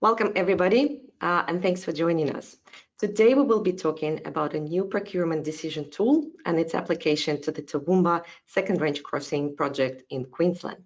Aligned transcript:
Welcome 0.00 0.34
everybody, 0.36 1.00
uh, 1.20 1.42
and 1.48 1.60
thanks 1.60 1.82
for 1.82 1.90
joining 1.90 2.36
us. 2.36 2.56
Today 3.00 3.34
we 3.34 3.42
will 3.42 3.62
be 3.62 3.72
talking 3.72 4.20
about 4.26 4.54
a 4.54 4.60
new 4.60 4.84
procurement 4.84 5.42
decision 5.42 5.90
tool 5.90 6.30
and 6.46 6.56
its 6.56 6.72
application 6.76 7.42
to 7.42 7.50
the 7.50 7.62
Toowoomba 7.62 8.22
Second 8.46 8.80
Range 8.80 9.02
Crossing 9.02 9.56
project 9.56 10.04
in 10.08 10.26
Queensland. 10.26 10.84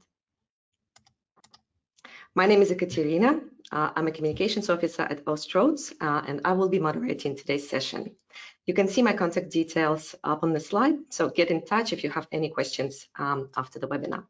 My 2.34 2.46
name 2.46 2.62
is 2.62 2.70
Ekaterina. 2.70 3.42
Uh, 3.70 3.90
I'm 3.94 4.06
a 4.06 4.12
communications 4.12 4.70
officer 4.70 5.02
at 5.02 5.26
Austroads, 5.26 5.92
uh, 6.00 6.22
and 6.26 6.40
I 6.46 6.52
will 6.52 6.70
be 6.70 6.78
moderating 6.78 7.36
today's 7.36 7.68
session. 7.68 8.16
You 8.64 8.72
can 8.72 8.88
see 8.88 9.02
my 9.02 9.12
contact 9.12 9.50
details 9.50 10.14
up 10.24 10.42
on 10.42 10.54
the 10.54 10.60
slide, 10.60 10.94
so 11.10 11.28
get 11.28 11.50
in 11.50 11.66
touch 11.66 11.92
if 11.92 12.02
you 12.02 12.08
have 12.08 12.28
any 12.32 12.48
questions 12.48 13.06
um, 13.18 13.50
after 13.58 13.78
the 13.78 13.88
webinar. 13.88 14.24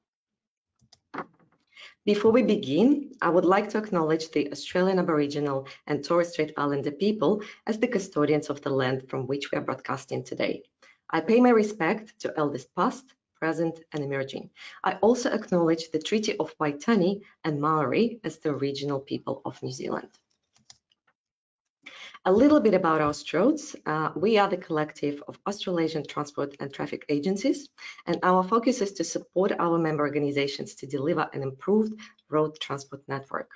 Before 2.05 2.32
we 2.32 2.43
begin, 2.43 3.12
I 3.23 3.29
would 3.30 3.45
like 3.45 3.69
to 3.71 3.79
acknowledge 3.79 4.32
the 4.32 4.51
Australian 4.51 4.98
Aboriginal 4.98 5.69
and 5.87 6.05
Torres 6.05 6.32
Strait 6.32 6.52
Islander 6.56 6.91
people 6.91 7.45
as 7.65 7.78
the 7.78 7.87
custodians 7.87 8.51
of 8.51 8.61
the 8.61 8.70
land 8.70 9.09
from 9.09 9.28
which 9.28 9.52
we 9.52 9.59
are 9.59 9.61
broadcasting 9.61 10.25
today. 10.25 10.65
I 11.11 11.20
pay 11.20 11.41
my 11.41 11.51
respect 11.51 12.19
to 12.19 12.34
elders 12.37 12.65
past, 12.65 13.15
present 13.37 13.84
and 13.92 14.02
emerging. 14.02 14.51
I 14.83 14.95
also 14.95 15.30
acknowledge 15.30 15.92
the 15.92 16.01
Treaty 16.01 16.37
of 16.38 16.59
Waitangi 16.59 17.23
and 17.45 17.61
Maori 17.61 18.19
as 18.25 18.39
the 18.39 18.50
original 18.50 18.98
people 18.98 19.41
of 19.45 19.62
New 19.62 19.70
Zealand. 19.70 20.11
A 22.25 22.33
little 22.33 22.61
bit 22.61 22.75
about 22.75 23.01
Austroads. 23.01 23.75
Uh, 23.85 24.12
we 24.15 24.39
are 24.39 24.49
the 24.49 24.57
collective 24.57 25.25
of 25.27 25.41
Australasian 25.45 26.07
transport 26.07 26.55
and 26.61 26.73
traffic 26.73 27.05
agencies, 27.09 27.69
and 28.07 28.21
our 28.23 28.45
focus 28.45 28.81
is 28.81 28.93
to 28.93 29.05
support 29.05 29.51
our 29.59 29.77
member 29.77 30.05
organizations 30.05 30.77
to 30.77 30.87
deliver 30.87 31.29
an 31.33 31.43
improved 31.43 31.95
road 32.31 32.61
transport 32.61 33.03
network. 33.09 33.51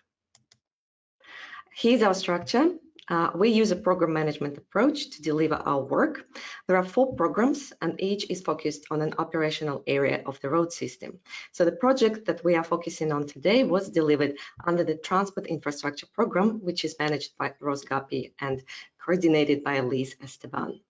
Here's 1.73 2.03
our 2.03 2.15
structure. 2.15 2.73
Uh, 3.09 3.31
we 3.35 3.49
use 3.49 3.71
a 3.71 3.77
program 3.77 4.13
management 4.13 4.59
approach 4.59 5.11
to 5.11 5.23
deliver 5.23 5.55
our 5.55 5.83
work. 5.83 6.27
There 6.67 6.77
are 6.77 6.85
four 6.85 7.15
programs 7.15 7.73
and 7.81 8.01
each 8.01 8.29
is 8.31 8.41
focused 8.41 8.87
on 8.91 9.01
an 9.01 9.15
operational 9.19 9.83
area 9.87 10.23
of 10.27 10.41
the 10.41 10.51
road 10.51 10.73
system. 10.73 11.21
So 11.53 11.65
the 11.65 11.73
project 11.73 12.27
that 12.27 12.43
we 12.45 12.57
are 12.57 12.65
focusing 12.65 13.13
on 13.13 13.27
today 13.27 13.63
was 13.65 13.91
delivered 13.91 14.37
under 14.67 14.83
the 14.83 14.97
Transport 14.97 15.47
Infrastructure 15.47 16.07
Program, 16.13 16.61
which 16.65 16.85
is 16.85 16.97
managed 16.99 17.37
by 17.39 17.55
Ross 17.61 17.83
Guppy 17.83 18.35
and 18.41 18.63
coordinated 18.99 19.63
by 19.63 19.75
Elise 19.75 20.17
Esteban. 20.21 20.81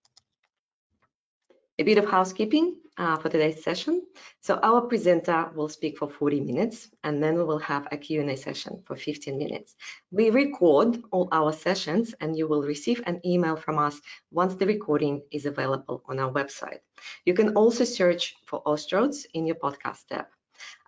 A 1.79 1.83
bit 1.83 1.99
of 1.99 2.09
housekeeping 2.09 2.77
uh, 2.97 3.17
for 3.19 3.29
today's 3.29 3.63
session. 3.63 4.03
So 4.41 4.59
our 4.63 4.81
presenter 4.81 5.51
will 5.55 5.69
speak 5.69 5.99
for 5.99 6.09
40 6.09 6.41
minutes 6.41 6.89
and 7.05 7.23
then 7.23 7.35
we 7.35 7.45
will 7.45 7.59
have 7.59 7.87
a 7.93 7.99
Q&A 7.99 8.35
session 8.37 8.83
for 8.87 8.97
15 8.97 9.37
minutes. 9.37 9.77
We 10.11 10.31
record 10.31 11.03
all 11.11 11.29
our 11.33 11.53
sessions 11.53 12.15
and 12.21 12.35
you 12.35 12.49
will 12.49 12.63
receive 12.63 13.03
an 13.07 13.21
email 13.27 13.57
from 13.57 13.79
us 13.79 14.01
once 14.31 14.55
the 14.55 14.67
recording 14.67 15.23
is 15.31 15.45
available 15.45 16.03
on 16.07 16.19
our 16.19 16.33
website. 16.33 16.81
You 17.27 17.35
can 17.35 17.51
also 17.51 17.85
search 17.85 18.37
for 18.47 18.63
Austroads 18.65 19.27
in 19.35 19.47
your 19.47 19.57
podcast 19.57 20.05
app. 20.13 20.31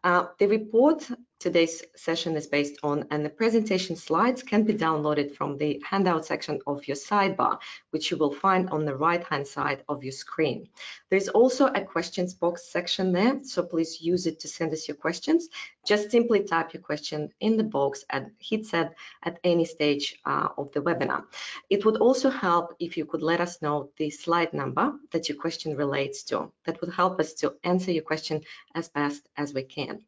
Uh, 0.02 0.26
the 0.38 0.46
report 0.46 1.06
today's 1.38 1.84
session 1.94 2.36
is 2.36 2.46
based 2.46 2.78
on 2.82 3.06
and 3.10 3.24
the 3.24 3.30
presentation 3.30 3.94
slides 3.96 4.42
can 4.42 4.64
be 4.64 4.74
downloaded 4.74 5.34
from 5.34 5.56
the 5.56 5.80
handout 5.88 6.26
section 6.26 6.60
of 6.66 6.86
your 6.88 6.96
sidebar, 6.96 7.58
which 7.90 8.10
you 8.10 8.16
will 8.16 8.32
find 8.32 8.70
on 8.70 8.84
the 8.84 8.94
right 8.94 9.24
hand 9.24 9.46
side 9.46 9.82
of 9.88 10.02
your 10.02 10.12
screen. 10.12 10.68
There's 11.10 11.28
also 11.28 11.66
a 11.66 11.80
questions 11.80 12.34
box 12.34 12.70
section 12.70 13.12
there, 13.12 13.40
so 13.44 13.62
please 13.62 14.00
use 14.00 14.26
it 14.26 14.40
to 14.40 14.48
send 14.48 14.72
us 14.72 14.88
your 14.88 14.96
questions. 14.96 15.48
Just 15.86 16.10
simply 16.10 16.42
type 16.42 16.74
your 16.74 16.82
question 16.82 17.30
in 17.40 17.56
the 17.56 17.64
box 17.64 18.04
and 18.10 18.32
hit 18.38 18.66
send 18.66 18.90
at 19.22 19.38
any 19.44 19.64
stage 19.64 20.16
uh, 20.26 20.48
of 20.58 20.72
the 20.72 20.80
webinar. 20.80 21.24
It 21.70 21.84
would 21.84 21.96
also 21.98 22.30
help 22.30 22.74
if 22.78 22.96
you 22.96 23.04
could 23.04 23.22
let 23.22 23.40
us 23.40 23.62
know 23.62 23.90
the 23.96 24.10
slide 24.10 24.52
number 24.52 24.92
that 25.12 25.28
your 25.28 25.38
question 25.38 25.76
relates 25.76 26.24
to. 26.24 26.52
That 26.64 26.80
would 26.80 26.92
help 26.92 27.20
us 27.20 27.34
to 27.34 27.54
answer 27.62 27.92
your 27.92 28.02
question 28.02 28.42
as 28.74 28.88
best 28.88 29.26
as 29.36 29.54
we 29.54 29.62
can. 29.62 30.00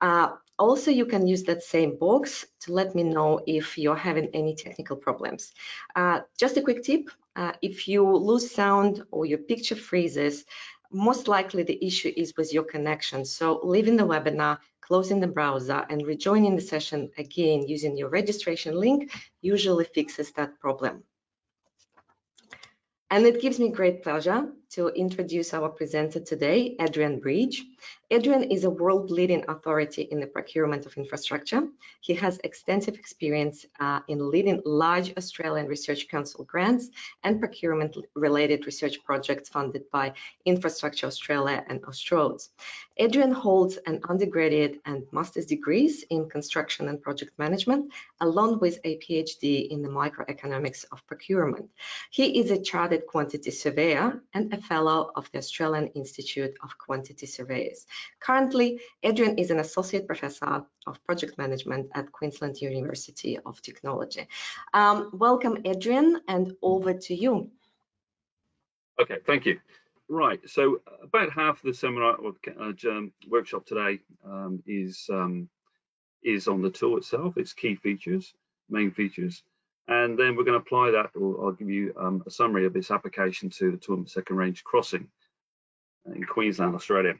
Uh, 0.00 0.30
also, 0.60 0.90
you 0.90 1.06
can 1.06 1.26
use 1.26 1.44
that 1.44 1.62
same 1.62 1.96
box 1.96 2.46
to 2.60 2.72
let 2.72 2.94
me 2.94 3.02
know 3.02 3.40
if 3.46 3.78
you're 3.78 3.96
having 3.96 4.28
any 4.34 4.54
technical 4.54 4.94
problems. 4.94 5.52
Uh, 5.96 6.20
just 6.38 6.58
a 6.58 6.62
quick 6.62 6.84
tip, 6.84 7.08
uh, 7.34 7.52
if 7.62 7.88
you 7.88 8.06
lose 8.06 8.50
sound 8.50 9.02
or 9.10 9.24
your 9.24 9.38
picture 9.38 9.74
freezes, 9.74 10.44
most 10.92 11.28
likely 11.28 11.62
the 11.62 11.82
issue 11.84 12.12
is 12.14 12.36
with 12.36 12.52
your 12.52 12.64
connection. 12.64 13.24
So 13.24 13.60
leaving 13.64 13.96
the 13.96 14.06
webinar, 14.06 14.58
closing 14.82 15.18
the 15.20 15.28
browser 15.28 15.86
and 15.88 16.06
rejoining 16.06 16.56
the 16.56 16.62
session 16.62 17.10
again 17.16 17.66
using 17.66 17.96
your 17.96 18.10
registration 18.10 18.74
link 18.74 19.10
usually 19.40 19.86
fixes 19.86 20.30
that 20.32 20.60
problem. 20.60 21.04
And 23.10 23.24
it 23.24 23.40
gives 23.40 23.58
me 23.58 23.70
great 23.70 24.02
pleasure 24.02 24.52
to 24.70 24.88
introduce 24.88 25.52
our 25.52 25.68
presenter 25.68 26.20
today, 26.20 26.76
Adrian 26.80 27.18
Bridge. 27.18 27.64
Adrian 28.12 28.44
is 28.44 28.64
a 28.64 28.70
world-leading 28.70 29.44
authority 29.48 30.02
in 30.02 30.18
the 30.20 30.26
procurement 30.26 30.86
of 30.86 30.96
infrastructure. 30.96 31.62
He 32.00 32.14
has 32.14 32.40
extensive 32.42 32.94
experience 32.94 33.66
uh, 33.78 34.00
in 34.08 34.30
leading 34.30 34.60
large 34.64 35.16
Australian 35.16 35.66
Research 35.66 36.08
Council 36.08 36.44
grants 36.44 36.90
and 37.22 37.38
procurement-related 37.38 38.66
research 38.66 39.02
projects 39.04 39.48
funded 39.48 39.88
by 39.90 40.12
Infrastructure 40.44 41.06
Australia 41.06 41.64
and 41.68 41.82
Austroads. 41.82 42.48
Adrian 42.96 43.32
holds 43.32 43.78
an 43.86 44.00
undergraduate 44.08 44.80
and 44.86 45.04
master's 45.12 45.46
degrees 45.46 46.04
in 46.10 46.28
construction 46.28 46.88
and 46.88 47.00
project 47.00 47.38
management, 47.38 47.92
along 48.20 48.58
with 48.58 48.78
a 48.84 48.98
PhD 48.98 49.68
in 49.68 49.82
the 49.82 49.88
microeconomics 49.88 50.84
of 50.92 51.06
procurement. 51.06 51.70
He 52.10 52.40
is 52.40 52.50
a 52.50 52.60
chartered 52.60 53.06
quantity 53.06 53.50
surveyor 53.50 54.20
and 54.34 54.52
a 54.52 54.59
Fellow 54.60 55.10
of 55.14 55.30
the 55.32 55.38
Australian 55.38 55.88
Institute 55.88 56.54
of 56.62 56.76
Quantity 56.78 57.26
Surveyors. 57.26 57.86
Currently, 58.20 58.80
Adrian 59.02 59.38
is 59.38 59.50
an 59.50 59.58
Associate 59.60 60.06
Professor 60.06 60.64
of 60.86 61.04
Project 61.04 61.38
Management 61.38 61.90
at 61.94 62.12
Queensland 62.12 62.60
University 62.60 63.38
of 63.44 63.60
Technology. 63.62 64.26
Um, 64.72 65.10
welcome, 65.12 65.58
Adrian, 65.64 66.20
and 66.28 66.52
over 66.62 66.94
to 66.94 67.14
you. 67.14 67.50
Okay, 69.00 69.18
thank 69.26 69.46
you. 69.46 69.58
Right, 70.08 70.40
so 70.48 70.80
about 71.02 71.32
half 71.32 71.62
the 71.62 71.72
seminar 71.72 72.16
or 72.16 72.34
uh, 72.58 72.72
um, 72.88 73.12
workshop 73.28 73.64
today 73.64 74.00
um, 74.24 74.60
is 74.66 75.06
um, 75.08 75.48
is 76.22 76.48
on 76.48 76.62
the 76.62 76.70
tool 76.70 76.98
itself, 76.98 77.36
its 77.36 77.52
key 77.52 77.76
features, 77.76 78.34
main 78.68 78.90
features, 78.90 79.42
and 79.90 80.16
then 80.16 80.36
we're 80.36 80.44
going 80.44 80.58
to 80.58 80.64
apply 80.64 80.92
that, 80.92 81.10
or 81.20 81.44
I'll 81.44 81.52
give 81.52 81.68
you 81.68 81.92
um, 81.98 82.22
a 82.24 82.30
summary 82.30 82.64
of 82.64 82.72
this 82.72 82.92
application 82.92 83.50
to 83.50 83.72
the 83.72 83.76
Toowoomba 83.76 84.08
Second 84.08 84.36
Range 84.36 84.62
Crossing 84.62 85.08
in 86.14 86.24
Queensland, 86.24 86.76
Australia. 86.76 87.14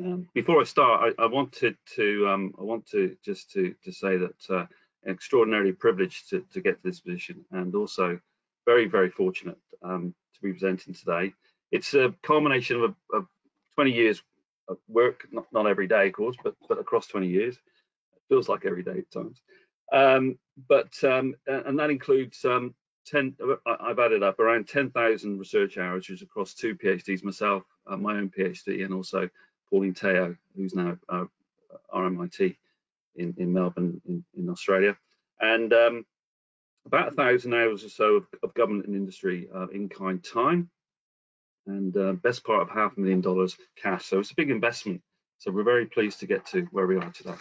Um, 0.00 0.28
before 0.34 0.60
I 0.60 0.64
start, 0.64 1.14
I, 1.18 1.22
I 1.22 1.26
wanted 1.26 1.76
to 1.94 2.28
um, 2.28 2.52
I 2.58 2.62
want 2.62 2.86
to 2.90 3.16
just 3.24 3.52
to 3.52 3.74
to 3.84 3.92
say 3.92 4.16
that 4.16 4.50
uh, 4.50 4.66
extraordinarily 5.06 5.72
privileged 5.72 6.30
to, 6.30 6.44
to 6.52 6.60
get 6.60 6.82
to 6.82 6.88
this 6.88 7.00
position, 7.00 7.44
and 7.52 7.74
also 7.74 8.18
very 8.66 8.86
very 8.86 9.10
fortunate 9.10 9.58
um, 9.82 10.14
to 10.34 10.40
be 10.42 10.52
presenting 10.52 10.94
today. 10.94 11.32
It's 11.70 11.94
a 11.94 12.12
culmination 12.22 12.82
of, 12.82 12.94
of 13.12 13.26
20 13.74 13.92
years 13.92 14.22
of 14.68 14.78
work, 14.88 15.28
not, 15.30 15.46
not 15.52 15.66
every 15.66 15.86
day, 15.86 16.08
of 16.08 16.12
course, 16.12 16.36
but 16.42 16.54
but 16.68 16.78
across 16.78 17.06
20 17.06 17.28
years. 17.28 17.54
It 17.54 18.22
feels 18.28 18.48
like 18.48 18.66
every 18.66 18.82
day 18.82 18.98
at 18.98 19.10
times. 19.12 19.40
Um, 19.92 20.38
but 20.68 20.92
um, 21.04 21.34
and 21.46 21.78
that 21.78 21.90
includes 21.90 22.44
um, 22.44 22.74
10. 23.06 23.36
I've 23.66 23.98
added 23.98 24.22
up 24.22 24.38
around 24.38 24.68
10,000 24.68 25.38
research 25.38 25.78
hours, 25.78 26.08
which 26.08 26.10
is 26.10 26.22
across 26.22 26.54
two 26.54 26.74
PhDs, 26.74 27.24
myself, 27.24 27.62
uh, 27.86 27.96
my 27.96 28.16
own 28.16 28.30
PhD, 28.30 28.84
and 28.84 28.92
also 28.92 29.28
Pauline 29.70 29.94
Teo, 29.94 30.36
who's 30.56 30.74
now 30.74 30.98
uh, 31.08 31.24
RMIT 31.94 32.56
in, 33.16 33.34
in 33.38 33.52
Melbourne, 33.52 34.00
in, 34.06 34.24
in 34.36 34.48
Australia, 34.48 34.96
and 35.40 35.72
um, 35.72 36.06
about 36.86 37.08
a 37.08 37.12
thousand 37.12 37.54
hours 37.54 37.84
or 37.84 37.88
so 37.88 38.16
of, 38.16 38.26
of 38.42 38.54
government 38.54 38.86
and 38.86 38.96
industry 38.96 39.48
uh, 39.54 39.68
in 39.68 39.88
kind 39.88 40.22
time, 40.22 40.70
and 41.66 41.96
uh, 41.96 42.12
best 42.12 42.44
part 42.44 42.62
of 42.62 42.70
half 42.70 42.96
a 42.96 43.00
million 43.00 43.20
dollars 43.20 43.56
cash. 43.76 44.06
So 44.06 44.18
it's 44.18 44.30
a 44.30 44.36
big 44.36 44.50
investment. 44.50 45.02
So 45.38 45.52
we're 45.52 45.62
very 45.62 45.86
pleased 45.86 46.20
to 46.20 46.26
get 46.26 46.46
to 46.46 46.62
where 46.72 46.86
we 46.86 46.96
are 46.96 47.10
today. 47.10 47.34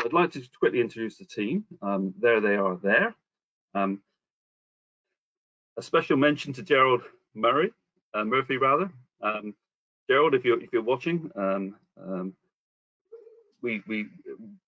So 0.00 0.06
I'd 0.06 0.12
like 0.12 0.32
to 0.32 0.42
quickly 0.58 0.80
introduce 0.80 1.16
the 1.16 1.24
team. 1.24 1.64
Um, 1.82 2.14
there 2.18 2.40
they 2.40 2.56
are 2.56 2.76
there. 2.82 3.14
Um, 3.74 4.02
a 5.76 5.82
special 5.82 6.16
mention 6.16 6.52
to 6.54 6.62
Gerald 6.62 7.02
Murray, 7.34 7.72
uh, 8.14 8.24
Murphy 8.24 8.56
rather. 8.56 8.90
Um, 9.22 9.54
Gerald, 10.08 10.34
if 10.34 10.44
you're 10.44 10.62
if 10.62 10.72
you're 10.72 10.82
watching, 10.82 11.30
um, 11.34 11.76
um, 12.00 12.34
we 13.62 13.82
we 13.86 14.08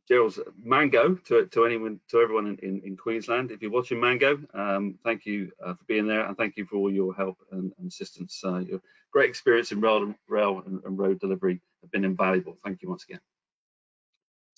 Gerald's 0.08 0.38
Mango 0.62 1.14
to 1.26 1.46
to 1.46 1.64
anyone 1.64 2.00
to 2.10 2.20
everyone 2.20 2.46
in, 2.46 2.58
in, 2.58 2.82
in 2.84 2.96
Queensland. 2.96 3.50
If 3.50 3.62
you're 3.62 3.70
watching 3.70 4.00
Mango, 4.00 4.40
um, 4.54 4.98
thank 5.04 5.26
you 5.26 5.52
uh, 5.64 5.74
for 5.74 5.84
being 5.84 6.06
there 6.06 6.26
and 6.26 6.36
thank 6.36 6.56
you 6.56 6.64
for 6.64 6.76
all 6.76 6.90
your 6.90 7.14
help 7.14 7.38
and, 7.52 7.72
and 7.78 7.88
assistance. 7.88 8.42
Uh, 8.44 8.58
your 8.58 8.80
great 9.12 9.28
experience 9.28 9.72
in 9.72 9.80
rail, 9.80 10.14
rail 10.28 10.62
and, 10.66 10.82
and 10.84 10.98
road 10.98 11.20
delivery 11.20 11.60
have 11.82 11.90
been 11.90 12.04
invaluable. 12.04 12.58
Thank 12.64 12.82
you 12.82 12.88
once 12.88 13.04
again. 13.04 13.20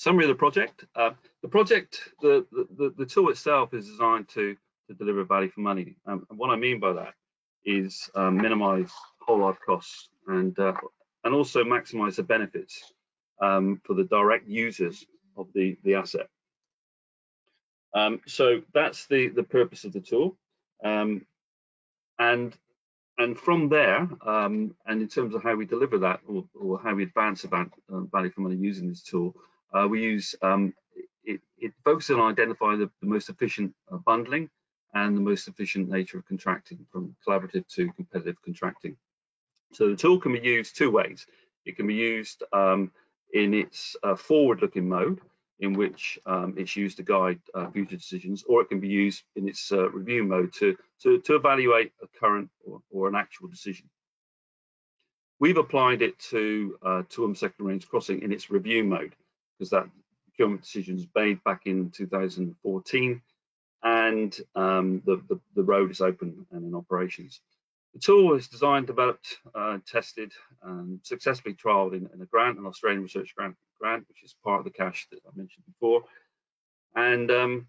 Summary 0.00 0.24
of 0.24 0.28
the 0.28 0.34
project. 0.34 0.86
Uh, 0.96 1.10
the 1.42 1.48
project, 1.48 2.00
the, 2.22 2.46
the, 2.78 2.94
the, 2.96 3.04
tool 3.04 3.28
itself 3.28 3.74
is 3.74 3.86
designed 3.86 4.26
to, 4.30 4.56
to 4.88 4.94
deliver 4.94 5.24
value 5.24 5.50
for 5.50 5.60
money. 5.60 5.94
Um, 6.06 6.26
and 6.30 6.38
what 6.38 6.48
I 6.48 6.56
mean 6.56 6.80
by 6.80 6.94
that 6.94 7.12
is 7.66 8.08
um, 8.14 8.38
minimize 8.38 8.90
whole 9.20 9.40
life 9.40 9.58
costs 9.64 10.08
and, 10.26 10.58
uh, 10.58 10.72
and 11.24 11.34
also 11.34 11.64
maximize 11.64 12.16
the 12.16 12.22
benefits 12.22 12.94
um, 13.42 13.78
for 13.84 13.92
the 13.92 14.04
direct 14.04 14.48
users 14.48 15.04
of 15.36 15.48
the, 15.54 15.76
the 15.84 15.96
asset. 15.96 16.28
Um, 17.94 18.22
so 18.26 18.62
that's 18.72 19.06
the, 19.06 19.28
the 19.28 19.42
purpose 19.42 19.84
of 19.84 19.92
the 19.92 20.00
tool. 20.00 20.34
Um, 20.82 21.26
and 22.18 22.56
and 23.18 23.38
from 23.38 23.68
there, 23.68 24.08
um, 24.26 24.74
and 24.86 25.02
in 25.02 25.08
terms 25.08 25.34
of 25.34 25.42
how 25.42 25.54
we 25.54 25.66
deliver 25.66 25.98
that 25.98 26.20
or, 26.26 26.46
or 26.58 26.80
how 26.82 26.94
we 26.94 27.02
advance 27.02 27.44
about 27.44 27.70
uh, 27.92 28.00
value 28.00 28.30
for 28.30 28.40
money 28.40 28.56
using 28.56 28.88
this 28.88 29.02
tool, 29.02 29.36
uh, 29.72 29.86
we 29.88 30.02
use 30.02 30.34
um, 30.42 30.74
it, 31.24 31.40
it, 31.58 31.72
focuses 31.84 32.16
on 32.16 32.30
identifying 32.32 32.80
the, 32.80 32.90
the 33.00 33.06
most 33.06 33.28
efficient 33.28 33.74
uh, 33.92 33.98
bundling 33.98 34.48
and 34.94 35.16
the 35.16 35.20
most 35.20 35.46
efficient 35.48 35.88
nature 35.88 36.18
of 36.18 36.26
contracting 36.26 36.84
from 36.90 37.14
collaborative 37.26 37.66
to 37.68 37.92
competitive 37.92 38.36
contracting. 38.42 38.96
So 39.72 39.90
the 39.90 39.96
tool 39.96 40.18
can 40.18 40.32
be 40.32 40.40
used 40.40 40.76
two 40.76 40.90
ways. 40.90 41.26
It 41.64 41.76
can 41.76 41.86
be 41.86 41.94
used 41.94 42.42
um, 42.52 42.90
in 43.32 43.54
its 43.54 43.96
uh, 44.02 44.16
forward-looking 44.16 44.88
mode, 44.88 45.20
in 45.60 45.74
which 45.74 46.18
um, 46.26 46.54
it's 46.56 46.74
used 46.74 46.96
to 46.96 47.02
guide 47.02 47.40
uh, 47.54 47.70
future 47.70 47.96
decisions, 47.96 48.42
or 48.48 48.62
it 48.62 48.68
can 48.68 48.80
be 48.80 48.88
used 48.88 49.22
in 49.36 49.48
its 49.48 49.70
uh, 49.70 49.88
review 49.90 50.24
mode 50.24 50.52
to, 50.54 50.76
to, 51.02 51.20
to, 51.20 51.36
evaluate 51.36 51.92
a 52.02 52.06
current 52.18 52.50
or, 52.64 52.80
or, 52.90 53.08
an 53.08 53.14
actual 53.14 53.46
decision. 53.46 53.88
We've 55.38 55.58
applied 55.58 56.02
it 56.02 56.18
to 56.30 56.78
uh, 56.82 57.02
Toowoomba 57.10 57.36
Second 57.36 57.66
Range 57.66 57.86
Crossing 57.88 58.22
in 58.22 58.32
its 58.32 58.50
review 58.50 58.84
mode, 58.84 59.14
because 59.60 59.70
that 59.70 59.86
procurement 60.24 60.62
decision 60.62 60.96
was 60.96 61.06
made 61.14 61.44
back 61.44 61.66
in 61.66 61.90
2014, 61.90 63.20
and 63.82 64.40
um, 64.54 65.02
the, 65.04 65.22
the, 65.28 65.38
the 65.54 65.62
road 65.62 65.90
is 65.90 66.00
open 66.00 66.46
and 66.50 66.64
in 66.64 66.74
operations. 66.74 67.40
The 67.92 68.00
tool 68.00 68.28
was 68.28 68.48
designed, 68.48 68.86
developed, 68.86 69.36
uh, 69.54 69.78
tested, 69.86 70.32
and 70.62 70.98
successfully 71.02 71.54
trialed 71.54 71.92
in, 71.92 72.08
in, 72.14 72.22
a 72.22 72.26
grant, 72.26 72.58
an 72.58 72.64
Australian 72.64 73.02
research 73.02 73.34
grant, 73.36 73.54
grant, 73.78 74.08
which 74.08 74.22
is 74.22 74.34
part 74.42 74.60
of 74.60 74.64
the 74.64 74.70
cash 74.70 75.06
that 75.10 75.20
I 75.26 75.36
mentioned 75.36 75.64
before, 75.66 76.04
and 76.96 77.30
um, 77.30 77.66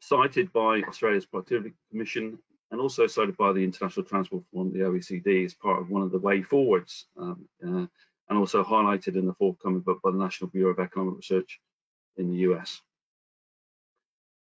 cited 0.00 0.50
by 0.54 0.80
Australia's 0.88 1.26
Productivity 1.26 1.74
Commission 1.90 2.38
and 2.70 2.80
also 2.80 3.06
cited 3.06 3.36
by 3.36 3.52
the 3.52 3.64
International 3.64 4.06
Transport 4.06 4.44
Forum, 4.50 4.72
the 4.72 4.78
OECD, 4.78 5.44
as 5.44 5.52
part 5.52 5.82
of 5.82 5.90
one 5.90 6.00
of 6.00 6.10
the 6.10 6.18
way 6.18 6.40
forwards, 6.40 7.04
um, 7.18 7.46
uh, 7.66 7.86
and 8.28 8.38
also 8.38 8.64
highlighted 8.64 9.16
in 9.16 9.26
the 9.26 9.34
forthcoming 9.34 9.80
book 9.80 10.00
by 10.02 10.10
the 10.10 10.18
National 10.18 10.50
Bureau 10.50 10.72
of 10.72 10.78
Economic 10.78 11.16
Research 11.16 11.60
in 12.16 12.30
the 12.30 12.38
US. 12.48 12.80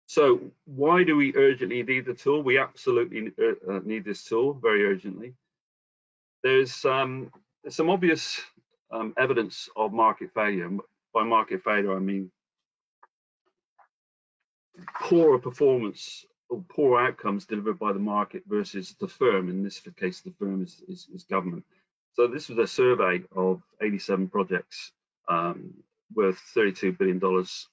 So 0.07 0.41
why 0.65 1.05
do 1.05 1.17
we 1.17 1.37
urgently 1.37 1.83
need 1.83 2.07
the 2.07 2.15
tool? 2.15 2.43
We 2.43 2.59
absolutely 2.59 3.33
uh, 3.39 3.75
uh, 3.75 3.81
need 3.85 4.05
this 4.05 4.25
tool 4.25 4.55
very 4.55 4.85
urgently. 4.85 5.35
There's, 6.43 6.85
um, 6.85 7.31
some 7.69 7.91
obvious 7.91 8.41
um, 8.91 9.13
evidence 9.19 9.69
of 9.77 9.93
market 9.93 10.31
failure. 10.35 10.71
By 11.13 11.25
market 11.25 11.63
failure, 11.63 11.95
I 11.95 11.99
mean 11.99 12.31
poorer 15.01 15.39
performance 15.39 16.25
or 16.49 16.65
poor 16.69 17.01
outcomes 17.01 17.47
delivered 17.47 17.79
by 17.79 17.93
the 17.93 17.99
market 17.99 18.43
versus 18.47 18.95
the 19.01 19.09
firm. 19.09 19.49
In 19.51 19.63
this 19.63 19.81
case, 19.97 20.21
the 20.21 20.33
firm 20.39 20.63
is, 20.63 20.83
is, 20.89 21.09
is 21.15 21.25
government. 21.25 21.65
So 22.19 22.27
this 22.27 22.49
was 22.49 22.59
a 22.59 22.67
survey 22.67 23.23
of 23.37 23.63
87 23.81 24.27
projects 24.27 24.91
um, 25.29 25.73
worth 26.13 26.41
$32 26.57 26.99
billion 26.99 27.21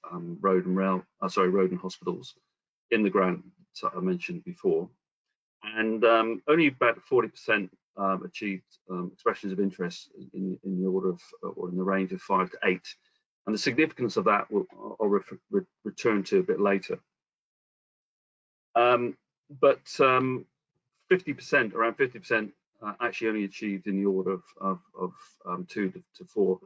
um, 0.08 0.38
road 0.40 0.66
and 0.66 0.76
rail, 0.76 1.02
uh, 1.20 1.28
sorry, 1.28 1.48
road 1.48 1.72
and 1.72 1.80
hospitals 1.80 2.36
in 2.92 3.02
the 3.02 3.10
grant 3.10 3.42
that 3.82 3.90
I 3.96 3.98
mentioned 3.98 4.44
before. 4.44 4.88
And 5.64 6.04
um, 6.04 6.42
only 6.46 6.68
about 6.68 7.00
40% 7.10 7.68
um, 7.96 8.22
achieved 8.24 8.62
um, 8.88 9.10
expressions 9.12 9.52
of 9.52 9.58
interest 9.58 10.12
in, 10.32 10.56
in, 10.62 10.80
the 10.80 10.88
order 10.88 11.08
of, 11.08 11.20
or 11.56 11.68
in 11.68 11.76
the 11.76 11.82
range 11.82 12.12
of 12.12 12.20
five 12.20 12.48
to 12.52 12.58
eight. 12.66 12.86
And 13.46 13.54
the 13.54 13.58
significance 13.58 14.16
of 14.16 14.26
that 14.26 14.48
will, 14.48 14.66
I'll 15.00 15.08
re 15.08 15.22
re 15.50 15.62
return 15.82 16.22
to 16.22 16.38
a 16.38 16.44
bit 16.44 16.60
later. 16.60 17.00
Um, 18.76 19.16
but 19.60 19.84
50%, 19.86 20.02
um, 20.02 20.46
around 21.74 21.98
50% 21.98 22.44
uh, 22.44 22.46
actually 23.00 23.28
only 23.28 23.44
achieved 23.44 23.86
in 23.86 23.96
the 23.96 24.06
order 24.06 24.32
of, 24.60 24.80
of, 24.98 25.12
of 25.44 25.68
two 25.68 25.90
to, 25.90 26.02
to 26.16 26.24
four 26.24 26.60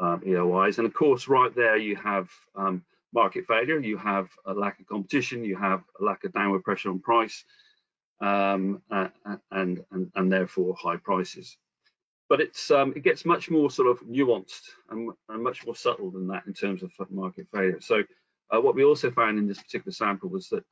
um, 0.00 0.20
EOIs. 0.20 0.78
And 0.78 0.86
of 0.86 0.94
course, 0.94 1.28
right 1.28 1.54
there 1.54 1.76
you 1.76 1.96
have 1.96 2.28
um, 2.54 2.84
market 3.12 3.46
failure, 3.46 3.78
you 3.78 3.96
have 3.96 4.28
a 4.46 4.52
lack 4.52 4.80
of 4.80 4.86
competition, 4.86 5.44
you 5.44 5.56
have 5.56 5.82
a 6.00 6.04
lack 6.04 6.24
of 6.24 6.32
downward 6.32 6.64
pressure 6.64 6.90
on 6.90 7.00
price, 7.00 7.44
um, 8.20 8.82
and, 8.90 9.84
and, 9.90 10.10
and 10.14 10.32
therefore 10.32 10.74
high 10.78 10.96
prices. 10.96 11.56
But 12.28 12.40
it's 12.40 12.70
um, 12.70 12.94
it 12.96 13.02
gets 13.02 13.26
much 13.26 13.50
more 13.50 13.70
sort 13.70 13.88
of 13.88 14.00
nuanced 14.08 14.62
and, 14.90 15.10
and, 15.28 15.42
much 15.42 15.66
more 15.66 15.76
subtle 15.76 16.10
than 16.10 16.28
that 16.28 16.44
in 16.46 16.54
terms 16.54 16.82
of 16.82 16.90
market 17.10 17.46
failure. 17.52 17.78
So 17.80 18.02
uh, 18.50 18.60
what 18.60 18.74
we 18.74 18.84
also 18.84 19.10
found 19.10 19.38
in 19.38 19.46
this 19.46 19.60
particular 19.60 19.92
sample 19.92 20.30
was 20.30 20.48
that 20.48 20.64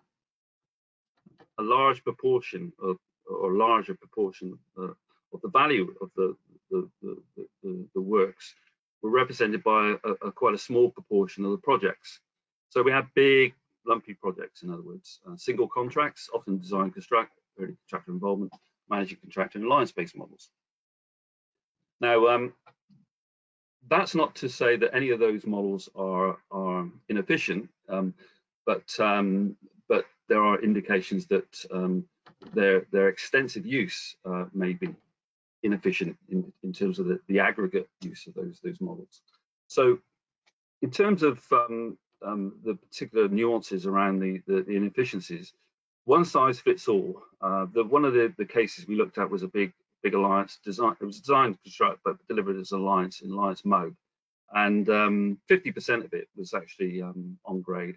a 1.58 1.62
large 1.62 2.02
proportion 2.02 2.72
of 2.82 2.96
or 3.32 3.52
larger 3.52 3.94
proportion 3.94 4.58
uh, 4.78 4.92
of 5.32 5.40
the 5.42 5.48
value 5.48 5.94
of 6.00 6.10
the 6.16 6.36
the, 6.70 6.88
the, 7.02 7.16
the, 7.62 7.86
the 7.94 8.00
works 8.00 8.54
were 9.02 9.10
represented 9.10 9.62
by 9.64 9.94
a, 10.04 10.10
a, 10.28 10.32
quite 10.32 10.54
a 10.54 10.58
small 10.58 10.90
proportion 10.90 11.44
of 11.44 11.50
the 11.50 11.58
projects. 11.58 12.20
So 12.68 12.82
we 12.82 12.92
have 12.92 13.06
big, 13.14 13.54
lumpy 13.86 14.14
projects, 14.14 14.62
in 14.62 14.70
other 14.70 14.82
words, 14.82 15.20
uh, 15.26 15.36
single 15.36 15.68
contracts, 15.68 16.30
often 16.32 16.58
design 16.58 16.90
construct, 16.90 17.32
early 17.58 17.76
contractor 17.82 18.12
involvement, 18.12 18.52
managing 18.88 19.18
contractor 19.20 19.58
and 19.58 19.66
alliance-based 19.66 20.16
models. 20.16 20.50
Now, 22.00 22.28
um, 22.28 22.52
that's 23.88 24.14
not 24.14 24.34
to 24.36 24.48
say 24.48 24.76
that 24.76 24.94
any 24.94 25.10
of 25.10 25.18
those 25.18 25.46
models 25.46 25.88
are, 25.96 26.38
are 26.50 26.88
inefficient, 27.08 27.68
um, 27.88 28.14
but 28.66 28.88
um, 29.00 29.56
but 29.88 30.04
there 30.28 30.42
are 30.42 30.62
indications 30.62 31.26
that 31.26 31.64
um, 31.72 32.04
their 32.54 32.86
their 32.90 33.08
extensive 33.08 33.66
use 33.66 34.16
uh, 34.24 34.46
may 34.52 34.72
be 34.72 34.94
inefficient 35.62 36.16
in, 36.30 36.52
in 36.62 36.72
terms 36.72 36.98
of 36.98 37.06
the, 37.06 37.20
the 37.28 37.38
aggregate 37.38 37.88
use 38.00 38.26
of 38.26 38.34
those 38.34 38.60
those 38.62 38.80
models. 38.80 39.22
So 39.66 39.98
in 40.82 40.90
terms 40.90 41.22
of 41.22 41.40
um, 41.52 41.98
um, 42.24 42.54
the 42.64 42.74
particular 42.74 43.28
nuances 43.28 43.86
around 43.86 44.20
the, 44.20 44.42
the, 44.46 44.62
the, 44.62 44.76
inefficiencies, 44.76 45.52
one 46.04 46.24
size 46.24 46.58
fits 46.58 46.88
all. 46.88 47.22
Uh, 47.40 47.66
the, 47.72 47.84
one 47.84 48.04
of 48.04 48.14
the, 48.14 48.32
the 48.36 48.44
cases 48.44 48.86
we 48.86 48.96
looked 48.96 49.18
at 49.18 49.30
was 49.30 49.42
a 49.42 49.48
big 49.48 49.72
big 50.02 50.14
alliance 50.14 50.58
design. 50.64 50.96
It 51.00 51.04
was 51.04 51.20
designed 51.20 51.54
to 51.54 51.62
construct 51.62 52.00
but 52.04 52.16
delivered 52.26 52.58
as 52.58 52.72
alliance 52.72 53.20
in 53.20 53.30
alliance 53.30 53.64
mode, 53.64 53.94
and 54.54 54.86
50% 54.86 55.94
um, 55.94 56.02
of 56.02 56.12
it 56.14 56.28
was 56.36 56.54
actually 56.54 57.02
um, 57.02 57.38
on 57.44 57.60
grade 57.60 57.96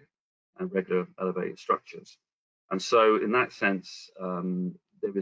and 0.58 0.72
regular 0.72 1.06
elevated 1.18 1.58
structures. 1.58 2.18
And 2.70 2.80
so, 2.80 3.16
in 3.16 3.32
that 3.32 3.52
sense, 3.52 4.10
um, 4.20 4.74
there 5.02 5.12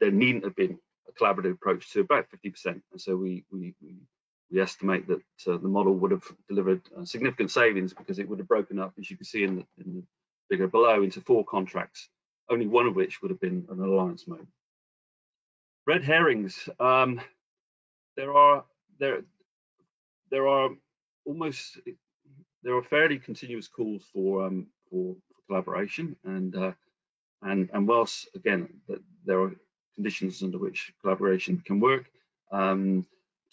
there 0.00 0.10
needn't 0.10 0.44
have 0.44 0.56
been 0.56 0.78
a 1.08 1.12
collaborative 1.12 1.52
approach 1.52 1.90
to 1.92 2.00
about 2.00 2.26
50%. 2.30 2.66
And 2.66 3.00
so 3.00 3.16
we, 3.16 3.44
we, 3.50 3.74
we, 3.82 3.96
we 4.50 4.60
estimate 4.60 5.06
that 5.08 5.20
uh, 5.52 5.58
the 5.58 5.68
model 5.68 5.94
would 5.94 6.10
have 6.10 6.24
delivered 6.48 6.82
uh, 6.98 7.04
significant 7.04 7.50
savings 7.50 7.92
because 7.92 8.18
it 8.18 8.28
would 8.28 8.38
have 8.38 8.48
broken 8.48 8.78
up, 8.78 8.92
as 8.98 9.10
you 9.10 9.16
can 9.16 9.24
see 9.24 9.44
in 9.44 9.56
the, 9.56 9.64
in 9.84 9.94
the 9.96 10.02
figure 10.50 10.68
below, 10.68 11.02
into 11.02 11.20
four 11.20 11.44
contracts, 11.44 12.08
only 12.50 12.66
one 12.66 12.86
of 12.86 12.94
which 12.94 13.22
would 13.22 13.30
have 13.30 13.40
been 13.40 13.66
an 13.70 13.80
alliance 13.80 14.26
mode. 14.26 14.46
Red 15.86 16.04
herrings. 16.04 16.68
Um, 16.80 17.20
there 18.16 18.34
are 18.34 18.64
there 18.98 19.22
there 20.30 20.48
are 20.48 20.70
almost 21.26 21.78
there 22.62 22.74
are 22.76 22.82
fairly 22.82 23.18
continuous 23.18 23.68
calls 23.68 24.02
for 24.12 24.46
um, 24.46 24.68
for, 24.90 25.14
for 25.28 25.34
collaboration 25.46 26.16
and 26.24 26.56
uh, 26.56 26.72
and 27.44 27.70
and 27.72 27.86
whilst 27.86 28.28
again 28.34 28.68
there 29.24 29.40
are 29.40 29.52
conditions 29.94 30.42
under 30.42 30.58
which 30.58 30.92
collaboration 31.00 31.62
can 31.64 31.80
work. 31.80 32.06
Um, 32.50 33.06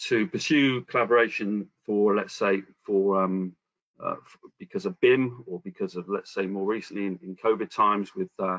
to 0.08 0.26
pursue 0.26 0.82
collaboration 0.82 1.68
for, 1.86 2.16
let's 2.16 2.34
say, 2.34 2.62
for 2.84 3.22
um, 3.22 3.54
uh, 4.02 4.16
because 4.58 4.84
of 4.84 4.98
BIM 5.00 5.44
or 5.46 5.60
because 5.64 5.94
of, 5.94 6.08
let's 6.08 6.34
say, 6.34 6.46
more 6.46 6.66
recently 6.66 7.06
in, 7.06 7.18
in 7.22 7.36
COVID 7.36 7.70
times 7.70 8.14
with 8.14 8.30
uh, 8.38 8.58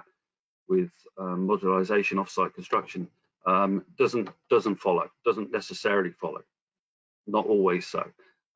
with 0.70 0.92
um, 1.18 1.48
modularization 1.48 2.14
offsite 2.14 2.54
construction 2.54 3.10
um, 3.46 3.84
doesn't 3.98 4.30
doesn't 4.50 4.78
follow, 4.78 5.10
doesn't 5.26 5.52
necessarily 5.52 6.12
follow, 6.12 6.42
not 7.28 7.46
always 7.46 7.86
so. 7.86 8.06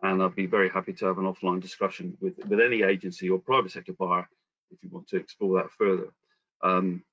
And 0.01 0.21
I'd 0.21 0.35
be 0.35 0.45
very 0.45 0.69
happy 0.69 0.93
to 0.93 1.05
have 1.07 1.17
an 1.17 1.25
offline 1.25 1.61
discussion 1.61 2.17
with 2.21 2.37
with 2.47 2.61
any 2.61 2.83
agency 2.83 3.29
or 3.29 3.39
private 3.39 3.71
sector 3.71 3.93
buyer 3.93 4.27
if 4.71 4.81
you 4.83 4.89
want 4.89 5.07
to 5.09 5.17
explore 5.17 5.61
that 5.61 5.71
further. 5.71 6.07
Um, 6.63 7.03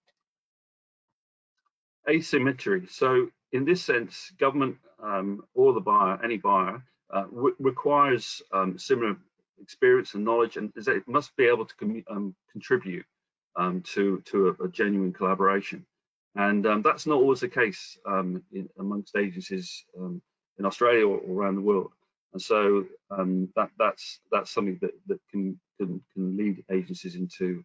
asymmetry. 2.08 2.86
So 2.88 3.28
in 3.52 3.64
this 3.64 3.82
sense, 3.82 4.32
government 4.38 4.76
um, 5.02 5.44
or 5.54 5.72
the 5.72 5.80
buyer, 5.80 6.18
any 6.22 6.36
buyer, 6.36 6.82
uh, 7.12 7.24
re 7.30 7.52
requires 7.58 8.42
um, 8.52 8.78
similar 8.78 9.16
experience 9.60 10.14
and 10.14 10.24
knowledge, 10.24 10.56
and 10.56 10.72
it 10.76 11.06
must 11.06 11.36
be 11.36 11.44
able 11.44 11.66
to 11.66 12.02
um, 12.10 12.34
contribute 12.50 13.06
um, 13.56 13.82
to 13.82 14.20
to 14.26 14.48
a, 14.48 14.64
a, 14.64 14.68
genuine 14.68 15.12
collaboration. 15.12 15.86
And 16.34 16.66
um, 16.66 16.82
that's 16.82 17.06
not 17.06 17.16
always 17.16 17.40
the 17.40 17.48
case 17.48 17.96
um, 18.06 18.42
in, 18.52 18.68
amongst 18.78 19.16
agencies 19.16 19.84
in 19.94 20.64
Australia 20.64 21.06
or, 21.06 21.18
or, 21.18 21.42
around 21.42 21.54
the 21.54 21.60
world. 21.60 21.92
And 22.32 22.42
so 22.42 22.86
that 23.10 23.70
that's 23.78 24.18
that's 24.32 24.50
something 24.50 24.78
that 24.80 24.90
that 25.06 25.20
can 25.30 25.60
can, 25.78 26.00
can 26.12 26.36
lead 26.36 26.64
agencies 26.70 27.14
into 27.14 27.62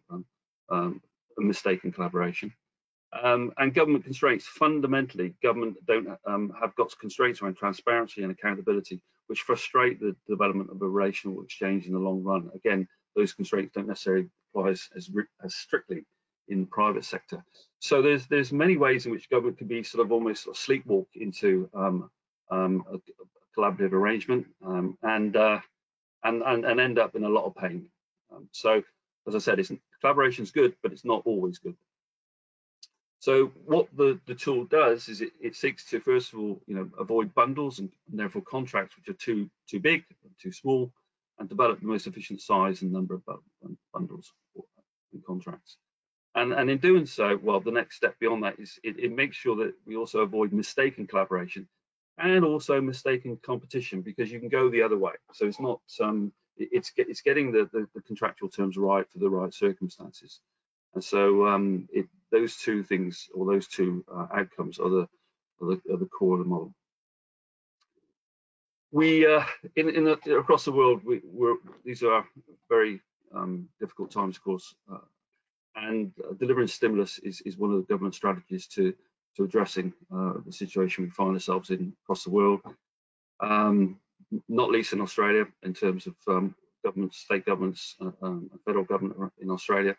mistaken 1.38 1.92
collaboration. 1.92 2.52
Um, 3.22 3.52
and 3.58 3.74
government 3.74 4.04
constraints, 4.04 4.46
fundamentally, 4.46 5.34
government 5.42 5.76
don't 5.86 6.08
um, 6.26 6.52
have 6.60 6.74
got 6.76 6.96
constraints 7.00 7.42
around 7.42 7.56
transparency 7.56 8.22
and 8.22 8.30
accountability, 8.30 9.02
which 9.26 9.40
frustrate 9.40 9.98
the 9.98 10.14
development 10.28 10.70
of 10.70 10.80
a 10.80 10.88
relational 10.88 11.42
exchange 11.42 11.86
in 11.86 11.92
the 11.92 11.98
long 11.98 12.22
run. 12.22 12.50
Again, 12.54 12.86
those 13.16 13.32
constraints 13.32 13.72
don't 13.74 13.88
necessarily 13.88 14.28
apply 14.54 14.70
as, 14.70 14.88
as, 14.96 15.10
as 15.44 15.54
strictly 15.56 16.04
in 16.48 16.60
the 16.60 16.66
private 16.66 17.04
sector. 17.04 17.44
So 17.80 18.00
there's 18.02 18.26
there's 18.26 18.52
many 18.52 18.76
ways 18.76 19.06
in 19.06 19.12
which 19.12 19.30
government 19.30 19.58
can 19.58 19.66
be 19.66 19.82
sort 19.82 20.04
of 20.04 20.12
almost 20.12 20.46
sleepwalk 20.46 21.06
into 21.14 21.68
um, 21.74 22.10
um, 22.50 22.84
a, 22.90 22.96
a, 22.96 23.58
collaborative 23.58 23.92
arrangement 23.92 24.46
um, 24.64 24.96
and, 25.02 25.36
uh, 25.36 25.58
and, 26.22 26.42
and 26.42 26.64
and 26.64 26.80
end 26.80 26.98
up 27.00 27.16
in 27.16 27.24
a 27.24 27.28
lot 27.28 27.46
of 27.46 27.56
pain. 27.56 27.88
Um, 28.32 28.48
so 28.52 28.82
as 29.26 29.34
I 29.34 29.38
said, 29.38 29.58
it's, 29.58 29.72
collaboration 30.00 30.44
is 30.44 30.50
good, 30.50 30.74
but 30.82 30.92
it's 30.92 31.04
not 31.04 31.22
always 31.24 31.58
good. 31.58 31.76
So 33.20 33.52
what 33.66 33.88
the, 33.94 34.18
the 34.26 34.34
tool 34.34 34.64
does 34.64 35.08
is 35.08 35.20
it, 35.20 35.32
it 35.40 35.54
seeks 35.54 35.84
to 35.90 36.00
first 36.00 36.32
of 36.32 36.38
all, 36.38 36.60
you 36.66 36.74
know, 36.74 36.88
avoid 36.98 37.34
bundles 37.34 37.78
and, 37.78 37.90
therefore 38.08 38.42
contracts 38.42 38.96
which 38.96 39.08
are 39.08 39.18
too 39.18 39.48
too 39.68 39.78
big, 39.78 40.04
and 40.24 40.32
too 40.42 40.52
small, 40.52 40.90
and 41.38 41.48
develop 41.48 41.80
the 41.80 41.86
most 41.86 42.06
efficient 42.06 42.40
size 42.40 42.82
and 42.82 42.92
number 42.92 43.14
of 43.14 43.22
bundles 43.92 44.32
and 45.12 45.24
contracts. 45.24 45.76
And, 46.34 46.52
and 46.52 46.70
in 46.70 46.78
doing 46.78 47.06
so, 47.06 47.38
well, 47.42 47.60
the 47.60 47.72
next 47.72 47.96
step 47.96 48.18
beyond 48.20 48.44
that 48.44 48.58
is 48.58 48.78
it, 48.84 48.98
it 48.98 49.12
makes 49.12 49.36
sure 49.36 49.56
that 49.56 49.74
we 49.84 49.96
also 49.96 50.20
avoid 50.20 50.52
mistaken 50.52 51.06
collaboration 51.06 51.68
and 52.18 52.44
also 52.44 52.80
mistaken 52.80 53.38
competition 53.42 54.02
because 54.02 54.30
you 54.30 54.38
can 54.38 54.48
go 54.48 54.68
the 54.70 54.82
other 54.82 54.98
way. 54.98 55.12
So 55.32 55.46
it's 55.46 55.60
not 55.60 55.80
um, 56.00 56.32
it's 56.70 56.92
it's 56.96 57.22
getting 57.22 57.52
the, 57.52 57.68
the, 57.72 57.86
the 57.94 58.02
contractual 58.02 58.48
terms 58.48 58.76
right 58.76 59.08
for 59.10 59.18
the 59.18 59.30
right 59.30 59.52
circumstances. 59.52 60.40
And 60.94 61.04
so 61.04 61.46
um, 61.46 61.88
it, 61.92 62.06
those 62.30 62.56
two 62.56 62.82
things 62.82 63.28
or 63.34 63.46
those 63.46 63.66
two 63.68 64.04
uh, 64.12 64.26
outcomes 64.34 64.78
are 64.78 64.88
the, 64.88 65.08
are 65.60 65.66
the, 65.68 65.80
are 65.92 65.96
the 65.96 66.06
core 66.06 66.34
of 66.34 66.40
the 66.40 66.48
model. 66.48 66.74
We 68.92 69.26
uh, 69.26 69.44
in, 69.76 69.88
in 69.88 70.04
the, 70.04 70.18
across 70.36 70.64
the 70.64 70.72
world, 70.72 71.02
we, 71.04 71.18
are 71.18 71.56
these 71.84 72.02
are 72.02 72.24
very 72.68 73.00
um, 73.32 73.68
difficult 73.78 74.10
times, 74.10 74.36
of 74.36 74.42
course, 74.42 74.74
uh, 74.92 74.98
and 75.76 76.12
uh, 76.18 76.34
delivering 76.34 76.66
stimulus 76.66 77.18
is, 77.20 77.40
is 77.42 77.56
one 77.56 77.70
of 77.70 77.76
the 77.76 77.86
government 77.86 78.16
strategies 78.16 78.66
to 78.68 78.94
to 79.36 79.44
addressing 79.44 79.92
uh, 80.12 80.34
the 80.44 80.52
situation 80.52 81.04
we 81.04 81.10
find 81.10 81.34
ourselves 81.34 81.70
in 81.70 81.92
across 82.02 82.24
the 82.24 82.30
world. 82.30 82.60
Um, 83.38 84.00
not 84.48 84.70
least 84.70 84.92
in 84.92 85.00
Australia, 85.00 85.46
in 85.62 85.74
terms 85.74 86.06
of 86.06 86.14
um, 86.28 86.54
governments, 86.84 87.18
state 87.18 87.44
governments, 87.46 87.96
uh, 88.00 88.10
um, 88.22 88.50
federal 88.64 88.84
government 88.84 89.32
in 89.40 89.50
Australia. 89.50 89.96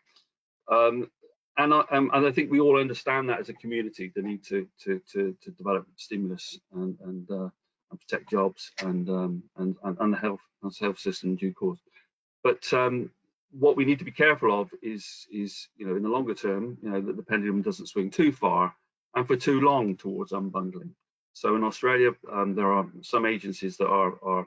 Um, 0.72 1.10
and, 1.58 1.74
I, 1.74 1.84
um, 1.92 2.12
and 2.14 2.26
I 2.26 2.32
think 2.32 2.50
we 2.50 2.60
all 2.60 2.80
understand 2.80 3.30
that 3.30 3.40
as 3.40 3.50
a 3.50 3.54
community, 3.54 4.12
the 4.16 4.22
need 4.22 4.44
to 4.46 4.68
to 4.84 5.02
to, 5.12 5.36
to 5.44 5.52
develop 5.52 5.86
stimulus 5.98 6.60
and 6.74 6.98
and, 7.02 7.30
uh, 7.30 7.50
and 7.92 8.00
protect 8.00 8.30
jobs 8.30 8.72
and, 8.82 9.10
um, 9.10 9.44
and 9.58 9.76
and 9.84 9.98
and 10.00 10.14
the 10.14 10.18
health 10.18 10.40
and 10.64 10.74
health 10.80 11.00
system 11.00 11.32
in 11.32 11.36
due 11.36 11.54
course. 11.54 11.80
But 12.44 12.72
um, 12.74 13.12
what 13.52 13.76
we 13.76 13.86
need 13.86 14.00
to 14.00 14.06
be 14.06 14.12
careful 14.12 14.60
of 14.62 14.70
is 14.82 15.28
is 15.32 15.68
you 15.76 15.86
know 15.88 15.96
in 15.96 16.04
the 16.04 16.10
longer 16.10 16.34
term, 16.34 16.78
you 16.82 16.90
know 16.90 17.02
that 17.02 17.18
the 17.18 17.24
pendulum 17.24 17.62
doesn't 17.62 17.88
swing 17.88 18.10
too 18.12 18.32
far 18.32 18.74
and 19.16 19.28
for 19.28 19.36
too 19.36 19.60
long 19.62 19.98
towards 19.98 20.32
unbundling. 20.32 20.92
So 21.34 21.56
in 21.56 21.64
Australia, 21.64 22.12
um, 22.32 22.56
there 22.56 22.72
are 22.72 22.88
some 23.02 23.26
agencies 23.26 23.78
that 23.78 23.88
are 23.88 24.14
are 24.24 24.46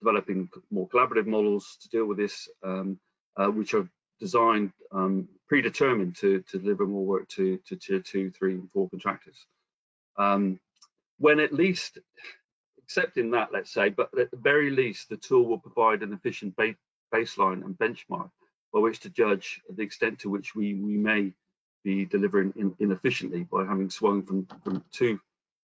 developing 0.00 0.48
more 0.70 0.88
collaborative 0.88 1.26
models 1.26 1.78
to 1.82 1.88
deal 1.88 2.06
with 2.06 2.18
this, 2.18 2.48
um, 2.62 2.98
uh, 3.36 3.46
which 3.46 3.72
are 3.74 3.88
designed 4.20 4.72
um, 4.92 5.28
predetermined 5.48 6.16
to, 6.16 6.40
to 6.42 6.58
deliver 6.58 6.86
more 6.86 7.04
work 7.04 7.28
to, 7.28 7.58
to 7.66 7.76
tier 7.76 8.00
two, 8.00 8.30
three, 8.30 8.54
and 8.54 8.70
four 8.70 8.88
contractors. 8.90 9.46
Um, 10.16 10.60
when 11.18 11.40
at 11.40 11.52
least, 11.52 11.98
accepting 12.82 13.30
that, 13.30 13.52
let's 13.52 13.72
say, 13.72 13.88
but 13.88 14.10
at 14.18 14.30
the 14.30 14.36
very 14.36 14.70
least, 14.70 15.08
the 15.08 15.16
tool 15.16 15.46
will 15.46 15.58
provide 15.58 16.02
an 16.02 16.12
efficient 16.12 16.54
ba 16.56 16.74
baseline 17.14 17.64
and 17.64 17.78
benchmark 17.78 18.30
by 18.72 18.80
which 18.80 18.98
to 19.00 19.08
judge 19.08 19.60
the 19.76 19.82
extent 19.82 20.18
to 20.18 20.28
which 20.28 20.54
we, 20.56 20.74
we 20.74 20.96
may 20.96 21.32
be 21.84 22.04
delivering 22.04 22.52
in, 22.56 22.74
inefficiently 22.80 23.44
by 23.44 23.64
having 23.64 23.88
swung 23.88 24.22
from, 24.22 24.46
from 24.64 24.82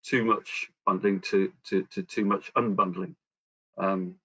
too 0.04 0.24
much 0.24 0.70
bundling 0.86 1.20
to, 1.20 1.52
to, 1.64 1.82
to 1.90 2.02
too 2.02 2.24
much 2.24 2.52
unbundling. 2.54 3.14
Um, 3.76 4.16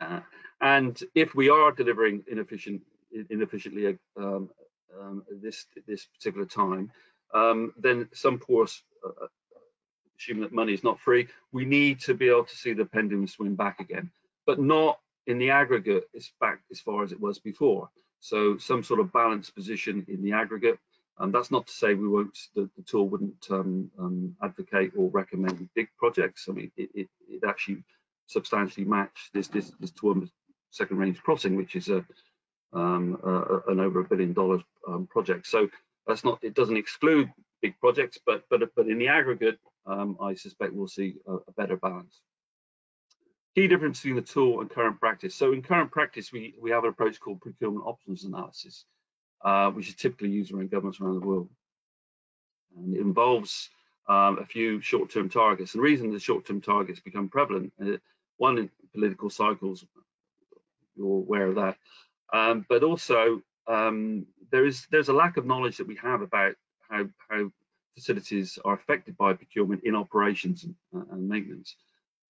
uh, 0.00 0.20
and 0.60 1.00
if 1.14 1.34
we 1.34 1.48
are 1.48 1.72
delivering 1.72 2.24
inefficient 2.28 2.82
inefficiently 3.30 3.98
um, 4.16 4.50
um, 4.98 5.22
this 5.30 5.66
this 5.86 6.06
particular 6.06 6.46
time, 6.46 6.90
um, 7.34 7.72
then 7.78 8.08
some 8.12 8.38
course, 8.38 8.82
uh, 9.04 9.26
assuming 10.18 10.42
that 10.42 10.52
money 10.52 10.72
is 10.72 10.84
not 10.84 11.00
free, 11.00 11.28
we 11.52 11.64
need 11.64 12.00
to 12.00 12.14
be 12.14 12.28
able 12.28 12.44
to 12.44 12.56
see 12.56 12.72
the 12.72 12.84
pendulum 12.84 13.26
swing 13.26 13.54
back 13.54 13.80
again, 13.80 14.10
but 14.46 14.60
not 14.60 14.98
in 15.26 15.38
the 15.38 15.50
aggregate. 15.50 16.08
It's 16.12 16.32
back 16.40 16.60
as 16.70 16.80
far 16.80 17.02
as 17.02 17.12
it 17.12 17.20
was 17.20 17.38
before. 17.38 17.88
So 18.20 18.58
some 18.58 18.82
sort 18.82 19.00
of 19.00 19.12
balanced 19.12 19.54
position 19.54 20.04
in 20.08 20.22
the 20.22 20.32
aggregate. 20.32 20.78
That's 21.26 21.50
not 21.50 21.66
to 21.66 21.72
say 21.72 21.94
we 21.94 22.08
won't, 22.08 22.38
the, 22.54 22.70
the 22.76 22.82
tool 22.82 23.08
wouldn't 23.08 23.46
um, 23.50 23.90
um, 23.98 24.36
advocate 24.42 24.92
or 24.96 25.10
recommend 25.10 25.68
big 25.74 25.88
projects. 25.98 26.46
I 26.48 26.52
mean, 26.52 26.70
it, 26.76 26.90
it, 26.94 27.08
it 27.28 27.42
actually 27.46 27.84
substantially 28.26 28.86
matched 28.86 29.32
this 29.32 29.48
this 29.48 29.72
this 29.80 29.92
second 30.70 30.98
range 30.98 31.20
crossing, 31.22 31.56
which 31.56 31.74
is 31.76 31.88
a 31.88 32.04
um, 32.72 33.18
uh, 33.24 33.60
an 33.68 33.80
over 33.80 34.00
a 34.00 34.04
billion 34.04 34.32
dollars 34.32 34.62
um, 34.86 35.06
project. 35.06 35.46
So 35.46 35.68
that's 36.06 36.24
not 36.24 36.38
it 36.42 36.54
doesn't 36.54 36.76
exclude 36.76 37.32
big 37.62 37.78
projects, 37.80 38.18
but 38.24 38.44
but 38.50 38.60
but 38.76 38.86
in 38.86 38.98
the 38.98 39.08
aggregate, 39.08 39.58
um, 39.86 40.16
I 40.20 40.34
suspect 40.34 40.72
we'll 40.72 40.88
see 40.88 41.16
a, 41.26 41.34
a, 41.34 41.52
better 41.56 41.76
balance. 41.76 42.20
Key 43.54 43.66
difference 43.66 44.00
between 44.00 44.16
the 44.16 44.22
tool 44.22 44.60
and 44.60 44.70
current 44.70 45.00
practice. 45.00 45.34
So 45.34 45.52
in 45.52 45.62
current 45.62 45.90
practice, 45.90 46.32
we 46.32 46.54
we 46.60 46.70
have 46.70 46.84
an 46.84 46.90
approach 46.90 47.18
called 47.18 47.40
procurement 47.40 47.86
options 47.86 48.24
analysis, 48.24 48.84
uh, 49.42 49.70
which 49.70 49.88
is 49.88 49.94
typically 49.94 50.30
used 50.30 50.52
around 50.52 50.70
governments 50.70 51.00
around 51.00 51.20
the 51.20 51.26
world, 51.26 51.48
and 52.76 52.94
it 52.94 53.00
involves 53.00 53.70
um, 54.08 54.38
a 54.38 54.46
few 54.46 54.80
short-term 54.80 55.28
targets. 55.28 55.74
And 55.74 55.80
the 55.80 55.84
reason 55.84 56.12
the 56.12 56.20
short-term 56.20 56.60
targets 56.60 57.00
become 57.00 57.28
prevalent, 57.28 57.72
uh, 57.82 57.98
one 58.36 58.58
in 58.58 58.70
political 58.94 59.30
cycles, 59.30 59.84
you're 60.96 61.18
aware 61.18 61.48
of 61.48 61.56
that, 61.56 61.76
um, 62.32 62.64
but 62.68 62.82
also 62.82 63.42
um, 63.66 64.26
there 64.50 64.66
is 64.66 64.86
there's 64.90 65.08
a 65.08 65.12
lack 65.12 65.36
of 65.36 65.46
knowledge 65.46 65.76
that 65.76 65.86
we 65.86 65.96
have 65.96 66.22
about 66.22 66.54
how 66.88 67.06
how 67.28 67.50
facilities 67.94 68.58
are 68.64 68.74
affected 68.74 69.16
by 69.16 69.32
procurement 69.32 69.82
in 69.84 69.94
operations 69.96 70.64
and, 70.64 70.74
uh, 70.94 71.04
and 71.12 71.28
maintenance. 71.28 71.74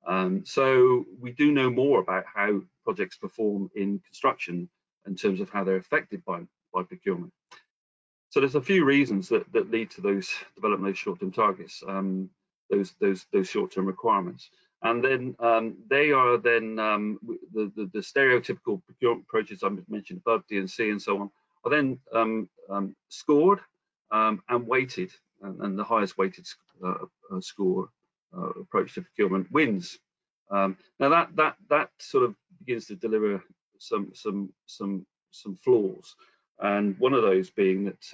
Um, 0.07 0.45
so 0.47 1.05
we 1.21 1.33
do 1.33 1.53
know 1.53 1.71
more 1.71 2.01
about 2.01 2.25
how 2.33 2.63
projects 2.85 3.17
perform 3.17 3.71
in 3.75 4.01
construction 4.01 4.69
in 5.07 5.15
terms 5.15 5.41
of 5.41 5.51
how 5.51 5.65
they're 5.65 5.77
affected 5.77 6.25
by 6.25 6.41
by 6.79 6.87
procurement. 6.87 7.33
So 8.31 8.41
there's 8.41 8.55
a 8.55 8.61
few 8.61 8.85
reasons 8.85 9.29
that, 9.29 9.51
that 9.53 9.71
lead 9.71 9.91
to 9.93 10.01
those 10.01 10.31
developing 10.55 10.85
those 10.85 10.99
short-term 10.99 11.33
targets, 11.33 11.83
um, 11.87 12.31
those 12.71 12.95
those 13.01 13.27
those 13.33 13.49
short-term 13.49 13.87
requirements 13.87 14.51
and 14.83 15.05
then 15.05 15.35
um, 15.41 15.77
they 15.91 16.13
are 16.13 16.39
then 16.39 16.79
um, 16.79 17.19
the, 17.53 17.71
the, 17.75 17.91
the 17.93 17.99
stereotypical 17.99 18.81
procurement 18.85 19.25
approaches 19.29 19.63
I 19.63 19.71
mentioned 19.89 20.21
above, 20.25 20.45
D&C 20.49 20.91
and 20.91 21.03
so 21.03 21.21
on, 21.21 21.31
are 21.65 21.71
then 21.71 21.99
um, 22.15 22.49
um 22.71 22.95
scored 23.09 23.61
um, 24.11 24.43
and 24.49 24.67
weighted, 24.67 25.11
and, 25.43 25.61
and, 25.61 25.79
the 25.79 25.85
highest 25.85 26.17
weighted 26.17 26.47
uh, 26.85 26.95
uh, 27.33 27.41
score 27.41 27.89
uh, 28.37 28.51
approach 28.51 28.95
to 28.95 29.03
procurement 29.03 29.51
wins. 29.51 29.99
Now 30.51 30.75
that 30.99 31.35
that 31.35 31.57
that 31.69 31.91
sort 31.99 32.25
of 32.25 32.35
begins 32.61 32.87
to 32.87 32.95
deliver 32.95 33.43
some 33.79 34.13
some 34.15 34.53
some 34.67 35.05
some 35.33 35.59
flaws, 35.63 36.15
and 36.61 36.99
one 36.99 37.15
of 37.15 37.23
those 37.23 37.51
being 37.51 37.85
that 37.85 38.05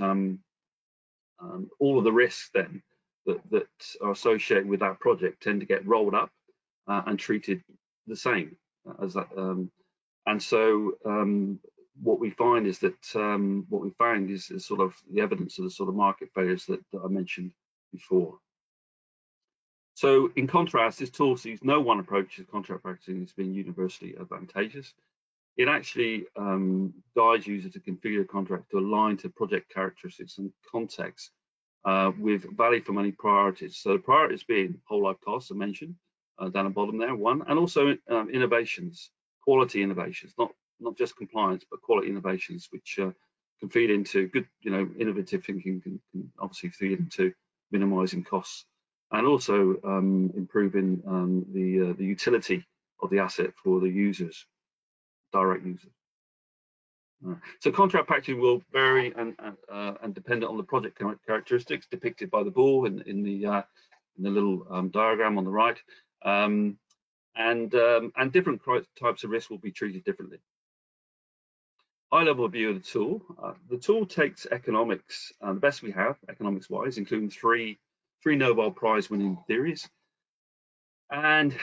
all 1.78 1.98
of 1.98 2.04
the 2.04 2.12
risks 2.12 2.50
then 2.54 2.82
that, 3.26 3.40
that 3.50 3.66
are 4.02 4.12
associated 4.12 4.66
with 4.66 4.80
that 4.80 5.00
project 5.00 5.42
tend 5.42 5.60
to 5.60 5.66
get 5.66 5.86
rolled 5.86 6.14
up 6.14 6.30
uh, 6.88 7.02
and 7.06 7.18
treated 7.18 7.62
the 8.06 8.16
same 8.16 8.56
as 9.02 9.14
that. 9.14 9.28
Um, 9.36 9.70
and 10.26 10.42
so 10.42 10.92
um, 11.04 11.58
what 12.02 12.20
we 12.20 12.30
find 12.30 12.66
is 12.66 12.78
that 12.80 13.16
um, 13.16 13.66
what 13.68 13.82
we 13.82 13.90
found 13.98 14.30
is, 14.30 14.50
is, 14.50 14.66
sort 14.66 14.80
of 14.80 14.94
the 15.12 15.20
evidence 15.20 15.58
of 15.58 15.64
the 15.64 15.70
sort 15.70 15.88
of 15.88 15.94
market 15.94 16.28
failures 16.34 16.66
that, 16.66 16.80
that 16.92 17.00
I 17.04 17.08
mentioned 17.08 17.52
before. 17.92 18.38
So 19.94 20.30
in 20.34 20.46
contrast, 20.46 20.98
this 20.98 21.10
tool 21.10 21.36
sees 21.36 21.60
no 21.62 21.80
one 21.80 22.00
approach 22.00 22.36
to 22.36 22.44
contract 22.44 22.82
practicing 22.82 23.22
as 23.22 23.32
being 23.32 23.54
universally 23.54 24.16
advantageous. 24.20 24.92
It 25.56 25.68
actually 25.68 26.26
um, 26.36 26.92
guides 27.16 27.46
users 27.46 27.72
to 27.72 27.80
configure 27.80 28.22
a 28.22 28.24
contract 28.24 28.70
to 28.70 28.78
align 28.78 29.16
to 29.18 29.28
project 29.28 29.72
characteristics 29.72 30.38
and 30.38 30.52
context 30.70 31.30
uh, 31.84 32.10
with 32.18 32.44
value 32.56 32.82
for 32.82 32.92
money 32.92 33.12
priorities. 33.12 33.76
So 33.76 33.92
the 33.92 33.98
priorities 33.98 34.42
being 34.44 34.80
whole 34.88 35.04
life 35.04 35.16
costs, 35.24 35.50
I 35.52 35.54
mentioned 35.54 35.94
uh, 36.38 36.48
down 36.48 36.64
the 36.64 36.70
bottom 36.70 36.98
there, 36.98 37.14
one, 37.14 37.42
and 37.46 37.58
also 37.58 37.96
um, 38.10 38.30
innovations, 38.30 39.10
quality 39.42 39.82
innovations, 39.82 40.34
not 40.38 40.50
not 40.80 40.96
just 40.98 41.16
compliance, 41.16 41.64
but 41.70 41.80
quality 41.82 42.08
innovations, 42.08 42.68
which 42.70 42.98
uh, 43.00 43.10
can 43.60 43.68
feed 43.68 43.90
into 43.90 44.26
good, 44.28 44.46
you 44.60 44.72
know, 44.72 44.88
innovative 44.98 45.44
thinking 45.44 45.80
can, 45.80 46.00
can 46.10 46.30
obviously 46.40 46.70
feed 46.70 46.98
into 46.98 47.32
minimizing 47.70 48.24
costs 48.24 48.66
and 49.12 49.26
also 49.26 49.76
um, 49.84 50.32
improving 50.36 51.02
um, 51.06 51.46
the 51.52 51.90
uh, 51.90 51.92
the 51.96 52.04
utility 52.04 52.66
of 53.00 53.10
the 53.10 53.20
asset 53.20 53.52
for 53.62 53.80
the 53.80 53.88
users, 53.88 54.46
direct 55.34 55.66
users. 55.66 55.90
Uh, 57.26 57.34
so 57.60 57.70
contract 57.72 58.08
packaging 58.08 58.40
will 58.40 58.62
vary 58.72 59.12
and 59.16 59.34
and, 59.44 59.56
uh, 59.70 59.94
and 60.02 60.14
depend 60.14 60.44
on 60.44 60.56
the 60.56 60.62
project 60.72 61.00
characteristics 61.26 61.86
depicted 61.90 62.30
by 62.30 62.42
the 62.42 62.50
ball 62.50 62.86
in, 62.86 63.02
in 63.12 63.22
the 63.22 63.36
uh, 63.54 63.62
in 64.16 64.24
the 64.24 64.30
little 64.30 64.58
um, 64.70 64.88
diagram 64.90 65.38
on 65.38 65.44
the 65.44 65.50
right, 65.50 65.78
um, 66.24 66.78
and 67.36 67.74
um, 67.74 68.12
and 68.16 68.32
different 68.32 68.60
types 69.00 69.24
of 69.24 69.30
risk 69.30 69.50
will 69.50 69.58
be 69.68 69.72
treated 69.72 70.04
differently. 70.04 70.38
High 72.12 72.22
level 72.22 72.48
view 72.48 72.70
of 72.70 72.76
the 72.76 72.88
tool. 72.94 73.22
Uh, 73.42 73.54
the 73.68 73.78
tool 73.78 74.06
takes 74.06 74.46
economics, 74.58 75.32
uh, 75.40 75.52
the 75.52 75.60
best 75.66 75.82
we 75.82 75.90
have 75.92 76.16
economics 76.28 76.70
wise, 76.70 76.98
including 76.98 77.30
three 77.30 77.78
three 78.22 78.36
Nobel 78.36 78.70
Prize 78.70 79.10
winning 79.10 79.38
theories, 79.48 79.88
and 81.10 81.54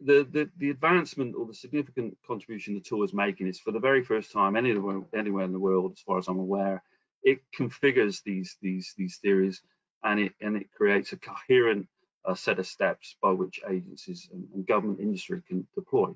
the, 0.00 0.26
the, 0.30 0.50
the 0.58 0.70
advancement 0.70 1.34
or 1.36 1.46
the 1.46 1.54
significant 1.54 2.16
contribution 2.26 2.74
the 2.74 2.80
tool 2.80 3.02
is 3.04 3.14
making 3.14 3.48
is 3.48 3.58
for 3.58 3.72
the 3.72 3.78
very 3.78 4.04
first 4.04 4.32
time 4.32 4.56
anywhere, 4.56 5.02
anywhere 5.14 5.44
in 5.44 5.52
the 5.52 5.58
world, 5.58 5.92
as 5.92 6.00
far 6.00 6.18
as 6.18 6.28
I'm 6.28 6.38
aware, 6.38 6.82
it 7.22 7.38
configures 7.58 8.22
these 8.22 8.56
these 8.60 8.92
these 8.96 9.18
theories 9.18 9.62
and 10.04 10.20
it 10.20 10.32
and 10.40 10.56
it 10.56 10.70
creates 10.76 11.12
a 11.12 11.16
coherent 11.16 11.88
uh, 12.24 12.34
set 12.34 12.58
of 12.58 12.66
steps 12.66 13.16
by 13.22 13.30
which 13.30 13.60
agencies 13.68 14.28
and, 14.32 14.46
and 14.54 14.66
government 14.66 15.00
industry 15.00 15.42
can 15.48 15.66
deploy. 15.74 16.10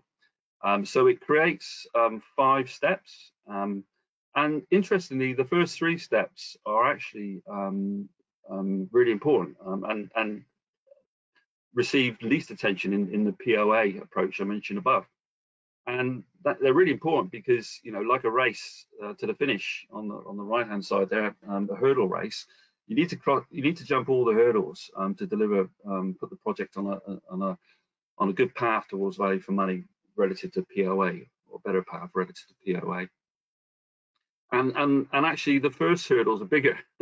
Um, 0.63 0.85
so 0.85 1.07
it 1.07 1.21
creates 1.21 1.87
um, 1.95 2.23
five 2.37 2.71
steps, 2.71 3.33
um, 3.49 3.85
and 4.35 4.63
interestingly, 4.71 5.33
the 5.33 5.45
first 5.45 5.79
three 5.79 5.99
steps 5.99 6.57
are 6.67 6.91
actually 6.91 7.43
um, 7.51 8.09
um, 8.51 8.89
really 8.93 9.13
important 9.13 9.57
um, 9.65 9.85
and 9.85 10.11
and 10.17 10.45
received 11.79 12.25
least 12.25 12.51
attention 12.51 12.93
in, 12.93 13.03
in 13.15 13.23
the 13.25 13.37
POA 13.45 14.03
approach 14.03 14.41
I 14.41 14.45
mentioned 14.45 14.81
above. 14.81 15.05
And 15.87 16.25
that, 16.45 16.57
they're 16.61 16.75
really 16.75 16.91
important 16.91 17.31
because, 17.31 17.79
you 17.85 17.93
know, 17.93 18.01
like 18.01 18.25
a 18.25 18.31
race 18.31 18.85
uh, 19.03 19.15
to 19.19 19.27
the 19.29 19.35
finish 19.35 19.87
on 19.93 20.09
the 20.09 20.17
on 20.31 20.37
the 20.37 20.43
right 20.55 20.67
hand 20.67 20.85
side 20.85 21.09
there, 21.09 21.37
um, 21.49 21.67
the 21.67 21.77
hurdle 21.77 22.09
race, 22.09 22.47
you 22.89 22.97
need 22.97 23.11
to 23.11 23.17
cross, 23.17 23.45
you 23.51 23.63
need 23.63 23.77
to 23.79 23.85
jump 23.85 24.09
all 24.09 24.25
the 24.25 24.35
hurdles 24.35 24.91
um, 24.97 25.15
to 25.15 25.25
deliver, 25.27 25.71
um, 25.87 26.17
put 26.21 26.31
the 26.31 26.41
project 26.47 26.77
on 26.77 26.85
a 26.95 26.97
on 27.31 27.41
a 27.49 27.53
on 28.19 28.29
a 28.29 28.33
good 28.41 28.53
path 28.55 28.85
towards 28.89 29.17
value 29.17 29.41
for 29.41 29.53
money 29.53 29.85
relative 30.17 30.51
to 30.53 30.67
POA 30.75 31.13
or 31.49 31.61
better 31.65 31.83
path 31.83 32.11
relative 32.15 32.47
to 32.49 32.81
POA 32.81 33.09
and 34.53 34.77
and 34.77 35.07
and 35.13 35.27
actually 35.27 35.59
the 35.59 35.71
first 35.71 36.09
hurdles 36.09 36.43
are 36.43 36.47
bigger. 36.47 36.79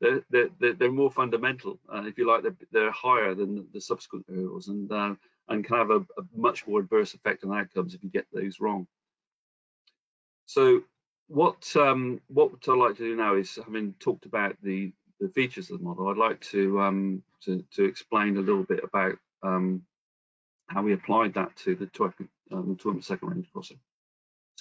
They're, 0.00 0.22
they're, 0.30 0.72
they're 0.74 0.92
more 0.92 1.10
fundamental. 1.10 1.78
Uh, 1.92 2.02
if 2.04 2.18
you 2.18 2.26
like 2.26 2.42
they're, 2.42 2.56
they're 2.72 2.90
higher 2.90 3.34
than 3.34 3.66
the 3.72 3.80
subsequent 3.80 4.26
hurdles. 4.28 4.68
And 4.68 4.90
uh, 4.90 5.14
and 5.48 5.64
can 5.64 5.76
have 5.76 5.90
a, 5.90 5.98
a, 5.98 6.24
much 6.34 6.66
more 6.66 6.80
adverse 6.80 7.14
effect 7.14 7.44
on 7.44 7.56
outcomes 7.56 7.94
if 7.94 8.02
you 8.02 8.10
get 8.10 8.26
those 8.32 8.60
wrong. 8.60 8.86
So 10.46 10.82
what 11.28 11.74
um, 11.76 12.20
what 12.28 12.50
i'd 12.68 12.76
like 12.76 12.96
to 12.96 13.04
do 13.04 13.16
now 13.16 13.36
is 13.36 13.58
having 13.64 13.94
talked 13.98 14.26
about 14.26 14.56
the 14.62 14.92
the 15.20 15.28
features 15.28 15.70
of 15.70 15.78
the 15.78 15.84
model 15.84 16.08
i'd 16.08 16.16
like 16.16 16.40
to 16.40 16.80
um, 16.80 17.22
to, 17.42 17.64
to 17.72 17.84
explain 17.84 18.36
a 18.36 18.40
little 18.40 18.64
bit 18.64 18.80
about 18.84 19.16
um, 19.42 19.82
how 20.66 20.82
we 20.82 20.92
applied 20.92 21.34
that 21.34 21.54
to 21.56 21.74
the 21.74 21.88
um, 22.52 22.76
second 23.00 23.28
range 23.28 23.48
crossing 23.52 23.78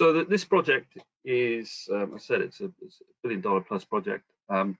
so 0.01 0.23
this 0.23 0.43
project 0.43 0.97
is, 1.23 1.87
um, 1.91 2.13
I 2.15 2.17
said, 2.17 2.41
it's 2.41 2.59
a, 2.59 2.71
it's 2.81 3.01
a, 3.01 3.03
billion 3.21 3.39
dollar 3.39 3.61
plus 3.61 3.85
project. 3.85 4.23
Um, 4.49 4.75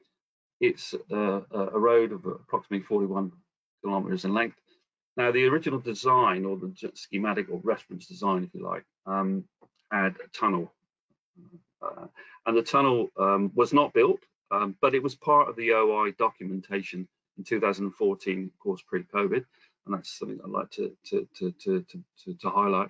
it's 0.60 0.96
a, 1.12 1.44
a, 1.52 1.78
road 1.78 2.12
of 2.12 2.26
approximately 2.26 2.84
41 2.84 3.32
kilometers 3.84 4.26
in 4.26 4.34
length. 4.34 4.58
Now, 5.18 5.32
the 5.32 5.46
original 5.46 5.78
design 5.78 6.44
or 6.44 6.58
the 6.58 6.74
schematic 6.96 7.50
or 7.52 7.60
reference 7.64 8.08
design, 8.08 8.46
if 8.46 8.50
you 8.56 8.66
like, 8.66 8.84
um, 9.06 9.44
had 9.92 10.16
a 10.26 10.28
tunnel. 10.36 10.74
Uh, 11.84 12.08
and 12.48 12.58
the 12.58 12.64
tunnel 12.64 13.12
um, 13.20 13.52
was 13.54 13.74
not 13.74 13.94
built, 13.94 14.22
um, 14.50 14.76
but 14.82 14.96
it 14.96 15.04
was 15.04 15.14
part 15.14 15.50
of 15.50 15.56
the 15.56 15.74
OI 15.74 16.14
documentation 16.18 17.08
in 17.38 17.44
2014, 17.44 18.52
of 18.52 18.60
course, 18.60 18.82
pre-COVID. 18.88 19.46
And 19.86 19.96
that's 19.96 20.18
something 20.18 20.40
I'd 20.44 20.50
like 20.50 20.72
to, 20.72 20.92
to, 21.10 21.28
to, 21.38 21.52
to, 21.52 21.86
to, 22.24 22.34
to 22.34 22.50
highlight. 22.50 22.90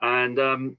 And 0.00 0.38
um, 0.38 0.76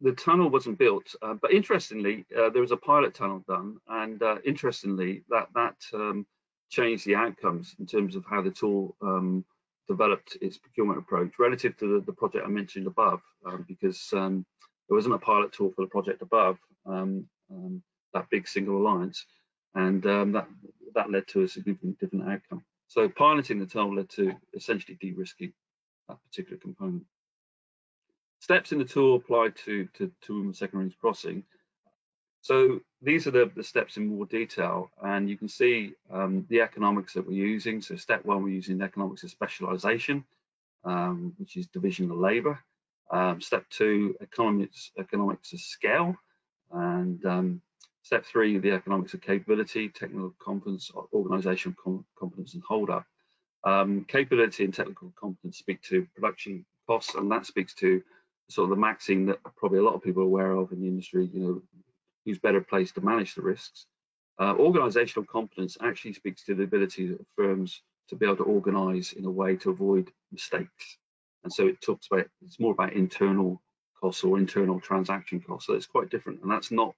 the 0.00 0.12
tunnel 0.12 0.48
wasn't 0.48 0.78
built, 0.78 1.14
uh, 1.22 1.34
but 1.34 1.52
interestingly, 1.52 2.24
uh, 2.36 2.50
there 2.50 2.62
was 2.62 2.72
a 2.72 2.76
pilot 2.76 3.14
tunnel 3.14 3.44
done, 3.46 3.76
and 3.88 4.22
uh, 4.22 4.36
interestingly, 4.44 5.22
that 5.28 5.48
that 5.54 5.76
um, 5.94 6.26
changed 6.70 7.04
the 7.04 7.14
outcomes 7.14 7.74
in 7.78 7.86
terms 7.86 8.16
of 8.16 8.24
how 8.24 8.40
the 8.40 8.50
tool 8.50 8.96
um, 9.02 9.44
developed 9.88 10.36
its 10.40 10.56
procurement 10.56 10.98
approach 10.98 11.32
relative 11.38 11.76
to 11.76 11.94
the, 11.94 12.06
the 12.06 12.12
project 12.12 12.46
I 12.46 12.48
mentioned 12.48 12.86
above, 12.86 13.20
um, 13.44 13.64
because 13.68 14.08
um, 14.12 14.46
there 14.88 14.96
wasn't 14.96 15.14
a 15.14 15.18
pilot 15.18 15.52
tool 15.52 15.72
for 15.74 15.82
the 15.82 15.90
project 15.90 16.22
above 16.22 16.56
um, 16.86 17.26
that 18.14 18.30
big 18.30 18.48
single 18.48 18.78
alliance, 18.78 19.26
and 19.74 20.02
that 20.02 20.46
that 20.94 21.10
led 21.10 21.28
to 21.28 21.42
a 21.42 21.48
significant 21.48 21.98
different 22.00 22.28
outcome. 22.28 22.64
So 22.88 23.08
piloting 23.08 23.60
the 23.60 23.66
tunnel 23.66 23.94
led 23.94 24.08
to 24.10 24.34
essentially 24.54 24.98
de-risking 25.00 25.52
that 26.08 26.18
particular 26.24 26.58
component. 26.58 27.04
Steps 28.40 28.72
in 28.72 28.78
the 28.78 28.84
tool 28.84 29.16
apply 29.16 29.50
to, 29.64 29.86
to, 29.94 30.10
to 30.22 30.52
second 30.52 30.78
range 30.78 30.96
crossing. 31.00 31.44
So 32.40 32.80
these 33.02 33.26
are 33.26 33.30
the, 33.30 33.50
the 33.54 33.62
steps 33.62 33.98
in 33.98 34.06
more 34.06 34.24
detail, 34.24 34.90
and 35.02 35.28
you 35.28 35.36
can 35.36 35.48
see 35.48 35.92
um, 36.10 36.46
the 36.48 36.62
economics 36.62 37.12
that 37.12 37.26
we're 37.26 37.46
using. 37.46 37.82
So 37.82 37.96
step 37.96 38.24
one, 38.24 38.42
we're 38.42 38.48
using 38.48 38.78
the 38.78 38.84
economics 38.84 39.22
of 39.24 39.30
specialization, 39.30 40.24
um, 40.84 41.34
which 41.36 41.58
is 41.58 41.66
division 41.66 42.10
of 42.10 42.16
labor. 42.16 42.58
Um, 43.12 43.42
step 43.42 43.64
two, 43.68 44.16
economics, 44.22 44.90
economics 44.98 45.52
of 45.52 45.60
scale. 45.60 46.16
And 46.72 47.22
um, 47.26 47.60
step 48.00 48.24
three, 48.24 48.56
the 48.56 48.72
economics 48.72 49.12
of 49.12 49.20
capability, 49.20 49.90
technical 49.90 50.34
competence, 50.38 50.90
organizational 51.12 51.76
com 51.82 52.06
competence, 52.18 52.54
and 52.54 52.62
hold 52.62 52.88
up. 52.88 53.04
Um, 53.64 54.06
capability 54.08 54.64
and 54.64 54.72
technical 54.72 55.12
competence 55.20 55.58
speak 55.58 55.82
to 55.82 56.06
production 56.14 56.64
costs, 56.86 57.14
and 57.16 57.30
that 57.30 57.44
speaks 57.44 57.74
to 57.74 58.02
sort 58.50 58.64
of 58.64 58.70
the 58.70 58.80
maxim 58.80 59.26
that 59.26 59.38
probably 59.56 59.78
a 59.78 59.82
lot 59.82 59.94
of 59.94 60.02
people 60.02 60.22
are 60.22 60.26
aware 60.26 60.52
of 60.52 60.72
in 60.72 60.80
the 60.80 60.88
industry, 60.88 61.28
you 61.32 61.40
know, 61.40 61.62
who's 62.24 62.38
better 62.38 62.60
placed 62.60 62.94
to 62.94 63.00
manage 63.00 63.34
the 63.34 63.42
risks. 63.42 63.86
Uh, 64.38 64.54
organizational 64.56 65.26
competence 65.26 65.76
actually 65.82 66.12
speaks 66.12 66.44
to 66.44 66.54
the 66.54 66.62
ability 66.62 67.12
of 67.12 67.20
firms 67.36 67.82
to 68.08 68.16
be 68.16 68.26
able 68.26 68.36
to 68.36 68.42
organize 68.42 69.12
in 69.12 69.24
a 69.24 69.30
way 69.30 69.56
to 69.56 69.70
avoid 69.70 70.10
mistakes. 70.32 70.98
And 71.44 71.52
so 71.52 71.66
it 71.66 71.80
talks 71.80 72.08
about, 72.10 72.26
it's 72.42 72.60
more 72.60 72.72
about 72.72 72.92
internal 72.92 73.62
costs 74.00 74.24
or 74.24 74.38
internal 74.38 74.80
transaction 74.80 75.40
costs. 75.40 75.66
So 75.66 75.74
it's 75.74 75.86
quite 75.86 76.10
different. 76.10 76.42
And 76.42 76.50
that's 76.50 76.70
not 76.70 76.94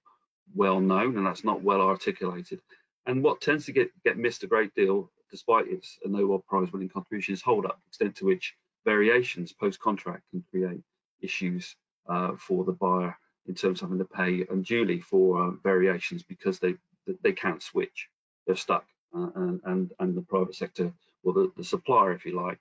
well 0.55 0.79
known 0.79 1.17
and 1.17 1.25
that's 1.25 1.43
not 1.43 1.63
well 1.63 1.81
articulated. 1.81 2.61
And 3.05 3.23
what 3.23 3.41
tends 3.41 3.65
to 3.65 3.73
get, 3.73 3.91
get 4.03 4.17
missed 4.17 4.43
a 4.43 4.47
great 4.47 4.73
deal, 4.75 5.11
despite 5.29 5.67
its 5.67 5.97
a 6.03 6.07
Nobel 6.07 6.39
Prize 6.39 6.71
winning 6.71 6.89
contribution, 6.89 7.33
is 7.33 7.41
hold 7.41 7.65
up, 7.65 7.79
extent 7.87 8.15
to 8.17 8.25
which 8.25 8.55
variations 8.85 9.51
post 9.51 9.79
contract 9.79 10.23
can 10.31 10.43
create 10.49 10.83
issues 11.23 11.75
uh, 12.07 12.35
for 12.37 12.63
the 12.63 12.71
buyer 12.71 13.17
in 13.47 13.55
terms 13.55 13.81
of 13.81 13.89
having 13.89 13.99
to 13.99 14.05
pay 14.05 14.45
unduly 14.49 14.99
for 15.01 15.41
uh, 15.41 15.51
variations 15.63 16.23
because 16.23 16.59
they 16.59 16.75
they 17.21 17.33
can't 17.33 17.61
switch. 17.61 18.09
They're 18.45 18.55
stuck, 18.55 18.85
uh, 19.15 19.29
and, 19.35 19.61
and 19.65 19.91
and 19.99 20.15
the 20.15 20.21
private 20.21 20.55
sector, 20.55 20.93
or 21.23 21.33
the, 21.33 21.51
the 21.57 21.63
supplier, 21.63 22.13
if 22.13 22.25
you 22.25 22.35
like, 22.35 22.59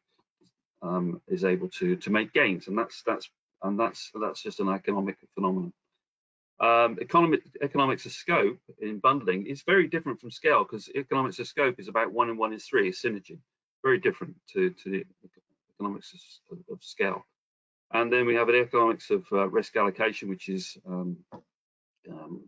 um, 0.83 1.21
is 1.29 1.45
able 1.45 1.69
to 1.71 1.97
to 1.97 2.11
make 2.11 2.33
gains, 2.33 2.69
and 2.69 2.77
that's 2.77 3.03
that's 3.03 3.29
and 3.63 3.79
that's 3.79 4.11
that's 4.21 4.43
just 4.43 4.61
an 4.61 4.69
economic 4.69 5.17
phenomenon. 5.35 5.73
Um, 6.61 6.99
economic, 7.01 7.43
economics 7.61 8.07
of 8.07 8.13
scope 8.13 8.59
in 8.81 8.99
bundling 8.99 9.47
is 9.47 9.63
very 9.63 9.89
different 9.89 10.21
from 10.21 10.31
scale 10.31 10.63
because 10.63 10.89
economics 10.95 11.41
of 11.41 11.49
scope 11.49 11.81
is 11.81 11.89
about 11.89 12.13
one 12.13 12.31
and 12.31 12.39
one 12.39 12.53
is 12.53 12.65
three, 12.67 12.89
is 12.89 13.03
synergy. 13.03 13.39
Very 13.83 13.99
different 13.99 14.37
to, 14.53 14.71
to 14.71 14.91
the 14.91 15.05
economics 15.75 16.39
of, 16.53 16.59
of 16.71 16.85
scale. 16.85 17.25
And 17.95 18.13
then 18.13 18.27
we 18.27 18.35
have 18.35 18.49
an 18.49 18.55
economics 18.57 19.11
of 19.11 19.27
uh, 19.33 19.49
risk 19.49 19.77
allocation, 19.77 20.29
which 20.29 20.49
is 20.49 20.79
um, 20.87 21.19
um, 22.11 22.41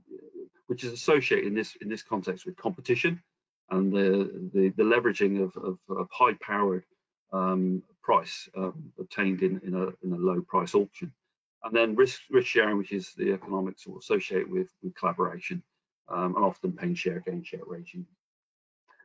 which 0.66 0.84
is 0.84 0.92
associated 0.92 1.46
in 1.46 1.54
this 1.54 1.76
in 1.80 1.88
this 1.88 2.02
context 2.02 2.46
with 2.46 2.56
competition 2.56 3.22
and 3.70 3.92
the 3.92 4.50
the, 4.52 4.68
the 4.70 4.82
leveraging 4.82 5.42
of, 5.42 5.56
of, 5.56 5.78
of 5.88 6.08
high-powered 6.10 6.84
um, 7.32 7.82
price 8.02 8.48
um, 8.56 8.92
obtained 8.98 9.42
in 9.42 9.60
in 9.64 9.74
a, 9.74 9.86
in 10.06 10.12
a 10.12 10.16
low 10.16 10.40
price 10.42 10.74
auction. 10.74 11.12
and 11.64 11.74
then 11.74 11.94
risk 11.94 12.20
risk 12.30 12.48
sharing, 12.48 12.78
which 12.78 12.92
is 12.92 13.12
the 13.16 13.32
economics 13.32 13.86
associated 13.86 14.50
with, 14.50 14.68
with 14.82 14.94
collaboration, 14.94 15.62
um, 16.08 16.36
and 16.36 16.44
often 16.44 16.72
pain 16.72 16.94
share, 16.94 17.20
gain 17.20 17.42
share 17.42 17.64
regime. 17.66 18.06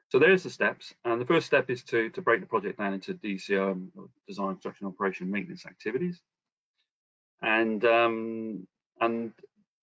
So 0.09 0.17
there's 0.17 0.43
the 0.43 0.49
steps, 0.49 0.93
and 1.05 1.21
the 1.21 1.25
first 1.25 1.45
step 1.45 1.69
is 1.69 1.83
to 1.85 2.09
to 2.09 2.21
break 2.21 2.41
the 2.41 2.47
project 2.47 2.79
down 2.79 2.93
into 2.93 3.13
DCO, 3.13 3.89
design, 4.27 4.53
construction, 4.53 4.87
operation, 4.87 5.29
maintenance 5.29 5.65
activities, 5.65 6.19
and 7.41 7.83
um, 7.85 8.67
and 8.99 9.31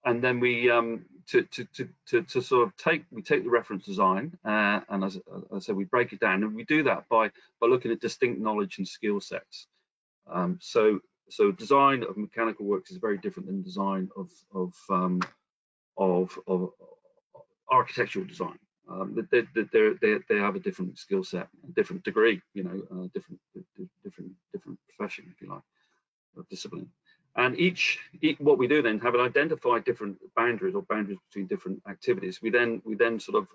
and 0.05 0.23
then 0.23 0.41
we 0.41 0.71
um, 0.71 1.05
to, 1.29 1.43
to, 1.43 1.65
to, 1.75 1.89
to, 2.07 2.23
to 2.23 2.41
sort 2.41 2.67
of 2.67 2.77
take 2.77 3.05
we 3.11 3.23
take 3.23 3.45
the 3.45 3.51
reference 3.51 3.85
design 3.85 4.37
uh, 4.45 4.81
and 4.89 5.05
as, 5.05 5.17
as, 5.17 5.43
I 5.55 5.59
said 5.59 5.77
we 5.77 5.85
break 5.85 6.12
it 6.12 6.21
down 6.21 6.45
and 6.45 6.55
we 6.55 6.65
do 6.65 6.85
that 6.85 7.09
by 7.09 7.31
by 7.61 7.67
looking 7.67 7.91
at 7.91 8.01
distinct 8.01 8.41
knowledge 8.41 8.79
and 8.79 8.87
skill 8.87 9.21
sets. 9.21 9.67
Um, 10.33 10.59
so 10.61 11.01
so 11.29 11.51
design 11.51 12.05
of 12.05 12.17
mechanical 12.17 12.67
works 12.67 12.91
is 12.91 12.99
very 12.99 13.19
different 13.19 13.49
than 13.49 13.62
design 13.62 14.09
of 14.17 14.31
of 14.55 14.75
um, 14.91 15.21
of, 15.99 16.39
of 16.47 16.71
architectural 17.71 18.27
design. 18.27 18.59
Um, 18.88 19.27
they, 19.31 19.42
they, 19.55 19.94
they, 20.01 20.18
they 20.29 20.38
have 20.38 20.55
a 20.55 20.61
different 20.61 20.99
skill 20.99 21.25
set, 21.25 21.49
a 21.68 21.72
different 21.72 22.05
degree, 22.05 22.40
you 22.55 22.62
know, 22.62 22.83
uh, 22.92 23.09
different 23.12 23.40
different 24.05 24.31
different 24.53 24.79
profession, 24.88 25.27
if 25.33 25.40
you 25.40 25.49
like, 25.49 26.49
discipline. 26.49 26.88
And 27.37 27.59
each, 27.59 27.99
each, 28.22 28.38
what 28.40 28.59
we 28.59 28.66
do 28.66 28.81
then 28.81 28.99
have 29.01 29.14
identified 29.14 29.85
different 29.85 30.16
boundaries 30.35 30.75
or 30.75 30.83
boundaries 30.83 31.18
between 31.29 31.46
different 31.46 31.83
activities. 31.88 32.40
We 32.40 32.51
then 32.51 32.81
we 32.85 32.94
then 32.94 33.20
sort 33.20 33.37
of 33.37 33.49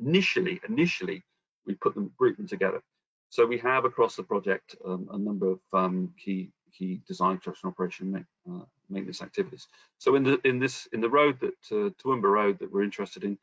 initially 0.00 0.60
initially 0.68 1.22
we 1.66 1.74
put 1.74 1.94
them 1.94 2.10
group 2.18 2.36
them 2.36 2.48
together. 2.48 2.82
So 3.30 3.46
we 3.46 3.58
have 3.58 3.84
across 3.84 4.16
the 4.16 4.22
project 4.22 4.74
um, 4.84 5.08
a 5.12 5.18
number 5.18 5.50
of 5.52 5.60
um, 5.72 6.14
key 6.22 6.50
key 6.76 7.00
design, 7.06 7.34
construction, 7.36 7.68
operation, 7.68 8.26
uh, 8.50 8.64
maintenance 8.88 9.22
activities. 9.22 9.68
So 9.98 10.14
in 10.16 10.22
the 10.24 10.40
in 10.44 10.58
this 10.58 10.88
in 10.92 11.00
the 11.00 11.10
road 11.10 11.38
that 11.40 11.58
uh, 11.70 11.90
Toowoomba 12.02 12.30
Road 12.30 12.58
that 12.58 12.72
we're 12.72 12.82
interested 12.82 13.24
in, 13.24 13.38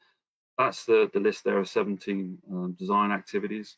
that's 0.57 0.85
the 0.85 1.09
the 1.13 1.19
list 1.19 1.43
there 1.43 1.59
of 1.59 1.69
17 1.69 2.37
um, 2.51 2.75
design 2.79 3.11
activities. 3.11 3.75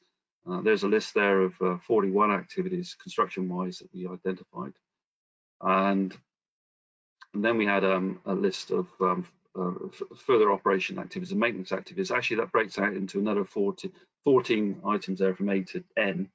Uh, 0.49 0.61
there's 0.61 0.83
a 0.83 0.87
list 0.87 1.13
there 1.13 1.41
of 1.41 1.53
uh, 1.61 1.77
41 1.85 2.31
activities 2.31 2.95
construction 3.01 3.49
wise 3.49 3.79
that 3.79 3.89
we 3.93 4.07
identified 4.07 4.73
and, 5.61 6.15
and 7.33 7.43
then 7.43 7.57
we 7.57 7.65
had 7.65 7.83
um, 7.83 8.19
a 8.25 8.33
list 8.33 8.71
of 8.71 8.87
um, 9.01 9.25
uh, 9.59 9.71
further 10.25 10.51
operation 10.51 10.99
activities 10.99 11.31
and 11.31 11.39
maintenance 11.39 11.71
activities. 11.71 12.11
Actually, 12.11 12.37
that 12.37 12.51
breaks 12.51 12.77
out 12.77 12.93
into 12.93 13.19
another 13.19 13.43
40, 13.43 13.91
14 14.23 14.81
items 14.85 15.19
there 15.19 15.35
from 15.35 15.49
A 15.49 15.61
to 15.63 15.83
N. 15.97 16.29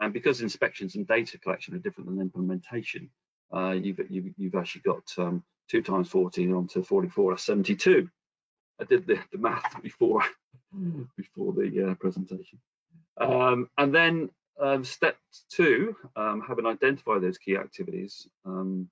And 0.00 0.12
because 0.12 0.40
inspections 0.40 0.96
and 0.96 1.06
data 1.06 1.38
collection 1.38 1.74
are 1.74 1.78
different 1.78 2.10
than 2.10 2.20
implementation, 2.20 3.10
uh, 3.54 3.72
you've, 3.72 4.00
you've, 4.08 4.32
you've, 4.36 4.54
actually 4.54 4.80
got 4.82 5.02
um, 5.18 5.44
2 5.70 5.82
times 5.82 6.08
14 6.08 6.52
onto 6.54 6.82
44, 6.82 7.32
that's 7.32 7.44
72. 7.44 8.08
I 8.82 8.84
did 8.84 9.06
the, 9.06 9.18
the 9.30 9.38
math 9.38 9.80
before 9.82 10.22
before 11.16 11.52
the 11.52 11.90
uh, 11.90 11.94
presentation. 11.94 12.58
Um, 13.20 13.68
and 13.78 13.94
then 13.94 14.30
um, 14.60 14.84
step 14.84 15.16
two, 15.50 15.94
um, 16.16 16.42
having 16.46 16.66
identified 16.66 17.22
those 17.22 17.38
key 17.38 17.56
activities, 17.56 18.26
um, 18.44 18.88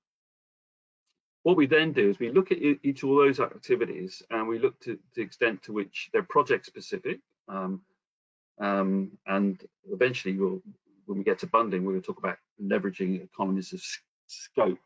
what 1.42 1.56
we 1.56 1.66
then 1.66 1.92
do 1.92 2.10
is 2.10 2.18
we 2.18 2.30
look 2.30 2.52
at 2.52 2.58
each 2.60 3.02
of 3.02 3.08
those 3.08 3.40
activities 3.40 4.22
and 4.30 4.46
we 4.46 4.58
look 4.58 4.78
to 4.80 4.98
the 5.14 5.22
extent 5.22 5.62
to 5.62 5.72
which 5.72 6.10
they're 6.12 6.22
project 6.22 6.66
specific. 6.66 7.18
Um, 7.48 7.80
um, 8.60 9.12
and 9.26 9.60
eventually, 9.90 10.36
we'll, 10.36 10.62
when 11.06 11.18
we 11.18 11.24
get 11.24 11.38
to 11.38 11.46
bundling, 11.46 11.84
we'll 11.84 12.02
talk 12.02 12.18
about 12.18 12.36
leveraging 12.62 13.24
economies 13.24 13.72
of 13.72 13.82
scope 14.26 14.78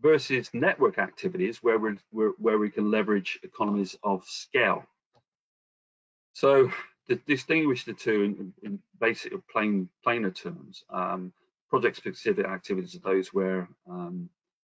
versus 0.00 0.50
network 0.52 0.98
activities 0.98 1.58
where, 1.62 1.78
we're, 1.78 2.32
where 2.38 2.58
we 2.58 2.70
can 2.70 2.90
leverage 2.90 3.38
economies 3.42 3.96
of 4.02 4.24
scale. 4.24 4.84
So 6.32 6.70
to 7.08 7.16
distinguish 7.26 7.84
the 7.84 7.92
two 7.92 8.22
in, 8.22 8.52
in 8.62 8.78
basic 9.00 9.32
plain 9.48 9.88
plainer 10.02 10.30
terms, 10.30 10.84
um, 10.90 11.32
project 11.68 11.96
specific 11.96 12.46
activities 12.46 12.96
are 12.96 13.12
those 13.12 13.28
where 13.32 13.68
um, 13.88 14.28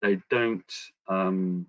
they 0.02 0.20
don't 0.30 0.72
um, 1.09 1.66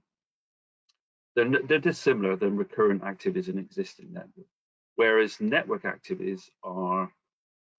they're, 1.35 1.49
they're 1.67 1.79
dissimilar 1.79 2.35
than 2.35 2.57
recurrent 2.57 3.03
activities 3.03 3.47
in 3.47 3.57
existing 3.57 4.11
network, 4.11 4.47
whereas 4.95 5.39
network 5.39 5.85
activities 5.85 6.49
are 6.63 7.11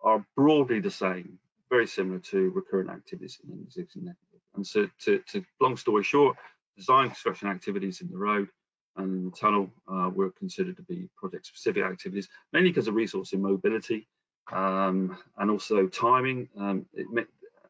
are 0.03 0.25
broadly 0.37 0.81
the 0.81 0.91
same, 0.91 1.39
very 1.71 1.87
similar 1.87 2.19
to 2.19 2.51
recurrent 2.51 2.91
activities 2.91 3.39
in 3.45 3.61
existing 3.61 4.05
network. 4.05 4.32
And 4.55 4.67
so, 4.67 4.89
to, 5.05 5.19
to 5.29 5.45
long 5.61 5.77
story 5.77 6.03
short, 6.03 6.37
design 6.77 7.09
construction 7.09 7.49
activities 7.49 8.01
in 8.01 8.11
the 8.11 8.19
road 8.19 8.49
and 8.97 9.35
tunnel 9.35 9.71
uh, 9.91 10.11
were 10.15 10.31
considered 10.31 10.77
to 10.77 10.83
be 10.83 11.09
project-specific 11.17 11.83
activities, 11.83 12.29
mainly 12.53 12.71
because 12.71 12.89
of 12.89 12.95
resource 12.95 13.33
immobility 13.33 14.07
um, 14.53 15.17
and 15.39 15.51
also 15.51 15.87
timing. 15.87 16.49
Um, 16.59 16.87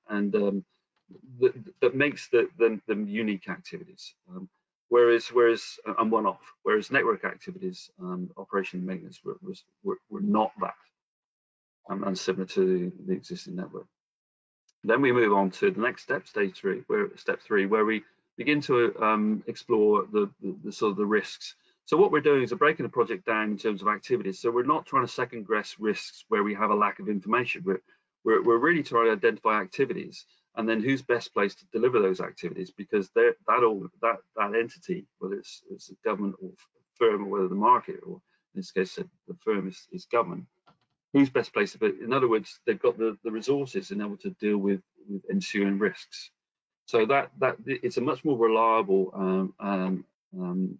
and 0.08 0.34
um, 0.34 0.64
that, 1.40 1.54
that 1.80 1.94
makes 1.94 2.28
the, 2.28 2.48
the, 2.58 2.80
unique 3.06 3.48
activities. 3.48 4.14
Um, 4.28 4.48
whereas, 4.88 5.28
whereas, 5.28 5.78
uh, 5.86 5.94
and 5.98 6.10
one-off. 6.10 6.40
Whereas 6.62 6.90
network 6.90 7.24
activities, 7.24 7.90
um, 8.00 8.30
operation 8.36 8.80
and 8.80 8.86
maintenance 8.86 9.20
were, 9.24 9.36
was, 9.42 9.64
were, 9.82 9.98
were 10.10 10.20
not 10.20 10.52
that, 10.60 10.74
um, 11.88 12.04
and 12.04 12.18
similar 12.18 12.46
to 12.46 12.92
the 13.06 13.12
existing 13.12 13.56
network. 13.56 13.86
Then 14.84 15.00
we 15.00 15.12
move 15.12 15.32
on 15.32 15.50
to 15.52 15.70
the 15.70 15.80
next 15.80 16.02
step, 16.02 16.26
stage 16.26 16.56
three, 16.56 16.82
where 16.86 17.16
step 17.16 17.40
three, 17.40 17.66
where 17.66 17.84
we 17.84 18.02
begin 18.36 18.60
to 18.62 18.94
um, 19.00 19.44
explore 19.46 20.06
the, 20.12 20.30
the, 20.42 20.56
the, 20.64 20.72
sort 20.72 20.92
of 20.92 20.96
the 20.96 21.06
risks. 21.06 21.54
So 21.84 21.96
what 21.96 22.10
we're 22.10 22.20
doing 22.20 22.42
is 22.42 22.50
we're 22.50 22.58
breaking 22.58 22.84
the 22.84 22.90
project 22.90 23.26
down 23.26 23.52
in 23.52 23.58
terms 23.58 23.82
of 23.82 23.88
activities. 23.88 24.40
So 24.40 24.50
we're 24.50 24.64
not 24.64 24.86
trying 24.86 25.06
to 25.06 25.12
second 25.12 25.46
guess 25.46 25.76
risks 25.78 26.24
where 26.28 26.42
we 26.42 26.54
have 26.54 26.70
a 26.70 26.74
lack 26.74 26.98
of 26.98 27.08
information. 27.08 27.62
We're, 27.64 27.82
we're, 28.24 28.42
we're 28.42 28.58
really 28.58 28.82
trying 28.82 29.06
to 29.06 29.12
identify 29.12 29.60
activities 29.60 30.24
and 30.56 30.68
then 30.68 30.82
who's 30.82 31.02
best 31.02 31.32
placed 31.32 31.60
to 31.60 31.66
deliver 31.72 32.00
those 32.00 32.20
activities 32.20 32.70
because 32.70 33.10
that 33.10 33.34
all 33.48 33.86
that 34.02 34.16
that 34.36 34.54
entity, 34.54 35.06
whether 35.18 35.34
it's, 35.34 35.62
it's 35.70 35.90
a 35.90 35.94
government 36.04 36.36
or 36.42 36.50
firm 36.96 37.24
or 37.24 37.28
whether 37.28 37.48
the 37.48 37.54
market 37.54 38.00
or 38.06 38.20
in 38.54 38.60
this 38.60 38.70
case 38.70 38.96
the 38.96 39.36
firm 39.42 39.68
is, 39.68 39.88
is 39.92 40.04
government, 40.06 40.44
who's 41.12 41.30
best 41.30 41.52
placed 41.52 41.78
to 41.78 42.02
In 42.02 42.12
other 42.12 42.28
words, 42.28 42.60
they've 42.66 42.80
got 42.80 42.98
the, 42.98 43.16
the 43.24 43.30
resources 43.30 43.90
and 43.90 44.00
able 44.00 44.16
to 44.18 44.30
deal 44.30 44.58
with, 44.58 44.80
with 45.08 45.22
ensuing 45.30 45.78
risks. 45.78 46.30
So 46.86 47.06
that 47.06 47.30
that 47.38 47.56
it's 47.66 47.96
a 47.96 48.00
much 48.00 48.24
more 48.24 48.36
reliable 48.36 49.12
um, 49.14 49.54
um, 49.60 50.04
um, 50.38 50.78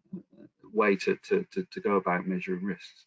way 0.73 0.97
to, 0.97 1.17
to, 1.29 1.47
to, 1.53 1.67
to, 1.71 1.81
go 1.81 1.97
about 1.97 2.27
measuring 2.27 2.65
risks. 2.65 3.07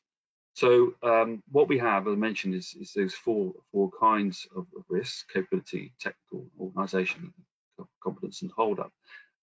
So 0.54 0.94
um, 1.04 1.44
what 1.52 1.68
we 1.68 1.78
have, 1.80 2.08
as 2.08 2.14
I 2.14 2.16
mentioned, 2.16 2.56
is, 2.56 2.76
is 2.80 2.94
those 2.94 3.14
four 3.14 3.54
four 3.72 3.92
kinds 4.00 4.48
of, 4.56 4.66
risks: 4.88 5.26
capability, 5.32 5.94
technical, 6.00 6.48
organisation, 6.60 7.34
competence, 8.02 8.42
and 8.42 8.52
hold 8.52 8.80
up. 8.80 8.94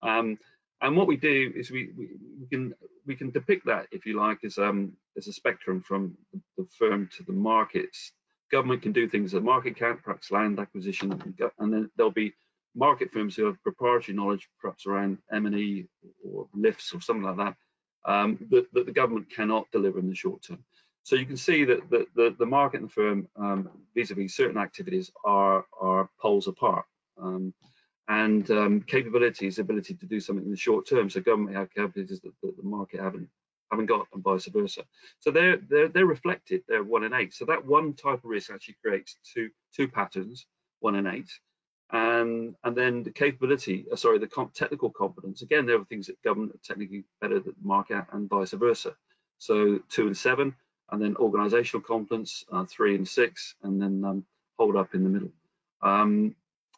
Um, 0.02 0.38
and 0.80 0.96
what 0.96 1.06
we 1.06 1.16
do 1.16 1.52
is 1.54 1.70
we, 1.70 1.90
we, 1.96 2.08
can 2.50 2.74
we 3.06 3.16
can 3.16 3.30
depict 3.30 3.66
that, 3.66 3.86
if 3.92 4.06
you 4.06 4.18
like, 4.18 4.44
as 4.44 4.58
um 4.58 4.92
as 5.16 5.28
a 5.28 5.32
spectrum 5.32 5.82
from 5.82 6.16
the 6.56 6.66
firm 6.78 7.08
to 7.16 7.22
the 7.24 7.32
markets. 7.32 8.12
Government 8.50 8.82
can 8.82 8.92
do 8.92 9.08
things 9.08 9.32
that 9.32 9.42
market 9.42 9.76
can't, 9.76 10.02
perhaps 10.02 10.30
land 10.30 10.58
acquisition, 10.60 11.12
and 11.58 11.72
then 11.72 11.90
there'll 11.96 12.12
be 12.12 12.34
market 12.74 13.12
firms 13.12 13.36
who 13.36 13.46
have 13.46 13.62
proprietary 13.62 14.16
knowledge, 14.16 14.48
perhaps 14.60 14.86
around 14.86 15.18
M&E 15.32 15.86
or 16.24 16.46
lifts 16.54 16.92
or 16.92 17.00
something 17.00 17.24
like 17.24 17.36
that, 17.36 17.56
um, 18.04 18.38
that, 18.50 18.66
that, 18.72 18.86
the 18.86 18.92
government 18.92 19.30
cannot 19.30 19.70
deliver 19.72 19.98
in 19.98 20.08
the 20.08 20.14
short 20.14 20.42
term. 20.42 20.62
So 21.02 21.16
you 21.16 21.26
can 21.26 21.36
see 21.36 21.64
that 21.64 21.90
the, 21.90 22.06
the, 22.14 22.34
the 22.38 22.46
market 22.46 22.80
and 22.80 22.88
the 22.88 22.92
firm 22.92 23.28
um, 23.36 23.70
vis-a-vis 23.94 24.24
-vis 24.24 24.36
certain 24.36 24.58
activities 24.58 25.10
are, 25.24 25.64
are 25.80 26.08
poles 26.20 26.46
apart. 26.46 26.84
Um, 27.18 27.54
and 28.08 28.50
um, 28.50 28.82
capabilities, 28.82 29.58
ability 29.58 29.94
to 29.94 30.06
do 30.06 30.20
something 30.20 30.44
in 30.44 30.50
the 30.50 30.56
short 30.56 30.88
term. 30.88 31.08
So 31.08 31.20
government 31.20 31.56
have 31.56 31.72
capabilities 31.72 32.20
that, 32.20 32.32
that 32.42 32.56
the 32.56 32.62
market 32.62 33.00
haven't 33.00 33.28
haven't 33.72 33.86
got 33.86 34.06
and 34.12 34.22
vice 34.22 34.46
versa. 34.46 34.82
So 35.20 35.30
they're, 35.30 35.56
they're, 35.56 35.88
they're 35.88 36.06
reflected, 36.06 36.62
they're 36.68 36.84
one 36.84 37.04
in 37.04 37.14
eight. 37.14 37.32
So 37.32 37.46
that 37.46 37.64
one 37.64 37.94
type 37.94 38.18
of 38.18 38.24
risk 38.24 38.50
actually 38.52 38.76
creates 38.84 39.16
two, 39.34 39.48
two 39.74 39.88
patterns, 39.88 40.46
one 40.80 40.94
in 40.94 41.06
eight. 41.06 41.30
Um, 41.90 42.54
and 42.64 42.76
then 42.76 43.02
the 43.02 43.10
capability, 43.10 43.86
uh, 43.90 43.96
sorry, 43.96 44.18
the 44.18 44.26
comp 44.26 44.54
technical 44.54 44.90
competence. 44.90 45.42
Again, 45.42 45.66
there 45.66 45.78
are 45.78 45.84
things 45.86 46.06
that 46.06 46.22
government 46.22 46.52
are 46.54 46.60
technically 46.64 47.04
better 47.20 47.40
than 47.40 47.54
the 47.60 47.66
market 47.66 48.04
and 48.12 48.28
vice 48.28 48.52
versa. 48.52 48.94
So 49.38 49.80
two 49.88 50.06
and 50.06 50.16
seven, 50.16 50.54
and 50.90 51.00
then 51.00 51.16
organizational 51.16 51.82
competence, 51.82 52.44
uh, 52.52 52.64
three 52.64 52.94
and 52.94 53.08
six, 53.08 53.54
and 53.62 53.80
then 53.80 54.04
um, 54.04 54.24
hold 54.58 54.76
up 54.76 54.94
in 54.94 55.02
the 55.02 55.10
middle. 55.10 55.32
Um, 55.82 56.34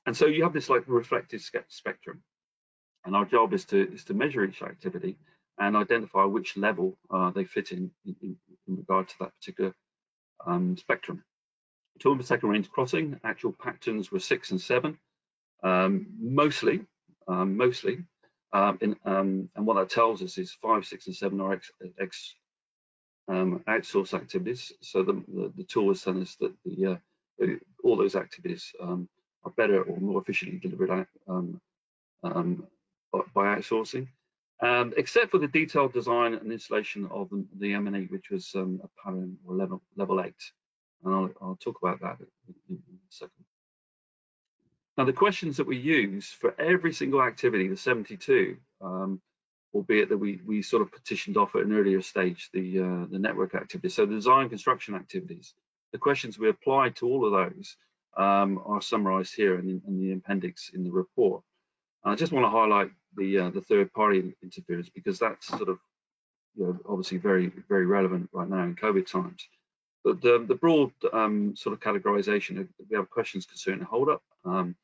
and 0.07 0.17
so 0.17 0.27
you 0.27 0.43
have 0.43 0.53
this 0.53 0.69
like 0.71 0.85
reflective 0.87 1.43
spectrum. 1.69 2.23
And 3.05 3.15
our 3.15 3.25
job 3.25 3.53
is 3.53 3.65
to 3.67 3.93
is 3.93 4.05
to 4.05 4.15
measure 4.15 4.45
each 4.45 4.63
activity 4.63 5.19
and 5.59 5.77
identify 5.77 6.25
which 6.25 6.57
level 6.57 6.97
uh, 7.11 7.31
they 7.31 7.45
fit 7.45 7.71
in, 7.73 7.91
in, 8.07 8.37
in 8.67 8.77
regard 8.77 9.09
to 9.09 9.15
that 9.21 9.35
particular 9.39 9.75
um, 10.47 10.77
spectrum. 10.77 11.23
Second 12.23 12.49
range 12.49 12.71
crossing, 12.71 13.21
actual 13.23 13.53
patterns 13.53 14.11
were 14.11 14.19
six 14.19 14.51
and 14.51 14.61
seven. 14.61 14.99
Um, 15.63 16.07
mostly, 16.19 16.85
um, 17.29 17.57
mostly. 17.57 17.99
Um, 18.53 18.79
in, 18.81 18.97
um, 19.05 19.49
and 19.57 19.67
what 19.67 19.75
that 19.75 19.91
tells 19.91 20.23
us 20.23 20.39
is 20.39 20.53
five, 20.53 20.85
six, 20.85 21.07
and 21.07 21.17
seven 21.17 21.41
are 21.41 21.55
ex, 21.55 21.71
ex 21.99 22.35
um, 23.29 23.63
outsource 23.69 24.15
activities. 24.15 24.73
So 24.81 25.03
the, 25.03 25.15
the, 25.29 25.53
the, 25.57 25.65
tool 25.65 25.89
has 25.89 26.03
telling 26.03 26.23
us 26.23 26.37
that 26.41 26.53
the, 26.65 26.87
uh, 27.43 27.47
all 27.83 27.97
those 27.97 28.17
activities 28.17 28.73
um, 28.81 29.09
are 29.45 29.53
better 29.53 29.83
or 29.83 29.99
more 30.01 30.21
efficiently 30.21 30.59
delivered 30.59 31.07
um, 31.29 31.61
um, 32.23 32.67
by 33.13 33.57
outsourcing. 33.57 34.09
Um, 34.61 34.95
except 34.97 35.31
for 35.31 35.39
the 35.39 35.49
detailed 35.49 35.93
design 35.93 36.35
and 36.35 36.53
installation 36.53 37.07
of 37.11 37.29
the, 37.29 37.45
the 37.59 37.75
M&E, 37.75 38.07
which 38.07 38.31
was 38.31 38.53
um, 38.55 38.81
a 38.83 38.89
pattern 39.03 39.37
or 39.45 39.55
level, 39.55 39.83
level 39.97 40.23
eight. 40.23 40.35
And 41.05 41.15
I'll, 41.15 41.31
I'll 41.43 41.59
talk 41.61 41.79
about 41.83 42.01
that 42.01 42.17
in, 42.49 42.55
in, 42.71 42.77
a 42.77 43.13
second. 43.13 43.45
Now, 44.97 45.05
the 45.05 45.13
questions 45.13 45.57
that 45.57 45.67
we 45.67 45.77
use 45.77 46.31
for 46.31 46.59
every 46.59 46.93
single 46.93 47.21
activity, 47.21 47.67
the 47.67 47.77
72, 47.77 48.57
um, 48.81 49.21
albeit 49.75 50.09
that 50.09 50.19
we, 50.19 50.41
we 50.47 50.63
sort 50.63 50.83
of 50.83 50.93
petitioned 50.93 51.37
off 51.37 51.57
at 51.57 51.63
an 51.63 51.73
earlier 51.73 52.01
stage, 52.01 52.49
the, 52.53 52.79
uh, 52.79 53.07
the 53.11 53.19
network 53.19 53.57
activities. 53.57 53.95
So 53.95 54.07
the 54.07 54.15
design 54.15 54.49
construction 54.49 54.95
activities, 54.95 55.53
the 55.93 55.99
questions 55.99 56.39
we 56.39 56.49
applied 56.49 56.97
to 56.97 57.09
all 57.09 57.27
of 57.27 57.33
those 57.33 57.77
um, 58.17 58.61
are 58.67 58.83
summarized 58.83 59.35
here 59.35 59.59
in, 59.59 59.83
in, 59.87 59.99
the 59.99 60.13
appendix 60.13 60.71
in 60.75 60.85
the 60.85 60.91
report. 60.91 61.43
I 62.05 62.15
just 62.15 62.33
want 62.33 62.45
to 62.45 62.51
highlight 62.51 62.91
the 63.17 63.39
uh, 63.39 63.51
the 63.51 63.63
third 63.63 63.93
party 63.93 64.35
interference 64.43 64.89
because 64.89 65.19
that's 65.19 65.47
sort 65.47 65.69
of 65.69 65.79
you 66.57 66.67
know, 66.67 66.79
obviously 66.89 67.19
very 67.19 67.51
very 67.69 67.87
relevant 67.87 68.29
right 68.33 68.49
now 68.49 68.63
in 68.63 68.77
COVID 68.77 69.07
times. 69.07 69.49
But 70.05 70.21
the, 70.21 70.45
the 70.47 70.55
broad 70.55 70.93
um, 71.15 71.57
sort 71.57 71.73
of 71.73 71.81
categorization, 71.81 72.69
we 72.91 72.97
have 72.97 73.09
questions 73.09 73.47
concerning 73.47 73.81
the 73.81 73.87
hold 73.87 74.11
up, 74.11 74.23
um, 74.45 74.77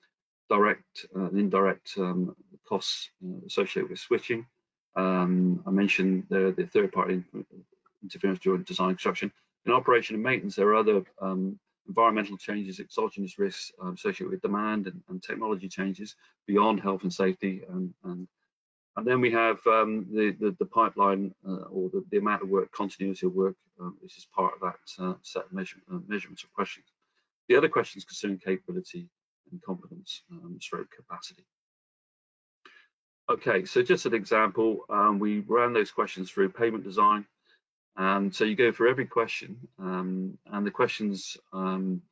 direct 0.49 1.07
uh, 1.15 1.27
and 1.27 1.39
indirect 1.39 1.93
um, 1.99 2.35
costs 2.67 3.11
uh, 3.23 3.47
associated 3.47 3.91
with 3.91 3.99
switching. 3.99 4.47
Um, 4.97 5.63
I 5.67 5.71
mentioned 5.71 6.25
the, 6.31 6.55
the 6.57 6.67
third 6.67 6.93
party 6.93 7.23
interference 8.03 8.41
during 8.41 8.63
design 8.63 8.91
construction. 8.91 9.31
In 9.67 9.73
operation 9.73 10.15
and 10.15 10.25
maintenance, 10.25 10.57
there 10.57 10.69
are 10.69 10.77
other 10.77 11.05
um, 11.21 11.59
environmental 11.91 12.37
changes, 12.37 12.79
exogenous 12.79 13.39
risks 13.39 13.73
um, 13.81 13.95
associated 13.95 14.31
with 14.31 14.43
demand 14.43 14.87
and, 14.87 15.01
and, 15.09 15.23
technology 15.23 15.69
changes 15.69 16.15
beyond 16.47 16.81
health 16.81 17.03
and 17.03 17.13
safety. 17.13 17.63
And, 17.69 17.93
and, 18.05 18.29
and 18.97 19.07
then 19.07 19.21
we 19.21 19.31
have 19.33 19.59
um, 19.67 20.07
the, 20.13 20.37
the, 20.41 20.57
the, 20.61 20.67
pipeline 20.67 21.35
uh, 21.47 21.65
or 21.77 21.91
the, 21.91 22.05
the, 22.11 22.19
amount 22.19 22.43
of 22.43 22.49
work, 22.49 22.71
continuity 22.71 23.27
of 23.27 23.35
work, 23.35 23.57
um, 23.81 23.97
which 24.01 24.17
is 24.19 24.27
part 24.35 24.55
of 24.55 24.61
that 24.61 25.05
uh, 25.05 25.15
set 25.23 25.47
of 25.47 25.53
measure, 25.53 25.79
uh, 25.93 25.99
measurements 26.07 26.45
or 26.45 26.49
questions. 26.55 26.87
The 27.49 27.57
other 27.57 27.69
questions 27.69 28.05
concern 28.05 28.39
capability 28.39 29.09
and 29.51 29.61
competence, 29.63 30.23
um, 30.31 30.57
stroke 30.61 30.91
capacity. 30.95 31.45
Okay, 33.29 33.65
so 33.65 33.83
just 33.83 34.07
an 34.07 34.15
example, 34.15 34.85
um, 34.91 35.19
we 35.19 35.41
ran 35.41 35.73
those 35.73 35.91
questions 35.91 36.31
through 36.31 36.51
pavement 36.51 36.85
design, 36.85 37.27
and 37.97 38.35
so 38.35 38.45
you 38.45 38.57
go 38.57 38.73
for 38.73 38.89
every 38.89 39.07
question, 39.07 39.57
um, 39.79 40.39
and 40.47 40.67
the 40.67 40.71
questions 40.71 41.37
um, 41.53 42.03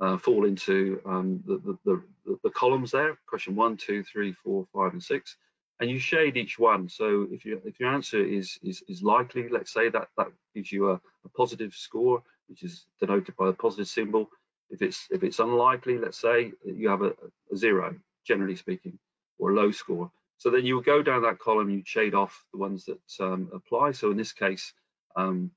uh, 0.00 0.16
fall 0.16 0.44
into 0.44 1.00
um, 1.06 1.42
the, 1.46 1.58
the, 1.84 2.02
the, 2.24 2.38
the, 2.44 2.50
columns 2.50 2.90
there, 2.90 3.18
question 3.26 3.56
one, 3.56 3.76
two, 3.76 4.02
three, 4.02 4.32
four, 4.32 4.66
five, 4.72 4.92
and 4.92 5.02
six, 5.02 5.36
and 5.80 5.90
you 5.90 5.98
shade 5.98 6.36
each 6.36 6.58
one. 6.58 6.88
So 6.88 7.26
if, 7.30 7.44
you, 7.44 7.60
if 7.64 7.80
your 7.80 7.92
answer 7.92 8.22
is, 8.22 8.58
is, 8.62 8.82
is 8.88 9.02
likely, 9.02 9.48
let's 9.48 9.72
say 9.72 9.88
that 9.90 10.08
that 10.16 10.28
gives 10.54 10.70
you 10.70 10.90
a, 10.90 10.94
a 10.94 11.28
positive 11.36 11.74
score, 11.74 12.22
which 12.48 12.62
is 12.62 12.86
denoted 13.00 13.36
by 13.36 13.48
a 13.48 13.52
positive 13.52 13.88
symbol. 13.88 14.30
If 14.70 14.82
it's 14.82 15.06
if 15.10 15.22
it's 15.22 15.38
unlikely, 15.38 15.98
let's 15.98 16.20
say 16.20 16.52
you 16.64 16.88
have 16.90 17.02
a, 17.02 17.14
a 17.52 17.56
zero, 17.56 17.96
generally 18.26 18.56
speaking, 18.56 18.98
or 19.38 19.50
a 19.50 19.54
low 19.54 19.70
score. 19.70 20.10
So 20.36 20.50
then 20.50 20.64
you 20.64 20.76
will 20.76 20.82
go 20.82 21.02
down 21.02 21.22
that 21.22 21.38
column, 21.38 21.70
you 21.70 21.82
shade 21.84 22.14
off 22.14 22.44
the 22.52 22.58
ones 22.58 22.84
that 22.84 23.00
um, 23.24 23.48
apply. 23.52 23.92
So 23.92 24.10
in 24.10 24.16
this 24.16 24.32
case, 24.32 24.72
um, 25.18 25.50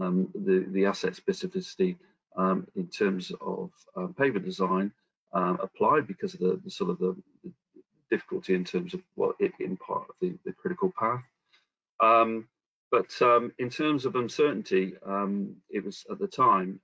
um, 0.00 0.28
the, 0.34 0.66
the 0.70 0.86
asset 0.86 1.14
specificity 1.14 1.96
um, 2.36 2.66
in 2.76 2.86
terms 2.86 3.32
of 3.40 3.70
um, 3.96 4.14
pavement 4.14 4.44
design 4.44 4.92
um, 5.32 5.58
applied 5.60 6.06
because 6.06 6.34
of 6.34 6.40
the, 6.40 6.60
the 6.64 6.70
sort 6.70 6.90
of 6.90 6.98
the, 6.98 7.16
the, 7.44 7.52
difficulty 8.10 8.54
in 8.54 8.64
terms 8.64 8.92
of 8.92 9.00
what 9.14 9.36
well, 9.38 9.48
it 9.48 9.52
in 9.64 9.76
part 9.76 10.02
of 10.08 10.16
the, 10.20 10.36
the 10.44 10.52
critical 10.52 10.92
path. 10.98 11.22
Um, 12.00 12.48
but 12.90 13.06
in 13.60 13.70
terms 13.70 14.04
of 14.04 14.16
uncertainty, 14.16 14.94
it 15.70 15.84
was 15.84 16.04
at 16.10 16.18
the 16.18 16.26
time 16.26 16.80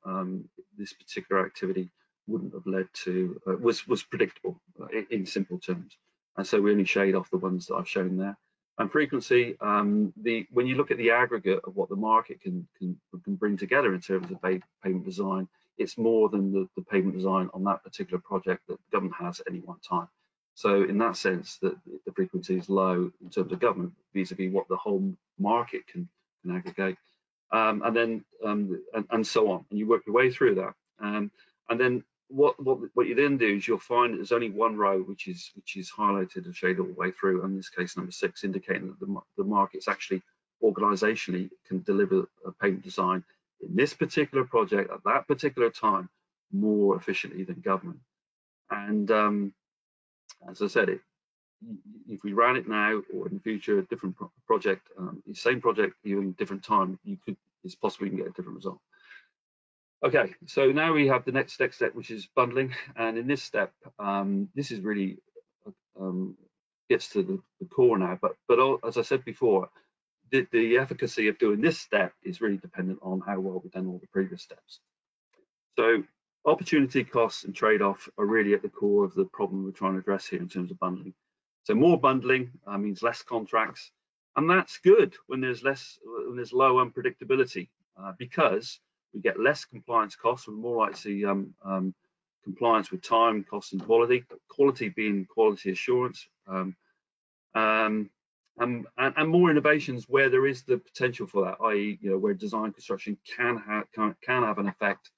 this 0.79 0.93
particular 0.93 1.45
activity 1.45 1.91
wouldn't 2.29 2.55
have 2.55 2.67
led 2.67 2.87
to 2.93 3.41
uh, 3.49 3.57
was 3.57 3.87
was 3.89 4.05
predictable 4.05 4.61
uh, 4.81 4.87
in 5.11 5.27
simple 5.27 5.59
terms, 5.59 5.97
and 6.37 6.47
so 6.47 6.61
we 6.61 6.71
only 6.71 6.85
shade 6.85 7.17
off 7.17 7.31
the 7.31 7.39
ones 7.39 7.67
that 7.67 7.75
I've 7.75 7.89
shown 7.89 8.17
there 8.17 8.37
and 8.79 8.93
frequency, 8.93 9.57
um, 9.61 10.13
the 10.23 10.47
when 10.53 10.67
you 10.67 10.77
look 10.77 10.91
at 10.91 10.99
the 10.99 11.11
aggregate 11.11 11.61
of 11.65 11.77
what 11.77 11.89
the 11.89 11.97
market 11.97 12.41
can 12.41 12.67
can, 12.79 12.99
can 13.25 13.35
bring 13.35 13.57
together 13.57 13.95
in 13.95 14.01
terms 14.01 14.31
of 14.31 14.43
pavement 14.43 15.05
design, 15.05 15.49
it's 15.79 15.97
more 15.97 16.29
than 16.29 16.53
the, 16.53 16.69
the 16.77 16.83
pavement 16.83 17.17
design 17.17 17.49
on 17.55 17.65
that 17.65 17.83
particular 17.83 18.21
project 18.21 18.67
that 18.69 18.75
the 18.77 18.91
government 18.93 19.15
has 19.19 19.41
at 19.41 19.49
any 19.49 19.61
one 19.61 19.79
time. 19.81 20.09
So 20.55 20.85
in 20.85 20.99
that 20.99 21.17
sense, 21.17 21.59
that 21.59 21.77
the 22.07 22.13
frequency 22.13 22.57
is 22.57 22.69
low 22.71 23.11
in 23.23 23.31
terms 23.31 23.53
of 23.53 23.61
government 23.61 23.93
vis-a-vis 24.15 24.49
-vis 24.49 24.53
what 24.53 24.69
the 24.69 24.77
whole 24.77 25.15
market 25.39 25.87
can, 25.87 26.09
can 26.41 26.57
aggregate, 26.57 26.97
um, 27.51 27.83
and 27.85 27.95
then 27.95 28.25
um, 28.45 28.83
and, 28.95 29.07
and, 29.11 29.27
so 29.27 29.51
on. 29.53 29.65
And 29.69 29.79
you 29.79 29.87
work 29.87 30.07
your 30.07 30.15
way 30.15 30.31
through 30.31 30.55
that, 30.57 30.75
um, 30.99 31.31
and 31.69 31.79
then 31.79 32.05
what, 32.29 32.63
what 32.63 32.79
what 32.95 33.07
you 33.07 33.15
then 33.15 33.37
do 33.37 33.57
is 33.57 33.67
you'll 33.67 33.79
find 33.79 34.15
there's 34.15 34.33
only 34.33 34.51
one 34.51 34.77
row 34.77 35.01
which 35.01 35.29
is 35.29 35.51
which 35.55 35.77
is 35.77 35.91
highlighted 35.91 36.45
and 36.45 36.57
shaded 36.57 36.81
all 36.81 36.87
the 36.87 36.93
way 36.93 37.11
through. 37.11 37.45
In 37.45 37.57
this 37.57 37.69
case, 37.69 37.97
number 37.97 38.13
six, 38.13 38.45
indicating 38.45 38.89
that 38.89 39.01
the, 39.01 39.21
the 39.37 39.45
markets 39.45 39.89
actually 39.89 40.23
organizationally 40.63 41.51
can 41.69 41.83
deliver 41.83 42.27
a 42.45 42.53
pavement 42.53 42.85
design 42.85 43.23
in 43.61 43.75
this 43.75 43.95
particular 43.95 44.45
project 44.45 44.91
at 44.91 45.05
that 45.05 45.27
particular 45.29 45.71
time 45.71 46.09
more 46.53 46.97
efficiently 46.97 47.45
than 47.45 47.61
government. 47.61 48.01
And 48.71 49.11
um, 49.11 49.53
as 50.49 50.63
I 50.63 50.67
said, 50.67 50.89
it, 50.89 51.01
if 52.09 52.23
we 52.25 52.33
ran 52.33 52.57
it 52.57 52.69
now 52.69 53.03
or 53.15 53.29
in 53.29 53.35
the 53.35 53.41
future, 53.41 53.79
a 53.79 53.83
different 53.83 54.17
pro 54.17 54.31
project, 54.47 54.89
um, 54.99 55.23
the 55.27 55.35
same 55.35 55.61
project, 55.61 55.95
even 56.05 56.33
different 56.33 56.65
time, 56.65 56.99
you 57.05 57.17
could, 57.25 57.37
it's 57.65 57.75
possible 57.75 58.07
you 58.07 58.11
can 58.11 58.19
get 58.19 58.29
a 58.29 58.33
different 58.33 58.57
result. 58.57 58.81
Okay, 60.05 60.35
so 60.47 60.73
now 60.73 60.93
we 60.93 61.09
have 61.09 61.25
the 61.25 61.33
next 61.33 61.59
next 61.59 61.77
step, 61.77 61.95
which 61.95 62.11
is 62.11 62.29
bundling, 62.37 62.75
and 62.97 63.17
in 63.17 63.27
this 63.27 63.43
step, 63.43 63.73
um, 63.99 64.49
this 64.55 64.71
is 64.71 64.81
really 64.81 65.19
um, 65.99 66.37
gets 66.91 67.09
to 67.11 67.23
the, 67.23 67.41
the, 67.61 67.67
core 67.67 67.99
now. 67.99 68.19
But 68.21 68.37
but 68.47 68.59
all, 68.59 68.79
as 68.87 68.99
I 68.99 69.03
said 69.03 69.25
before, 69.25 69.71
the, 70.31 70.47
the 70.53 70.77
efficacy 70.77 71.29
of 71.29 71.39
doing 71.39 71.63
this 71.63 71.81
step 71.81 72.13
is 72.23 72.43
really 72.43 72.59
dependent 72.59 72.99
on 73.03 73.21
how 73.21 73.41
well 73.41 73.61
we've 73.63 73.73
done 73.73 73.87
all 73.87 73.99
the 73.99 74.07
previous 74.09 74.43
steps. 74.43 74.81
So 75.79 76.03
opportunity 76.45 77.03
costs 77.03 77.45
and 77.45 77.55
trade-off 77.55 78.09
are 78.19 78.27
really 78.27 78.55
at 78.55 78.63
the 78.63 78.69
core 78.69 79.05
of 79.05 79.15
the 79.15 79.25
problem 79.25 79.65
we're 79.65 79.71
trying 79.71 79.95
to 79.95 79.99
address 79.99 80.27
here 80.27 80.41
in 80.41 80.49
terms 80.49 80.71
of 80.71 80.79
bundling. 80.79 81.15
So 81.65 81.75
more 81.75 81.99
bundling 81.99 82.51
uh, 82.67 82.79
means 82.79 83.03
less 83.03 83.23
contracts, 83.23 83.91
and 84.37 84.49
that's 84.49 84.79
good 84.79 85.17
when 85.27 85.41
there's 85.41 85.63
less 85.63 85.99
when 86.05 86.37
there's 86.37 86.53
low 86.53 86.85
unpredictability 86.85 87.69
uh, 87.99 88.13
because 88.19 88.79
we 89.17 89.23
get 89.23 89.41
less 89.41 89.65
compliance 89.65 90.15
costs. 90.15 90.47
We're 90.47 90.55
more 90.55 90.87
likely 90.87 91.25
um, 91.25 91.55
um, 91.65 91.95
compliance 92.45 92.91
with 92.91 93.03
time, 93.03 93.45
cost, 93.45 93.73
and 93.73 93.83
quality. 93.83 94.25
Quality 94.49 94.91
being 94.91 95.25
quality 95.25 95.71
assurance, 95.73 96.29
um, 96.47 96.77
um, 97.55 98.11
and, 98.59 98.87
and, 98.99 99.15
and, 99.17 99.29
more 99.29 99.51
innovations 99.51 100.07
where 100.09 100.29
there 100.29 100.47
is 100.47 100.63
the 100.63 100.77
potential 100.77 101.27
for 101.27 101.45
that, 101.47 101.57
i.e., 101.65 101.99
you 102.03 102.11
know, 102.11 102.19
where 102.19 102.35
design 102.35 102.73
construction 102.73 103.17
can 103.37 103.57
have 103.67 103.91
can, 103.93 104.15
can 104.23 104.43
have 104.43 104.59
an 104.59 104.69
effect, 104.69 105.11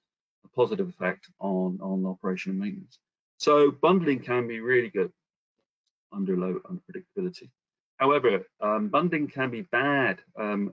a 0.45 0.49
positive 0.49 0.89
effect 0.89 1.29
on 1.41 1.81
on 1.83 2.07
operation 2.07 2.53
and 2.53 2.61
maintenance. 2.61 2.99
So 3.39 3.73
bundling 3.73 4.21
can 4.21 4.47
be 4.47 4.61
really 4.61 4.91
good 4.91 5.13
under 6.13 6.37
low 6.37 6.61
unpredictability. 6.71 7.51
However, 7.97 8.47
um, 8.61 8.89
bundling 8.89 9.27
can 9.27 9.51
be 9.51 9.63
bad 9.63 10.21
um, 10.39 10.73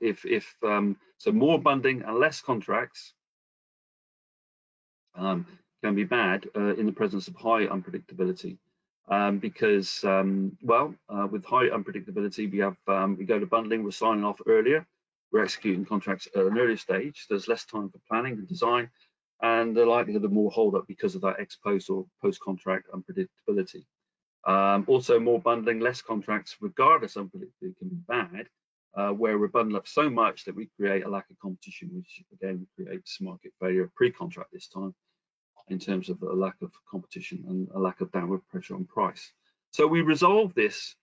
if 0.00 0.24
if 0.24 0.54
um, 0.64 0.96
so 1.18 1.32
more 1.32 1.58
bundling 1.58 2.02
and 2.02 2.16
less 2.18 2.40
contracts 2.40 3.14
um, 5.14 5.46
can 5.82 5.94
be 5.94 6.04
bad 6.04 6.46
uh, 6.56 6.74
in 6.74 6.86
the 6.86 6.92
presence 6.92 7.28
of 7.28 7.34
high 7.36 7.66
unpredictability. 7.66 8.58
Um, 9.08 9.38
because 9.38 10.04
um, 10.04 10.56
well 10.62 10.94
uh, 11.08 11.26
with 11.28 11.44
high 11.44 11.68
unpredictability 11.68 12.50
we 12.50 12.58
have 12.58 12.76
um, 12.86 13.16
we 13.16 13.24
go 13.24 13.40
to 13.40 13.46
bundling 13.46 13.82
we're 13.82 13.90
signing 13.90 14.24
off 14.24 14.40
earlier 14.46 14.86
we're 15.32 15.42
executing 15.42 15.84
contracts 15.84 16.28
at 16.36 16.44
an 16.44 16.56
earlier 16.56 16.76
stage 16.76 17.26
there's 17.28 17.48
less 17.48 17.64
time 17.64 17.90
for 17.90 17.98
planning 18.08 18.34
and 18.34 18.46
design 18.46 18.88
and 19.42 19.76
the 19.76 19.84
likelihood 19.84 20.24
of 20.24 20.32
more 20.32 20.50
hold 20.50 20.74
up 20.74 20.86
because 20.86 21.14
of 21.14 21.22
that 21.22 21.40
ex 21.40 21.56
post 21.56 21.90
or 21.90 22.06
post 22.22 22.40
contract 22.40 22.88
unpredictability. 22.92 23.84
Um, 24.46 24.84
also 24.86 25.18
more 25.20 25.40
bundling 25.40 25.80
less 25.80 26.02
contracts 26.02 26.56
regardless 26.60 27.16
of 27.16 27.26
unpredictability 27.26 27.76
can 27.78 27.88
be 27.88 27.96
bad 28.06 28.48
uh, 28.96 29.10
where 29.10 29.38
we 29.38 29.48
bundle 29.48 29.76
up 29.76 29.86
so 29.86 30.10
much 30.10 30.44
that 30.44 30.54
we 30.54 30.68
create 30.76 31.04
a 31.04 31.08
lack 31.08 31.28
of 31.30 31.38
competition, 31.38 31.90
which 31.92 32.22
again 32.32 32.66
creates 32.74 33.20
market 33.20 33.52
failure 33.60 33.90
pre-contract 33.94 34.50
this 34.52 34.68
time 34.68 34.94
in 35.68 35.78
terms 35.78 36.08
of 36.08 36.20
a 36.22 36.32
lack 36.32 36.56
of 36.62 36.72
competition 36.90 37.44
and 37.48 37.68
a 37.74 37.78
lack 37.78 38.00
of 38.00 38.10
downward 38.12 38.40
pressure 38.48 38.74
on 38.74 38.84
price. 38.84 39.32
So 39.72 39.86
we 39.86 40.00
resolve 40.00 40.54
this 40.54 40.96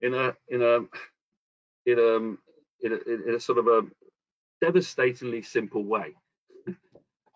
in 0.00 0.14
a 0.14 0.34
in 0.48 0.62
a 0.62 0.78
in 1.86 1.98
a 1.98 2.86
in 2.86 2.92
a, 2.92 3.28
in 3.30 3.34
a 3.34 3.40
sort 3.40 3.58
of 3.58 3.66
a 3.66 3.82
devastatingly 4.60 5.42
simple 5.42 5.84
way. 5.84 6.14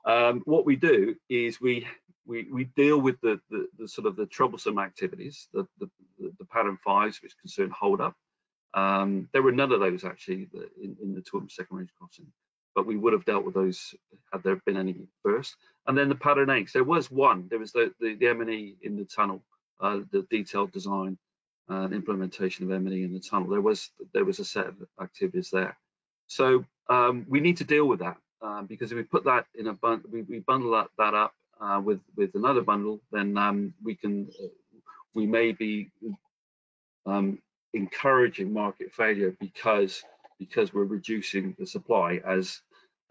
Um, 0.04 0.42
what 0.46 0.66
we 0.66 0.74
do 0.74 1.14
is 1.28 1.60
we 1.60 1.86
we, 2.26 2.48
we 2.52 2.64
deal 2.76 3.00
with 3.00 3.20
the, 3.20 3.40
the, 3.50 3.66
the, 3.78 3.88
sort 3.88 4.06
of 4.06 4.16
the 4.16 4.26
troublesome 4.26 4.78
activities, 4.78 5.48
the, 5.52 5.66
the, 5.78 5.88
the 6.18 6.44
pattern 6.46 6.78
fives, 6.84 7.20
which 7.22 7.36
concern 7.38 7.70
hold 7.70 8.00
up. 8.00 8.14
Um, 8.74 9.28
there 9.32 9.42
were 9.42 9.52
none 9.52 9.72
of 9.72 9.80
those 9.80 10.04
actually 10.04 10.48
in, 10.82 10.96
in 11.02 11.14
the 11.14 11.20
Toowoomba 11.20 11.50
second 11.50 11.76
range 11.76 11.90
crossing, 11.98 12.26
but 12.74 12.87
we 12.87 12.96
would 12.96 13.12
have 13.12 13.24
dealt 13.24 13.44
with 13.44 13.54
those 13.54 13.94
had 14.32 14.42
there 14.42 14.56
been 14.64 14.76
any 14.76 14.96
first. 15.22 15.56
And 15.87 15.96
then 15.96 16.08
the 16.08 16.14
pattern 16.14 16.50
eggs, 16.50 16.72
there 16.72 16.85
was 16.85 17.11
one, 17.11 17.48
there 17.50 17.58
was 17.58 17.72
the, 17.72 17.92
the, 18.00 18.14
the 18.14 18.28
M&E 18.28 18.76
in 18.82 18.96
the 18.96 19.04
tunnel, 19.04 19.42
uh, 19.80 20.00
the 20.11 20.26
detailed 20.30 20.72
design 20.72 21.18
and 21.68 21.94
implementation 21.94 22.64
of 22.64 22.72
M&E 22.72 23.04
in 23.04 23.12
the 23.12 23.20
tunnel. 23.20 23.48
There 23.48 23.61
was 23.61 23.90
there 24.12 24.24
was 24.24 24.38
a 24.38 24.44
set 24.44 24.66
of 24.66 24.76
activities 25.00 25.50
there. 25.50 25.76
So 26.26 26.64
um, 26.88 27.26
we 27.28 27.40
need 27.40 27.58
to 27.58 27.64
deal 27.64 27.87
with 27.87 28.00
that 28.00 28.16
um, 28.40 28.66
because 28.66 28.92
if 28.92 28.96
we 28.96 29.04
put 29.04 29.24
that 29.24 29.46
in 29.54 29.68
a 29.68 29.72
bundle, 29.72 30.11
we, 30.11 30.22
we, 30.22 30.38
bundle 30.40 30.72
that, 30.72 30.88
that 30.98 31.14
up 31.14 31.35
uh, 31.61 31.80
with 31.82 32.00
with 32.16 32.35
another 32.35 32.62
bundle, 32.62 33.00
then 33.11 33.37
um, 33.38 33.74
we 33.82 33.94
can 33.94 34.28
uh, 34.42 34.48
we 35.14 35.26
may 35.26 35.52
be 35.52 35.90
um, 37.06 37.38
encouraging 37.74 38.52
market 38.52 38.92
failure 38.92 39.35
because 39.40 40.02
because 40.38 40.74
we're 40.74 40.85
reducing 40.85 41.54
the 41.58 41.66
supply 41.66 42.20
as 42.26 42.61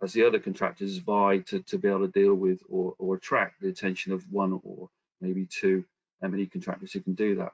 as 0.04 0.14
the 0.14 0.26
other 0.26 0.40
contractors 0.40 0.98
vie 0.98 1.38
to, 1.40 1.62
to 1.62 1.78
be 1.78 1.88
able 1.88 2.02
to 2.02 2.08
deal 2.08 2.34
with 2.34 2.62
or, 2.70 2.96
or 2.98 3.16
attract 3.16 3.62
the 3.62 3.70
attention 3.70 4.12
of 4.12 4.24
one 4.32 4.60
or 4.64 4.90
maybe 5.22 5.46
two 5.46 5.86
M&E 6.24 6.48
contractors 6.48 6.92
who 6.92 7.02
can 7.02 7.14
do 7.14 7.36
that. 7.36 7.52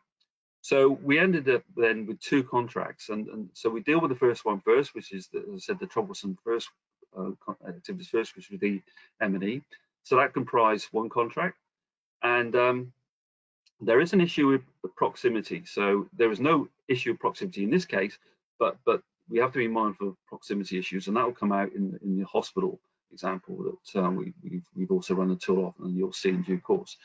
So 0.62 0.89
we 0.89 1.20
ended 1.20 1.48
up 1.50 1.63
then 1.76 2.06
with 2.06 2.20
two 2.20 2.43
contracts, 2.43 3.10
and, 3.10 3.28
and 3.28 3.50
so 3.54 3.70
we 3.70 3.82
deal 3.82 4.02
with 4.02 4.10
the 4.10 4.17
first 4.17 4.43
one 4.43 4.60
first, 4.62 4.96
which 4.96 5.13
is, 5.13 5.28
the, 5.28 5.39
as 5.39 5.46
I 5.56 5.58
said, 5.60 5.80
the 5.80 5.88
troublesome 5.88 6.38
first 6.43 6.70
uh, 7.17 7.32
activities 7.67 8.10
first, 8.10 8.36
which 8.36 8.50
was 8.50 8.60
the 8.60 8.82
M&E. 9.22 9.62
So 10.04 10.17
that 10.17 10.34
comprised 10.34 10.88
one 10.91 11.10
contract, 11.10 11.58
and 12.22 12.56
um, 12.56 12.93
there 13.80 14.02
is 14.02 14.13
an 14.13 14.22
issue 14.22 14.48
with 14.48 14.62
proximity. 14.96 15.63
So 15.66 16.08
there 16.13 16.32
is 16.32 16.40
no 16.40 16.68
issue 16.88 17.12
of 17.12 17.20
proximity 17.20 17.63
in 17.63 17.70
this 17.70 17.86
case, 17.86 18.18
but 18.60 18.78
but 18.86 19.02
we 19.30 19.40
have 19.40 19.52
to 19.54 19.60
be 19.60 19.68
mindful 19.68 20.10
of 20.10 20.16
proximity 20.26 20.78
issues, 20.78 21.08
and 21.08 21.18
that 21.18 21.26
will 21.26 21.34
come 21.34 21.52
out 21.52 21.72
in 21.74 21.98
in 22.02 22.18
the 22.18 22.26
hospital 22.26 22.80
example 23.12 23.78
that 23.94 24.00
um, 24.00 24.16
we, 24.16 24.34
we've, 24.44 24.66
we've 24.76 24.92
also 24.92 25.16
run 25.16 25.30
the 25.30 25.36
tool 25.36 25.66
off, 25.66 25.76
and 25.80 25.96
you'll 25.96 26.13
see 26.13 26.30
in 26.30 26.42
due 26.44 26.60
course. 26.60 26.98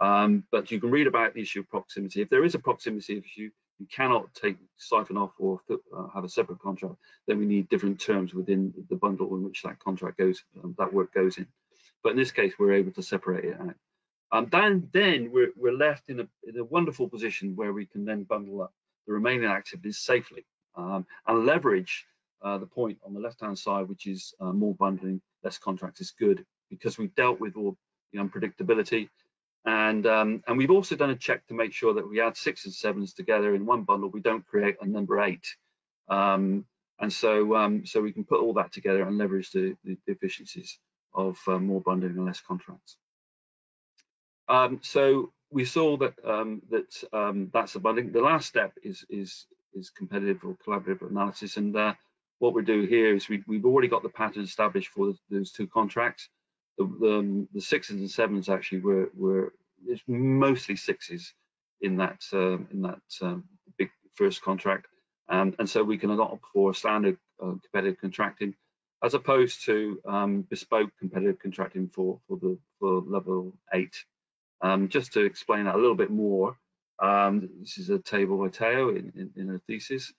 Um, 0.00 0.44
but 0.50 0.70
you 0.70 0.80
can 0.80 0.90
read 0.90 1.06
about 1.06 1.34
the 1.34 1.42
issue 1.42 1.60
of 1.60 1.68
proximity. 1.68 2.22
If 2.22 2.30
there 2.30 2.44
is 2.44 2.54
a 2.54 2.58
proximity 2.58 3.18
issue, 3.18 3.50
you 3.78 3.86
cannot 3.90 4.32
take 4.34 4.56
siphon 4.76 5.16
off 5.16 5.32
or 5.38 5.60
uh, 5.70 6.06
have 6.14 6.24
a 6.24 6.28
separate 6.28 6.60
contract. 6.60 6.96
Then 7.26 7.38
we 7.38 7.46
need 7.46 7.68
different 7.68 8.00
terms 8.00 8.34
within 8.34 8.72
the 8.88 8.96
bundle 8.96 9.34
in 9.34 9.42
which 9.42 9.62
that 9.62 9.78
contract 9.78 10.18
goes, 10.18 10.42
um, 10.62 10.74
that 10.78 10.92
work 10.92 11.12
goes 11.12 11.38
in. 11.38 11.46
But 12.02 12.10
in 12.10 12.16
this 12.16 12.32
case, 12.32 12.54
we're 12.58 12.74
able 12.74 12.92
to 12.92 13.02
separate 13.02 13.44
it 13.44 13.60
out. 13.60 13.74
Um, 14.32 14.48
then, 14.50 14.88
then 14.92 15.30
we're, 15.32 15.52
we're 15.56 15.76
left 15.76 16.08
in 16.08 16.20
a, 16.20 16.28
in 16.44 16.58
a 16.58 16.64
wonderful 16.64 17.08
position 17.08 17.56
where 17.56 17.72
we 17.72 17.86
can 17.86 18.04
then 18.04 18.24
bundle 18.24 18.62
up 18.62 18.72
the 19.06 19.12
remaining 19.12 19.46
activities 19.46 19.98
safely 19.98 20.44
um, 20.76 21.06
and 21.26 21.46
leverage 21.46 22.06
uh, 22.42 22.58
the 22.58 22.66
point 22.66 22.98
on 23.04 23.12
the 23.12 23.20
left-hand 23.20 23.58
side, 23.58 23.88
which 23.88 24.06
is 24.06 24.32
uh, 24.40 24.52
more 24.52 24.74
bundling, 24.74 25.20
less 25.42 25.58
contracts 25.58 26.00
is 26.00 26.12
good 26.12 26.44
because 26.70 26.96
we've 26.96 27.14
dealt 27.14 27.40
with 27.40 27.56
all 27.56 27.76
the 28.12 28.18
unpredictability 28.18 29.08
and, 29.64 30.06
um, 30.06 30.42
and 30.46 30.56
we've 30.56 30.70
also 30.70 30.96
done 30.96 31.10
a 31.10 31.16
check 31.16 31.46
to 31.48 31.54
make 31.54 31.72
sure 31.72 31.92
that 31.94 32.08
we 32.08 32.20
add 32.20 32.36
six 32.36 32.64
and 32.64 32.72
sevens 32.72 33.12
together 33.12 33.54
in 33.54 33.66
one 33.66 33.82
bundle, 33.82 34.08
we 34.08 34.20
don't 34.20 34.46
create 34.46 34.76
a 34.80 34.86
number 34.86 35.20
eight. 35.20 35.46
Um, 36.08 36.64
and 36.98 37.12
so, 37.12 37.54
um, 37.56 37.84
so 37.86 38.00
we 38.00 38.12
can 38.12 38.24
put 38.24 38.40
all 38.40 38.54
that 38.54 38.72
together 38.72 39.02
and 39.02 39.18
leverage 39.18 39.50
the, 39.50 39.76
the, 39.84 39.96
efficiencies 40.06 40.78
of 41.14 41.38
uh, 41.46 41.58
more 41.58 41.80
bundling 41.80 42.16
and 42.16 42.26
less 42.26 42.40
contracts. 42.40 42.96
Um, 44.50 44.80
so 44.82 45.32
we 45.50 45.64
saw 45.64 45.96
that 45.98 46.14
um, 46.24 46.62
that 46.70 47.04
um, 47.12 47.50
that's 47.54 47.76
bundling. 47.76 48.12
The 48.12 48.20
last 48.20 48.48
step 48.48 48.72
is 48.82 49.04
is 49.10 49.46
is 49.74 49.90
competitive 49.90 50.40
or 50.44 50.56
collaborative 50.66 51.08
analysis, 51.08 51.56
and 51.56 51.76
uh, 51.76 51.94
what 52.40 52.54
we 52.54 52.62
do 52.62 52.82
here 52.82 53.14
is 53.14 53.28
we, 53.28 53.44
we've 53.46 53.64
already 53.64 53.88
got 53.88 54.02
the 54.02 54.10
pattern 54.10 54.44
established 54.44 54.90
for 54.90 55.14
those 55.30 55.52
two 55.52 55.68
contracts 55.68 56.28
the, 56.80 56.84
the, 57.00 57.46
the 57.54 57.60
sixes 57.60 58.00
and 58.00 58.10
sevens 58.10 58.48
actually 58.48 58.80
were 58.80 59.10
were 59.14 59.54
it's 59.86 60.02
mostly 60.08 60.76
sixes 60.76 61.34
in 61.80 61.96
that 61.98 62.22
um, 62.32 62.68
in 62.72 62.82
that 62.82 63.00
um, 63.22 63.44
big 63.78 63.90
first 64.14 64.42
contract, 64.42 64.86
and 65.28 65.54
and 65.58 65.68
so 65.68 65.82
we 65.84 65.98
can 65.98 66.10
opt 66.18 66.44
for 66.52 66.74
standard 66.74 67.18
uh, 67.42 67.54
competitive 67.64 68.00
contracting 68.00 68.54
as 69.02 69.14
opposed 69.14 69.64
to 69.64 70.00
um, 70.06 70.42
bespoke 70.42 70.90
competitive 70.98 71.38
contracting 71.38 71.88
for 71.88 72.20
for 72.26 72.38
the 72.38 72.58
for 72.78 73.02
level 73.06 73.52
eight. 73.74 73.94
Um, 74.62 74.88
just 74.88 75.12
to 75.14 75.20
explain 75.20 75.64
that 75.64 75.74
a 75.74 75.78
little 75.78 75.94
bit 75.94 76.10
more, 76.10 76.56
um, 77.00 77.48
this 77.60 77.78
is 77.78 77.88
a 77.90 77.98
table 77.98 78.38
by 78.38 78.48
Teo 78.48 78.90
in, 78.90 79.12
in, 79.16 79.30
in 79.36 79.54
a 79.54 79.58
thesis, 79.60 80.12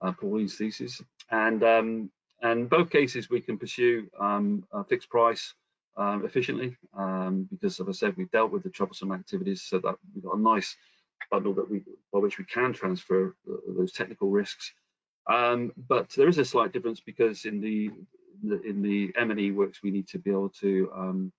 uh, 0.00 0.12
Pauline's 0.12 0.56
thesis, 0.56 1.02
and 1.30 1.62
um, 1.62 2.10
and 2.40 2.68
both 2.68 2.90
cases 2.90 3.30
we 3.30 3.40
can 3.40 3.58
pursue 3.58 4.08
a 4.18 4.84
fixed 4.84 5.10
price 5.10 5.54
um, 5.96 6.24
efficiently 6.24 6.76
um, 6.96 7.46
because, 7.50 7.78
as 7.80 7.88
I 7.88 7.92
said, 7.92 8.16
we've 8.16 8.30
dealt 8.30 8.50
with 8.50 8.62
the 8.62 8.70
troublesome 8.70 9.12
activities 9.12 9.62
so 9.62 9.78
that 9.80 9.94
we've 10.14 10.24
got 10.24 10.36
a 10.36 10.40
nice 10.40 10.76
bundle 11.30 11.54
that 11.54 11.70
we 11.70 11.82
by 12.12 12.18
which 12.18 12.38
we 12.38 12.44
can 12.44 12.72
transfer 12.72 13.36
those 13.76 13.92
technical 13.92 14.30
risks. 14.30 14.72
Um, 15.30 15.72
but 15.88 16.10
there 16.10 16.28
is 16.28 16.38
a 16.38 16.44
slight 16.44 16.72
difference 16.72 17.00
because 17.00 17.44
in 17.44 17.60
the 17.60 17.90
in 18.64 18.82
the 18.82 19.12
M&E 19.16 19.52
works 19.52 19.82
we 19.82 19.90
need 19.90 20.08
to 20.08 20.18
be 20.18 20.30
able 20.30 20.48
to 20.48 20.90
um, 20.96 21.32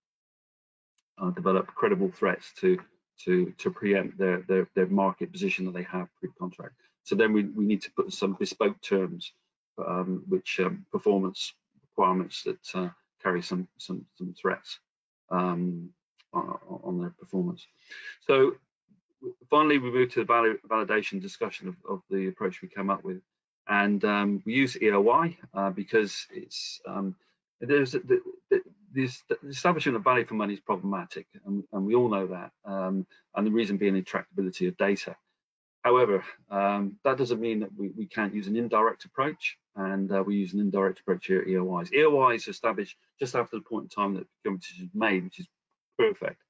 uh, 1.22 1.32
develop 1.32 1.68
credible 1.68 2.12
threats 2.12 2.52
to 2.60 2.80
to 3.26 3.54
to 3.58 3.72
preempt 3.72 4.18
their 4.18 4.42
their, 4.48 4.68
their 4.76 4.88
market 4.88 5.32
position 5.32 5.66
that 5.66 5.74
they 5.74 5.84
have 5.84 6.08
pre-contract. 6.20 6.76
So 7.04 7.16
then 7.16 7.34
we, 7.34 7.44
we 7.44 7.66
need 7.66 7.82
to 7.82 7.92
put 7.92 8.14
some 8.14 8.38
bespoke 8.40 8.82
terms, 8.82 9.34
um, 9.78 10.24
which 10.28 10.60
um, 10.60 10.86
performance 10.92 11.54
requirements 11.82 12.44
that 12.44 12.76
uh, 12.76 12.90
carry 13.22 13.42
some 13.42 13.68
some 13.78 14.06
some 14.16 14.34
threats 14.40 14.80
um, 15.30 15.90
on, 16.34 17.00
their 17.00 17.14
performance. 17.20 17.66
So 18.28 18.56
finally, 19.50 19.78
we 19.78 19.92
move 19.92 20.12
to 20.14 20.24
the 20.24 20.58
validation 20.70 21.22
discussion 21.22 21.68
of, 21.68 21.76
of 21.90 22.02
the 22.10 22.28
approach 22.28 22.62
we 22.62 22.68
came 22.68 22.90
up 22.90 23.04
with, 23.04 23.22
and 23.68 24.04
um, 24.06 24.44
we 24.46 24.54
use 24.54 24.76
EOI 24.76 25.38
uh, 25.54 25.70
because 25.70 26.28
it's 26.32 26.80
um, 26.88 27.16
there's 27.62 27.92
the, 27.94 28.22
the, 28.50 28.62
the, 28.94 29.12
establishment 29.48 29.96
of 29.96 30.04
value 30.04 30.26
for 30.26 30.36
money 30.36 30.54
is 30.54 30.60
problematic, 30.60 31.28
and, 31.46 31.64
and 31.74 31.86
we 31.86 31.96
all 31.96 32.10
know 32.10 32.28
that, 32.28 32.52
um, 32.66 33.06
and 33.36 33.48
the 33.48 33.52
reason 33.52 33.78
being 33.78 33.94
the 33.94 34.02
tractability 34.02 34.68
of 34.68 34.78
data. 34.78 35.16
However, 35.84 36.24
um, 36.50 36.98
that 37.04 37.18
doesn't 37.18 37.42
mean 37.42 37.60
that 37.60 37.70
we, 37.78 37.90
we 37.90 38.06
can't 38.06 38.34
use 38.34 38.48
an 38.48 38.56
indirect 38.56 39.06
approach, 39.06 39.58
and 39.76 40.12
uh, 40.12 40.24
we 40.26 40.36
use 40.36 40.54
an 40.54 40.62
indirect 40.62 41.00
approach 41.02 41.28
here 41.28 41.42
at 41.42 41.48
EOIs. 41.48 41.92
EOIs 41.92 42.48
established 42.48 42.96
just 43.20 43.36
after 43.36 43.58
the 43.58 43.64
point 43.64 43.86
in 43.86 43.90
time 43.90 44.14
that 44.14 44.28
procurement 44.36 44.62
decision 44.62 44.86
is 44.86 44.92
made, 44.94 45.24
which 45.24 45.40
is 45.40 45.48
perfect, 45.98 46.42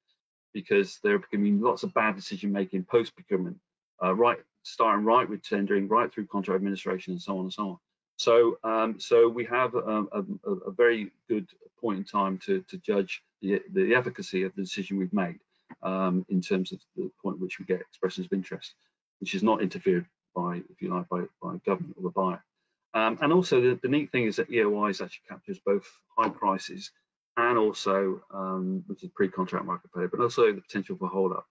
because 0.52 1.00
there 1.02 1.18
can 1.18 1.42
be 1.42 1.52
lots 1.52 1.82
of 1.82 1.92
bad 1.94 2.14
decision 2.14 2.52
making 2.52 2.84
post 2.84 3.14
procurement, 3.14 3.56
uh, 4.02 4.14
right, 4.14 4.38
starting 4.62 5.04
right 5.04 5.28
with 5.28 5.42
tendering, 5.42 5.88
right 5.88 6.12
through 6.12 6.26
contract 6.26 6.56
administration, 6.56 7.14
and 7.14 7.22
so 7.22 7.38
on 7.38 7.44
and 7.44 7.52
so 7.52 7.70
on. 7.70 7.78
So, 8.16 8.58
um, 8.62 9.00
so 9.00 9.28
we 9.28 9.44
have 9.46 9.74
a, 9.74 10.04
a, 10.12 10.24
a, 10.66 10.70
very 10.70 11.10
good 11.28 11.48
point 11.80 11.98
in 11.98 12.04
time 12.04 12.38
to, 12.46 12.64
to 12.68 12.78
judge 12.78 13.22
the, 13.42 13.60
the 13.72 13.94
efficacy 13.94 14.44
of 14.44 14.54
the 14.54 14.62
decision 14.62 14.98
we've 14.98 15.12
made 15.12 15.40
um, 15.82 16.24
in 16.28 16.40
terms 16.40 16.72
of 16.72 16.78
the 16.96 17.10
point 17.20 17.36
at 17.36 17.40
which 17.40 17.58
we 17.58 17.64
get 17.64 17.80
expressions 17.80 18.26
of 18.26 18.32
interest 18.32 18.74
which 19.20 19.34
is 19.34 19.42
not 19.42 19.62
interfered 19.62 20.06
by, 20.34 20.56
if 20.70 20.82
you 20.82 20.94
like, 20.94 21.08
by, 21.08 21.22
by 21.42 21.56
government 21.64 21.94
or 21.96 22.02
the 22.02 22.10
buyer. 22.10 22.44
Um, 22.92 23.18
and 23.22 23.32
also 23.32 23.60
the, 23.60 23.80
the, 23.82 23.88
neat 23.88 24.12
thing 24.12 24.24
is 24.24 24.36
that 24.36 24.50
EOIs 24.50 25.02
actually 25.02 25.24
captures 25.28 25.58
both 25.64 25.86
high 26.16 26.28
prices 26.28 26.90
and 27.36 27.58
also, 27.58 28.22
um, 28.32 28.84
which 28.86 29.02
is 29.02 29.10
pre-contract 29.14 29.64
market 29.64 29.90
value, 29.94 30.08
but 30.10 30.20
also 30.20 30.52
the 30.52 30.60
potential 30.60 30.96
for 30.96 31.08
hold-up 31.08 31.46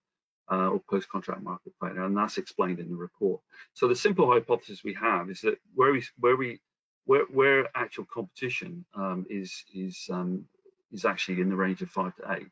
uh, 0.53 0.69
or 0.73 0.79
post-contract 0.89 1.41
market 1.41 1.73
failure, 1.81 2.05
and 2.05 2.15
that's 2.17 2.37
explained 2.37 2.79
in 2.79 2.89
the 2.89 2.95
report. 3.07 3.39
So 3.73 3.87
the 3.87 3.95
simple 4.05 4.27
hypothesis 4.31 4.83
we 4.83 4.93
have 4.93 5.29
is 5.29 5.41
that 5.41 5.57
where 5.73 5.91
we 5.91 6.03
where 6.23 6.37
we 6.43 6.59
where, 7.05 7.25
where 7.39 7.67
actual 7.75 8.05
competition 8.17 8.85
um, 8.95 9.25
is 9.29 9.51
is 9.73 9.95
um, 10.11 10.45
is 10.91 11.05
actually 11.05 11.41
in 11.41 11.49
the 11.49 11.55
range 11.65 11.81
of 11.81 11.89
five 11.89 12.15
to 12.17 12.23
eight, 12.35 12.51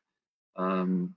um, 0.55 1.15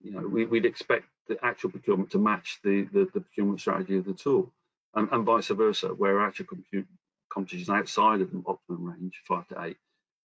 you 0.00 0.12
know, 0.12 0.26
we, 0.26 0.44
would 0.46 0.64
expect 0.64 1.06
the 1.28 1.36
actual 1.44 1.70
procurement 1.70 2.10
to 2.10 2.18
match 2.18 2.58
the, 2.64 2.88
the, 2.92 3.08
the 3.12 3.20
procurement 3.20 3.60
strategy 3.60 3.96
of 3.96 4.04
the 4.04 4.14
tool, 4.14 4.52
and, 4.94 5.08
and 5.12 5.24
vice 5.24 5.48
versa, 5.48 5.88
where 5.88 6.20
actual 6.20 6.46
competition 7.28 7.62
is 7.62 7.70
outside 7.70 8.20
of 8.20 8.30
the 8.30 8.42
optimum 8.46 8.84
range, 8.84 9.20
five 9.26 9.46
to 9.48 9.62
eight, 9.62 9.76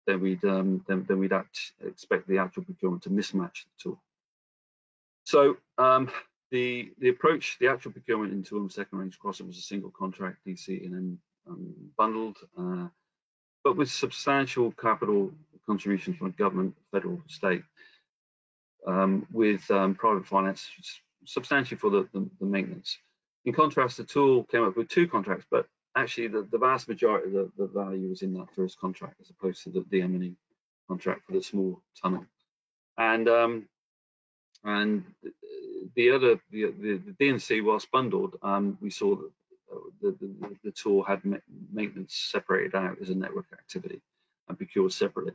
then 0.08 0.22
we'd 0.22 0.44
um, 0.44 0.84
then, 0.88 1.06
then 1.08 1.20
we'd 1.20 1.34
act, 1.34 1.74
expect 1.86 2.28
the 2.28 2.38
actual 2.38 2.64
procurement 2.64 3.04
to 3.04 3.10
mismatch 3.10 3.64
the 3.64 3.72
tool. 3.82 4.02
So 5.32 5.56
um, 5.78 6.12
The, 6.52 6.92
the 7.00 7.08
approach, 7.08 7.58
the 7.60 7.70
actual 7.70 7.94
procurement 7.94 8.34
into 8.34 8.58
um, 8.58 8.70
second 8.70 9.00
range 9.00 9.18
crossing 9.18 9.48
was 9.48 9.58
a 9.58 9.62
single 9.62 9.90
contract 9.90 10.40
DC 10.46 10.86
and 10.86 10.94
then 10.94 11.18
um, 11.48 11.74
bundled, 11.98 12.38
uh, 12.58 12.88
but 13.64 13.78
with 13.78 13.90
substantial 13.90 14.74
capital 14.74 15.32
contributions 15.66 16.18
from 16.18 16.32
government, 16.32 16.76
federal, 16.92 17.22
state, 17.28 17.64
um, 18.86 19.26
with 19.32 19.72
um, 19.72 19.96
private 19.96 20.28
finance 20.28 20.70
substantially 21.24 21.78
for 21.78 21.90
the, 21.90 22.10
the, 22.14 22.30
the, 22.42 22.46
maintenance. 22.46 22.98
In 23.46 23.54
contrast, 23.54 23.96
the 23.96 24.04
tool 24.04 24.44
came 24.44 24.64
up 24.64 24.76
with 24.76 24.90
two 24.90 25.08
contracts, 25.08 25.46
but 25.50 25.68
actually 25.96 26.28
the, 26.28 26.46
the 26.52 26.58
vast 26.58 26.90
majority 26.90 27.28
of 27.28 27.34
the, 27.34 27.52
the, 27.58 27.68
value 27.68 28.10
was 28.10 28.24
in 28.24 28.34
that 28.34 28.54
first 28.54 28.78
contract 28.78 29.16
as 29.22 29.30
opposed 29.30 29.64
to 29.64 29.70
the, 29.70 29.86
the 29.90 30.02
M&E 30.02 30.36
contract 30.90 31.22
for 31.26 31.32
the 31.32 31.42
small 31.42 31.82
tunnel. 32.02 32.26
And 32.98 33.30
um, 33.30 33.70
and 34.64 35.04
the 35.96 36.12
other 36.12 36.40
the, 36.52 36.72
the, 36.80 36.98
the 36.98 37.16
D&C 37.20 37.62
whilst 37.62 37.92
bundled, 37.92 38.38
um, 38.44 38.78
we 38.82 38.90
saw 38.90 39.16
that 39.16 39.32
the, 40.02 40.16
the, 40.20 40.56
the 40.64 40.72
tool 40.72 41.04
had 41.04 41.22
maintenance 41.72 42.16
separated 42.32 42.76
out 42.76 42.98
as 43.02 43.10
a 43.10 43.16
network 43.16 43.48
activity 43.54 44.02
and 44.48 44.58
procured 44.58 44.92
separately. 44.92 45.34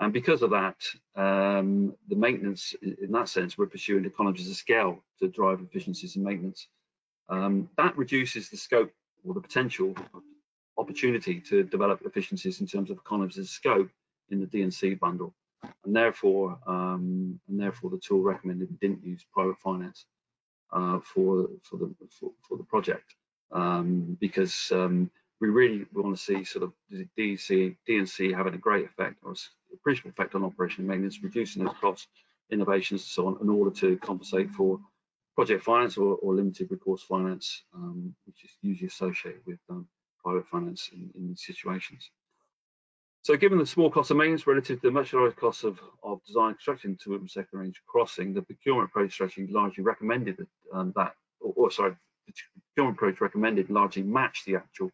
And 0.00 0.12
because 0.12 0.42
of 0.42 0.50
that, 0.50 0.76
um, 1.16 1.94
the 2.08 2.14
maintenance, 2.14 2.74
in 2.82 3.10
that 3.12 3.28
sense, 3.28 3.58
we're 3.58 3.66
pursuing 3.66 4.04
economies 4.04 4.48
of 4.48 4.56
scale 4.56 5.02
to 5.18 5.28
drive 5.28 5.60
efficiencies 5.60 6.16
in 6.16 6.22
maintenance. 6.22 6.68
Um, 7.28 7.68
that 7.76 7.96
reduces 7.96 8.48
the 8.48 8.56
scope 8.56 8.92
or 9.24 9.34
the 9.34 9.40
potential 9.40 9.94
opportunity 10.78 11.40
to 11.40 11.64
develop 11.64 12.00
efficiencies 12.04 12.60
in 12.60 12.66
terms 12.66 12.90
of 12.90 12.98
economies 12.98 13.38
of 13.38 13.48
scope 13.48 13.90
in 14.30 14.40
the 14.40 14.46
D&C 14.46 14.94
bundle. 14.94 15.34
And 15.84 15.94
therefore, 15.96 16.58
um, 16.66 17.40
and 17.48 17.60
therefore, 17.60 17.90
the 17.90 17.98
tool 17.98 18.22
recommended 18.22 18.68
we 18.70 18.76
didn't 18.76 19.04
use 19.04 19.24
private 19.32 19.58
finance 19.58 20.06
uh, 20.72 21.00
for 21.00 21.48
for 21.62 21.76
the 21.78 21.94
for, 22.10 22.30
for 22.46 22.56
the 22.56 22.64
project 22.64 23.14
um, 23.52 24.16
because 24.20 24.70
um, 24.72 25.10
we 25.40 25.48
really 25.48 25.86
want 25.92 26.16
to 26.16 26.22
see 26.22 26.44
sort 26.44 26.64
of 26.64 26.72
DC, 27.16 27.76
D&C 27.86 28.32
having 28.32 28.54
a 28.54 28.58
great 28.58 28.84
effect 28.84 29.16
or 29.22 29.34
appreciable 29.72 30.10
effect 30.10 30.34
on 30.34 30.44
operation 30.44 30.86
maintenance, 30.86 31.22
reducing 31.22 31.64
those 31.64 31.74
costs, 31.80 32.08
innovations, 32.50 33.02
and 33.02 33.08
so 33.08 33.26
on, 33.28 33.38
in 33.40 33.48
order 33.48 33.70
to 33.70 33.96
compensate 33.98 34.50
for 34.50 34.80
project 35.34 35.62
finance 35.62 35.96
or, 35.96 36.16
or 36.16 36.34
limited 36.34 36.68
recourse 36.70 37.02
finance, 37.02 37.62
um, 37.74 38.14
which 38.26 38.44
is 38.44 38.50
usually 38.62 38.88
associated 38.88 39.40
with 39.46 39.58
um, 39.70 39.86
private 40.22 40.46
finance 40.48 40.90
in, 40.92 41.10
in, 41.14 41.28
these 41.28 41.44
situations. 41.44 42.10
So 43.28 43.36
given 43.36 43.58
the 43.58 43.66
small 43.66 43.90
cost 43.90 44.10
of 44.10 44.16
maintenance 44.16 44.46
relative 44.46 44.80
to 44.80 44.86
the 44.86 44.90
much 44.90 45.12
cost 45.36 45.62
of, 45.62 45.78
of 46.02 46.24
design 46.24 46.54
construction 46.54 46.96
to 47.04 47.14
a 47.14 47.28
second 47.28 47.58
range 47.58 47.78
crossing, 47.86 48.32
the 48.32 48.40
procurement 48.40 48.88
approach 48.88 49.12
strategy 49.12 49.46
largely 49.50 49.84
recommended 49.84 50.38
that, 50.38 50.48
um, 50.72 50.94
that 50.96 51.12
or, 51.38 51.52
or, 51.54 51.70
sorry, 51.70 51.94
the 52.26 52.32
procurement 52.72 52.96
approach 52.96 53.20
recommended 53.20 53.68
largely 53.68 54.02
matched 54.02 54.46
the 54.46 54.56
actual 54.56 54.90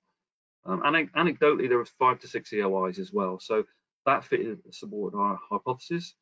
um, 0.66 0.82
anecdotally, 0.82 1.68
there 1.68 1.78
was 1.78 1.90
five 1.96 2.18
to 2.18 2.26
six 2.26 2.50
EOIs 2.50 2.98
as 2.98 3.12
well. 3.12 3.38
So 3.38 3.62
that 4.04 4.24
fitted 4.24 4.58
supported 4.72 5.16
our 5.16 5.38
hypothesis. 5.48 6.16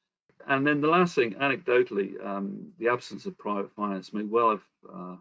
And 0.46 0.66
then 0.66 0.82
the 0.82 0.88
last 0.88 1.14
thing, 1.14 1.32
anecdotally, 1.36 2.22
um, 2.22 2.72
the 2.78 2.88
absence 2.88 3.24
of 3.24 3.38
private 3.38 3.72
finance 3.74 4.12
may 4.12 4.24
well 4.24 4.50
have, 4.50 4.62
uh, 4.94 5.16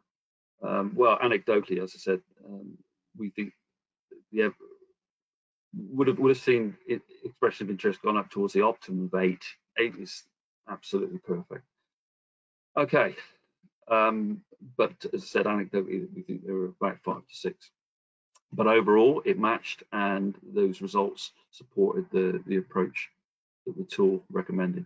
um, 0.62 0.92
well, 0.94 1.18
anecdotally, 1.20 1.82
as 1.82 1.94
I 1.96 2.00
said, 2.00 2.22
um, 2.46 2.78
we 3.18 3.30
think 3.30 3.54
yeah, 4.32 4.50
would 5.74 6.08
have 6.08 6.20
would 6.20 6.30
have 6.30 6.44
seen 6.44 6.76
it, 6.88 7.02
expression 7.24 7.68
of 7.68 7.72
interest 7.72 8.02
gone 8.02 8.18
up 8.18 8.30
towards 8.30 8.54
the 8.54 8.62
optimum 8.62 9.10
of 9.12 9.22
eight. 9.22 9.44
Eight 9.78 9.96
is 9.98 10.24
absolutely 10.70 11.20
perfect. 11.20 11.66
Okay, 12.78 13.16
um, 13.90 14.42
but 14.78 14.94
as 15.14 15.24
I 15.24 15.26
said, 15.26 15.46
anecdotally, 15.46 16.08
we 16.16 16.22
think 16.22 16.46
there 16.46 16.56
were 16.56 16.74
about 16.80 17.00
five 17.04 17.28
to 17.28 17.36
six 17.36 17.72
but 18.54 18.68
overall 18.68 19.22
it 19.26 19.40
matched 19.40 19.84
and 19.92 20.36
those 20.54 20.82
results 20.82 21.32
supported 21.52 22.06
the, 22.12 22.42
the 22.48 22.58
approach 22.58 23.10
that 23.66 23.78
the 23.78 23.84
tool 23.84 24.22
recommended. 24.32 24.86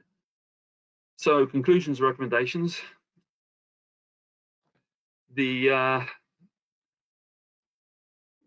So 1.18 1.46
conclusions, 1.46 2.00
and 2.00 2.08
recommendations. 2.08 2.80
The, 5.34 5.70
uh, 5.72 6.02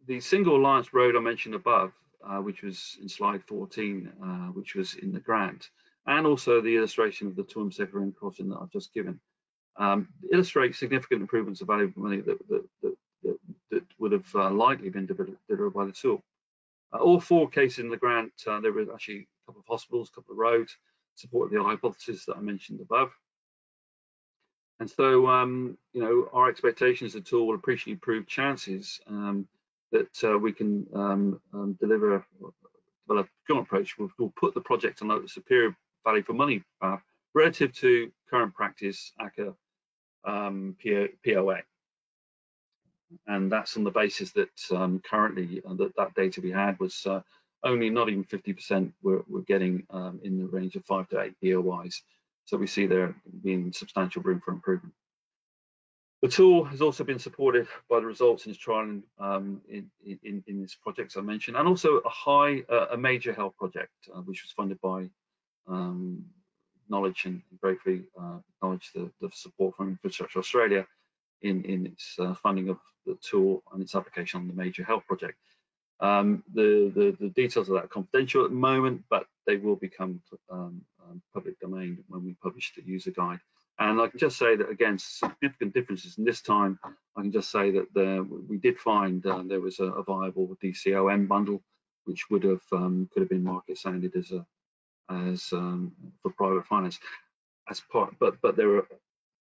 the 0.07 0.21
single 0.21 0.57
alliance 0.57 0.95
road 0.95 1.17
I 1.17 1.21
mentioned 1.21 1.55
above, 1.55 1.93
uh, 2.27 2.39
which 2.39 2.63
was 2.63 2.97
in 3.01 3.09
slide 3.09 3.43
14, 3.45 4.13
uh, 4.23 4.27
which 4.53 4.75
was 4.75 4.95
in 4.95 5.13
the 5.13 5.21
grant, 5.21 5.71
and 6.07 6.27
also 6.27 6.61
the 6.61 6.77
illustration 6.77 7.27
of 7.27 7.37
the 7.37 7.45
Toowoomba 7.45 7.75
Second 7.75 7.99
Range 7.99 8.15
crossing 8.15 8.49
that 8.49 8.59
I've 8.61 8.71
just 8.71 8.93
given, 8.95 9.21
um, 9.77 10.09
illustrate 10.33 10.75
significant 10.75 11.21
improvements 11.21 11.61
of 11.61 11.69
value 11.69 11.93
money 11.97 12.21
that, 12.21 12.39
that, 12.49 12.65
that 12.83 12.97
that, 13.23 13.37
that 13.71 13.85
would 13.99 14.13
have 14.13 14.35
uh, 14.35 14.51
likely 14.51 14.89
been 14.89 15.07
delivered 15.07 15.75
by 15.75 15.85
the 15.85 15.93
tool. 15.93 16.23
Uh, 16.93 16.99
all 16.99 17.21
four 17.21 17.49
cases 17.49 17.81
in 17.81 17.91
the 17.91 17.97
grant, 17.97 18.33
uh, 18.47 18.61
there 18.61 18.73
were 18.73 18.93
actually 18.93 19.19
a 19.19 19.47
couple 19.47 19.61
of 19.61 19.67
hospitals, 19.67 20.09
a 20.09 20.15
couple 20.15 20.33
of 20.33 20.39
roads, 20.39 20.77
supported 21.15 21.59
the 21.59 21.63
hypothesis 21.63 22.25
that 22.25 22.37
I 22.37 22.41
mentioned 22.41 22.81
above. 22.81 23.11
And 24.81 24.89
so, 24.89 25.27
um, 25.27 25.77
you 25.93 26.01
know, 26.01 26.29
our 26.33 26.49
expectations 26.49 27.13
the 27.13 27.21
tool 27.21 27.49
will 27.49 27.57
appreciably 27.57 27.95
improve 27.95 28.27
chances 28.29 29.01
um, 29.09 29.49
that 29.93 30.25
uh, 30.25 30.39
we 30.39 30.53
can 30.53 30.87
um, 30.95 31.41
um 31.53 31.77
deliver 31.81 32.25
well, 32.41 33.21
a 33.21 33.25
procurement 33.25 33.69
approach 33.69 33.99
will, 33.99 34.11
will 34.19 34.33
put 34.37 34.55
the 34.55 34.61
project 34.61 35.01
on 35.03 35.11
a 35.11 35.29
superior 35.29 35.75
value 36.05 36.23
for 36.23 36.35
money 36.35 36.63
path 36.81 37.03
relative 37.35 37.73
to 37.73 38.11
current 38.31 38.55
practice 38.55 39.13
ACA 39.21 39.55
um, 40.25 40.77
POA 41.25 41.63
and 43.27 43.51
that's 43.51 43.77
on 43.77 43.85
the 43.85 43.91
basis 43.91 44.33
that 44.33 44.51
um, 44.71 45.01
currently 45.09 45.63
uh, 45.69 45.75
that, 45.75 45.95
that 45.97 46.15
data 46.15 46.41
we 46.41 46.51
had 46.51 46.79
was 46.79 47.07
uh, 47.07 47.21
only 47.65 47.91
not 47.91 48.09
even 48.09 48.25
50% 48.25 48.93
were, 49.03 49.25
were 49.29 49.43
getting 49.43 49.85
um, 49.91 50.21
in 50.23 50.39
the 50.39 50.47
range 50.47 50.77
of 50.77 50.85
five 50.85 51.09
to 51.09 51.21
eight 51.21 51.35
EOIs. 51.43 52.03
So 52.45 52.57
we 52.57 52.67
see 52.67 52.87
there 52.87 53.15
being 53.43 53.73
substantial 53.73 54.23
room 54.23 54.41
for 54.45 54.53
improvement. 54.53 54.95
The 56.21 56.29
tool 56.29 56.65
has 56.65 56.83
also 56.83 57.05
been 57.05 57.21
supported 57.21 57.69
by 57.89 58.01
the 58.01 58.07
results 58.07 58.47
in 58.47 58.51
its 58.51 58.61
trial 58.61 59.01
um, 59.21 59.61
in, 59.69 59.89
in, 60.05 60.43
in, 60.49 60.61
this 60.61 60.75
project 60.75 61.15
I 61.17 61.21
mentioned, 61.21 61.57
and 61.57 61.69
also 61.69 61.99
a 61.99 62.09
high, 62.09 62.65
uh, 62.69 62.87
a 62.91 62.97
major 62.97 63.33
health 63.33 63.57
project, 63.57 63.93
uh, 64.13 64.21
which 64.23 64.43
was 64.43 64.51
funded 64.51 64.81
by 64.81 65.09
um, 65.69 66.25
Knowledge 66.91 67.27
and 67.27 67.43
gratefully 67.61 68.03
uh, 68.19 68.39
acknowledge 68.57 68.91
the, 68.95 69.11
the 69.21 69.29
support 69.33 69.77
from 69.77 69.91
Infrastructure 69.91 70.39
Australia 70.39 70.87
in, 71.43 71.63
in 71.65 71.87
its 71.87 72.17
uh, 72.19 72.35
funding 72.35 72.71
of 72.71 72.79
the 73.07 73.17
tool 73.23 73.63
and 73.73 73.83
its 73.83 73.95
application 73.95 74.41
on 74.41 74.49
the 74.49 74.55
major 74.55 74.83
health 74.83 75.05
project. 75.07 75.37
Um, 76.01 76.43
the, 76.55 76.91
the, 76.95 77.17
the, 77.21 77.29
details 77.31 77.69
of 77.69 77.75
that 77.75 77.85
are 77.85 77.89
confidential 77.89 78.45
at 78.45 78.51
the 78.51 78.57
moment, 78.57 79.03
but 79.11 79.27
they 79.47 79.57
will 79.57 79.77
become 79.77 80.23
um, 80.51 80.81
um, 81.05 81.21
public 81.35 81.59
domain 81.61 82.03
when 82.09 82.25
we 82.25 82.35
publish 82.43 82.73
the 82.75 82.83
user 82.83 83.11
guide. 83.11 83.41
And 83.81 84.01
I 84.01 84.09
can 84.09 84.19
just 84.19 84.39
say 84.39 84.57
that 84.57 84.69
again, 84.69 84.99
significant 84.99 85.73
differences. 85.73 86.19
in 86.19 86.25
this 86.25 86.43
time, 86.43 86.81
I 87.17 87.23
can 87.23 87.31
just 87.31 87.51
say 87.51 87.71
that 87.73 87.87
there, 87.95 88.23
we 88.25 88.57
did 88.57 88.79
find 88.79 89.25
uh, 89.25 89.43
there 89.47 89.61
was 89.61 89.79
a, 89.79 89.85
a, 89.85 90.03
viable 90.03 90.57
DCOM 90.63 91.29
bundle, 91.29 91.63
which 92.05 92.29
would 92.29 92.43
have 92.43 92.63
um, 92.73 93.09
could 93.13 93.23
have 93.23 93.31
been 93.31 93.45
market 93.45 93.79
sounded 93.79 94.17
as 94.17 94.33
a 94.33 94.45
as 95.11 95.49
um, 95.53 95.93
for 96.23 96.33
private 96.33 96.67
finance 96.67 96.99
as 97.71 97.81
part, 97.93 98.15
but 98.19 98.41
but 98.43 98.57
there 98.57 98.83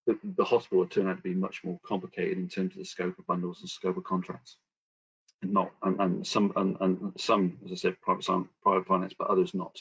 the, 0.05 0.17
the 0.37 0.45
hospital 0.45 0.79
would 0.79 0.91
turn 0.91 1.07
out 1.07 1.17
to 1.17 1.23
be 1.23 1.33
much 1.33 1.63
more 1.63 1.79
complicated 1.85 2.37
in 2.37 2.47
terms 2.47 2.73
of 2.73 2.79
the 2.79 2.85
scope 2.85 3.19
of 3.19 3.27
bundles 3.27 3.59
and 3.59 3.69
scope 3.69 3.97
of 3.97 4.03
contracts. 4.03 4.57
And 5.41 5.53
not 5.53 5.71
and, 5.83 5.99
and 5.99 6.25
some 6.25 6.51
and, 6.55 6.77
and, 6.79 7.13
some, 7.17 7.59
as 7.65 7.71
I 7.71 7.75
said, 7.75 8.01
private 8.01 8.47
private 8.63 8.87
finance, 8.87 9.13
but 9.17 9.27
others 9.27 9.53
not. 9.53 9.77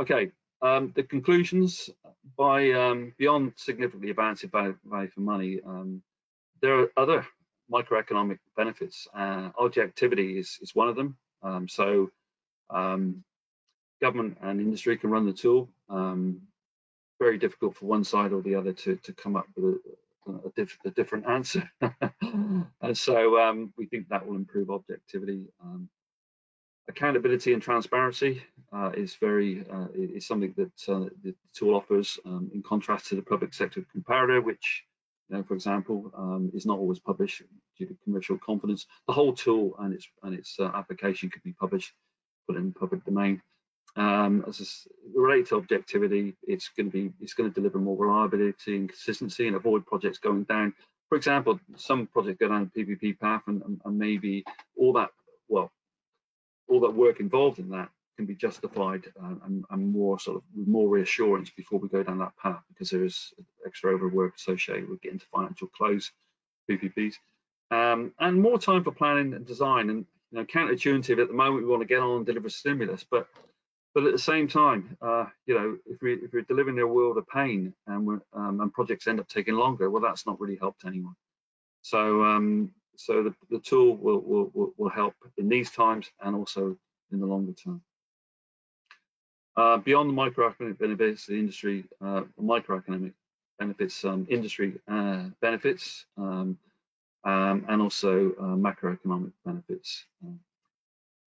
Okay, 0.00 0.30
um, 0.62 0.92
the 0.94 1.02
conclusions 1.02 1.90
by 2.36 2.70
um, 2.72 3.12
beyond 3.18 3.52
significantly 3.56 4.10
advancing 4.10 4.50
value, 4.50 5.08
for 5.08 5.20
money, 5.20 5.60
um, 5.64 6.02
there 6.62 6.80
are 6.80 6.90
other 6.96 7.26
microeconomic 7.70 8.38
benefits. 8.56 9.06
Uh, 9.14 9.50
objectivity 9.58 10.38
is 10.38 10.58
is 10.62 10.74
one 10.74 10.88
of 10.88 10.96
them. 10.96 11.16
Um, 11.42 11.68
so 11.68 12.10
um, 12.70 13.22
government 14.00 14.38
and 14.40 14.60
industry 14.60 14.96
can 14.96 15.10
run 15.10 15.26
the 15.26 15.32
tool. 15.32 15.68
Um, 15.88 16.42
very 17.18 17.38
difficult 17.38 17.76
for 17.76 17.86
one 17.86 18.04
side 18.04 18.32
or 18.32 18.42
the 18.42 18.54
other 18.54 18.72
to, 18.72 18.96
to 18.96 19.12
come 19.12 19.36
up 19.36 19.46
with 19.56 19.76
a, 20.26 20.30
a, 20.30 20.50
diff, 20.54 20.78
a 20.84 20.90
different 20.90 21.26
answer. 21.26 21.70
and 21.80 22.98
so 22.98 23.66
we 23.78 23.86
think 23.86 24.08
that 24.08 24.26
will 24.26 24.36
improve 24.36 24.70
objectivity. 24.70 25.46
Accountability 26.88 27.52
and 27.52 27.60
transparency 27.60 28.42
uh, 28.72 28.92
is 28.96 29.16
very 29.16 29.64
uh, 29.72 29.88
is 29.94 30.26
something 30.26 30.54
that 30.56 30.88
uh, 30.88 31.08
the 31.24 31.34
tool 31.52 31.74
offers 31.74 32.18
um, 32.24 32.48
in 32.54 32.62
contrast 32.62 33.06
to 33.06 33.16
the 33.16 33.22
public 33.22 33.52
sector 33.54 33.84
comparator, 33.94 34.42
which 34.42 34.84
you 35.28 35.36
know, 35.36 35.42
for 35.42 35.54
example, 35.54 36.12
um, 36.16 36.50
is 36.54 36.64
not 36.64 36.78
always 36.78 37.00
published 37.00 37.42
due 37.76 37.86
to 37.86 37.96
commercial 38.04 38.38
confidence. 38.38 38.86
The 39.08 39.12
whole 39.12 39.32
tool 39.32 39.74
and 39.80 39.94
its 39.94 40.06
and 40.22 40.34
its 40.34 40.56
uh, 40.60 40.70
application 40.74 41.28
could 41.28 41.42
be 41.42 41.52
published, 41.52 41.92
put 42.46 42.56
in 42.56 42.72
public 42.72 43.04
domain. 43.04 43.42
Um, 43.96 44.44
as 44.46 44.86
related 45.14 45.46
to 45.46 45.56
objectivity, 45.56 46.36
it's 46.42 46.68
going 46.76 46.90
to 46.90 46.92
be 46.92 47.12
it's 47.20 47.34
going 47.34 47.50
to 47.50 47.54
deliver 47.54 47.78
more 47.78 47.96
reliability 47.96 48.76
and 48.76 48.88
consistency 48.88 49.48
and 49.48 49.56
avoid 49.56 49.86
projects 49.86 50.18
going 50.18 50.44
down. 50.44 50.72
For 51.08 51.16
example, 51.16 51.58
some 51.76 52.06
projects 52.06 52.38
go 52.38 52.48
down 52.48 52.70
the 52.74 52.84
PPP 52.84 53.18
path 53.18 53.42
and, 53.46 53.62
and, 53.62 53.80
and 53.84 53.98
maybe 53.98 54.44
all 54.76 54.92
that 54.92 55.10
well, 55.48 55.70
all 56.68 56.80
that 56.80 56.94
work 56.94 57.20
involved 57.20 57.58
in 57.58 57.68
that 57.70 57.88
can 58.16 58.26
be 58.26 58.34
justified 58.34 59.04
uh, 59.22 59.34
and, 59.44 59.64
and, 59.70 59.92
more 59.92 60.18
sort 60.18 60.38
of 60.38 60.42
more 60.54 60.88
reassurance 60.88 61.50
before 61.50 61.78
we 61.78 61.88
go 61.88 62.02
down 62.02 62.18
that 62.18 62.36
path 62.42 62.62
because 62.68 62.90
there 62.90 63.04
is 63.04 63.32
extra 63.66 63.92
overwork 63.92 64.34
associated 64.36 64.88
with 64.88 65.02
getting 65.02 65.18
to 65.18 65.26
financial 65.26 65.68
close 65.68 66.10
PPPs. 66.70 67.14
Um, 67.70 68.12
and 68.18 68.40
more 68.40 68.58
time 68.58 68.84
for 68.84 68.92
planning 68.92 69.34
and 69.34 69.46
design 69.46 69.90
and 69.90 70.06
you 70.30 70.38
know 70.38 70.44
counterintuitive 70.44 71.20
at 71.20 71.28
the 71.28 71.34
moment 71.34 71.64
we 71.64 71.70
want 71.70 71.82
to 71.82 71.86
get 71.86 72.00
on 72.00 72.18
and 72.18 72.26
deliver 72.26 72.48
stimulus 72.48 73.04
but 73.10 73.28
but 73.94 74.04
at 74.04 74.12
the 74.12 74.18
same 74.18 74.46
time 74.46 74.96
uh, 75.02 75.26
you 75.46 75.54
know 75.54 75.76
if 75.86 76.00
we 76.00 76.14
if 76.14 76.32
we're 76.32 76.42
delivering 76.42 76.78
a 76.78 76.86
world 76.86 77.18
of 77.18 77.26
pain 77.28 77.72
and 77.86 78.20
um, 78.32 78.60
and 78.60 78.72
projects 78.72 79.06
end 79.06 79.20
up 79.20 79.28
taking 79.28 79.54
longer 79.54 79.90
well 79.90 80.02
that's 80.02 80.26
not 80.26 80.40
really 80.40 80.56
helped 80.56 80.84
anyone 80.84 81.14
so 81.82 82.24
um, 82.24 82.70
so 82.96 83.22
the, 83.22 83.34
the 83.50 83.58
tool 83.58 83.96
will, 83.96 84.20
will 84.20 84.72
will 84.76 84.88
help 84.88 85.14
in 85.38 85.48
these 85.48 85.70
times 85.70 86.10
and 86.20 86.34
also 86.34 86.76
in 87.12 87.20
the 87.20 87.26
longer 87.26 87.52
term 87.52 87.80
uh, 89.56 89.78
beyond 89.78 90.10
the 90.10 90.14
microeconomic 90.14 90.78
benefits 90.78 91.26
the 91.26 91.38
industry 91.38 91.84
uh, 92.04 92.22
microeconomic 92.40 93.12
benefits 93.58 94.04
um, 94.04 94.26
industry 94.30 94.74
uh, 94.88 95.24
benefits 95.40 96.06
um, 96.18 96.58
um, 97.24 97.64
and 97.68 97.82
also 97.82 98.32
uh, 98.38 98.54
macroeconomic 98.54 99.32
benefits. 99.44 100.04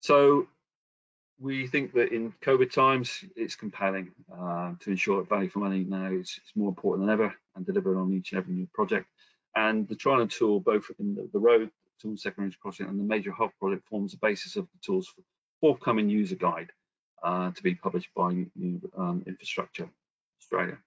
so 0.02 0.48
we 1.40 1.68
think 1.68 1.94
that 1.94 2.12
in 2.12 2.34
COVID 2.42 2.72
times, 2.72 3.24
it's 3.36 3.56
compelling 3.56 4.12
uh, 4.32 4.74
to 4.80 4.92
ensure 4.92 5.22
that 5.22 5.30
value 5.30 5.50
for 5.50 5.60
money 5.60 5.86
now 5.88 6.08
is, 6.08 6.30
is, 6.30 6.52
more 6.56 6.70
important 6.70 7.08
than 7.08 7.14
ever 7.14 7.34
and 7.56 7.66
deliver 7.66 7.98
on 7.98 8.14
each 8.14 8.34
and 8.34 8.40
every 8.40 8.54
new 8.54 8.68
project. 8.74 9.08
And 9.68 9.88
the 9.88 9.96
Trilon 9.96 10.30
tool, 10.30 10.60
both 10.60 10.86
in 11.00 11.16
the, 11.16 11.30
the 11.34 11.40
road 11.40 11.70
tool 12.02 12.16
second 12.16 12.58
crossing 12.62 12.88
and 12.88 13.00
the 13.00 13.04
major 13.04 13.32
hub 13.32 13.52
project 13.60 13.86
forms 13.90 14.12
the 14.14 14.18
basis 14.22 14.56
of 14.56 14.66
the 14.72 14.80
tool's 14.82 15.08
for 15.08 15.22
forthcoming 15.60 16.10
user 16.10 16.36
guide 16.36 16.72
uh, 17.24 17.52
to 17.52 17.62
be 17.62 17.76
published 17.76 18.10
by 18.16 18.30
um, 18.98 19.24
Infrastructure 19.28 19.90
Australia 20.42 20.78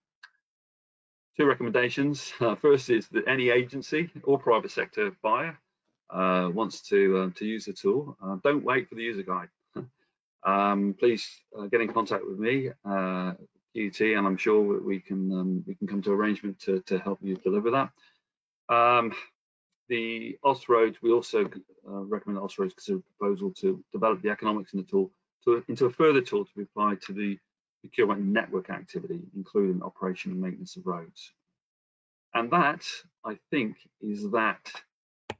two 1.36 1.46
recommendations. 1.46 2.32
Uh, 2.40 2.54
first 2.54 2.90
is 2.90 3.08
that 3.08 3.26
any 3.26 3.50
agency 3.50 4.10
or 4.24 4.38
private 4.38 4.70
sector 4.70 5.12
buyer 5.22 5.58
uh, 6.10 6.50
wants 6.52 6.82
to 6.88 7.18
uh, 7.18 7.30
to 7.38 7.44
use 7.46 7.64
the 7.64 7.72
tool, 7.72 8.16
uh, 8.22 8.36
don't 8.42 8.64
wait 8.64 8.88
for 8.88 8.96
the 8.96 9.02
user 9.02 9.22
guide. 9.22 9.48
um, 10.44 10.94
please 10.98 11.26
uh, 11.58 11.66
get 11.66 11.80
in 11.80 11.92
contact 11.92 12.24
with 12.26 12.38
me, 12.38 12.70
QT, 12.86 14.18
and 14.18 14.26
I'm 14.26 14.36
sure 14.36 14.82
we 14.82 15.00
can 15.00 15.32
um, 15.32 15.64
we 15.66 15.74
can 15.74 15.86
come 15.86 16.02
to 16.02 16.12
arrangement 16.12 16.58
to 16.60 16.80
to 16.80 16.98
help 16.98 17.18
you 17.22 17.36
deliver 17.36 17.70
that. 17.70 17.90
Um, 18.68 19.12
the 19.88 20.38
Austroads, 20.44 20.96
we 21.02 21.12
also 21.12 21.50
recommend 21.84 22.38
Austroads 22.38 22.74
consider 22.74 22.98
a 22.98 23.18
proposal 23.18 23.50
to 23.60 23.82
develop 23.92 24.22
the 24.22 24.30
economics 24.30 24.72
in 24.72 24.80
the 24.80 24.86
tool 24.86 25.10
to, 25.44 25.62
into 25.68 25.86
a 25.86 25.90
further 25.90 26.20
tool 26.20 26.44
to 26.44 26.50
be 26.56 26.62
applied 26.62 27.00
to 27.02 27.12
the 27.12 27.38
procurement 27.80 28.22
network 28.22 28.70
activity, 28.70 29.20
including 29.36 29.82
operation 29.82 30.32
and 30.32 30.40
maintenance 30.40 30.76
of 30.76 30.86
roads. 30.86 31.32
And 32.34 32.50
that, 32.52 32.84
I 33.24 33.38
think, 33.50 33.76
is 34.00 34.30
that. 34.30 34.72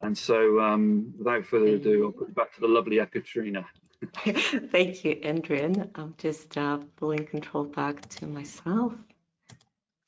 And 0.03 0.19
so, 0.19 0.61
um, 0.61 1.15
without 1.17 1.47
further 1.47 1.69
ado, 1.69 2.07
I'll 2.07 2.13
put 2.13 2.29
it 2.29 2.35
back 2.35 2.53
to 2.55 2.61
the 2.61 2.69
lovely 2.69 2.99
Ekaterina. 3.01 3.65
Thank 4.25 5.05
you, 5.05 5.19
Adrian. 5.23 5.91
I'm 5.95 6.15
just 6.19 6.59
uh, 6.59 6.79
pulling 6.97 7.25
control 7.25 7.65
back 7.65 8.09
to 8.17 8.27
myself. 8.27 8.93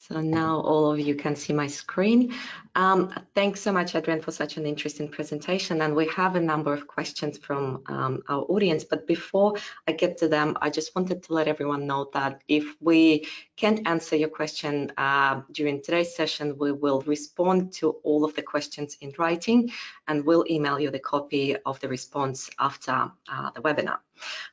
So 0.09 0.21
now 0.21 0.61
all 0.61 0.93
of 0.93 1.01
you 1.01 1.15
can 1.15 1.35
see 1.35 1.55
my 1.55 1.67
screen. 1.67 2.35
Um, 2.75 3.15
thanks 3.35 3.63
so 3.63 3.73
much, 3.73 3.95
Adrian, 3.95 4.21
for 4.21 4.33
such 4.33 4.59
an 4.59 4.67
interesting 4.67 5.09
presentation. 5.09 5.81
And 5.81 5.97
we 5.97 6.09
have 6.09 6.37
a 6.37 6.41
number 6.41 6.75
of 6.75 6.87
questions 6.87 7.39
from 7.39 7.83
um, 7.87 8.23
our 8.29 8.43
audience. 8.43 8.85
But 8.85 9.07
before 9.07 9.55
I 9.89 9.93
get 9.93 10.19
to 10.19 10.29
them, 10.29 10.59
I 10.61 10.69
just 10.69 10.95
wanted 10.95 11.23
to 11.23 11.33
let 11.33 11.49
everyone 11.49 11.87
know 11.87 12.11
that 12.13 12.43
if 12.49 12.77
we 12.83 13.27
can't 13.57 13.89
answer 13.89 14.15
your 14.15 14.29
question 14.29 14.93
uh, 14.99 15.41
during 15.53 15.81
today's 15.81 16.15
session, 16.15 16.59
we 16.59 16.71
will 16.71 17.01
respond 17.07 17.73
to 17.75 17.93
all 18.03 18.27
of 18.27 18.35
the 18.35 18.43
questions 18.43 18.99
in 19.01 19.15
writing 19.19 19.71
and 20.07 20.27
we'll 20.27 20.45
email 20.51 20.79
you 20.79 20.91
the 20.91 20.99
copy 20.99 21.57
of 21.65 21.81
the 21.81 21.89
response 21.89 22.51
after 22.59 23.11
uh, 23.27 23.51
the 23.55 23.63
webinar. 23.63 24.01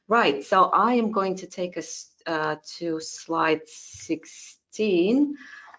Right, 0.07 0.45
so 0.45 0.63
I 0.63 0.93
am 0.93 1.11
going 1.11 1.35
to 1.37 1.47
take 1.47 1.77
us 1.77 2.09
uh, 2.25 2.55
to 2.77 3.01
slide 3.01 3.67
16 3.67 4.60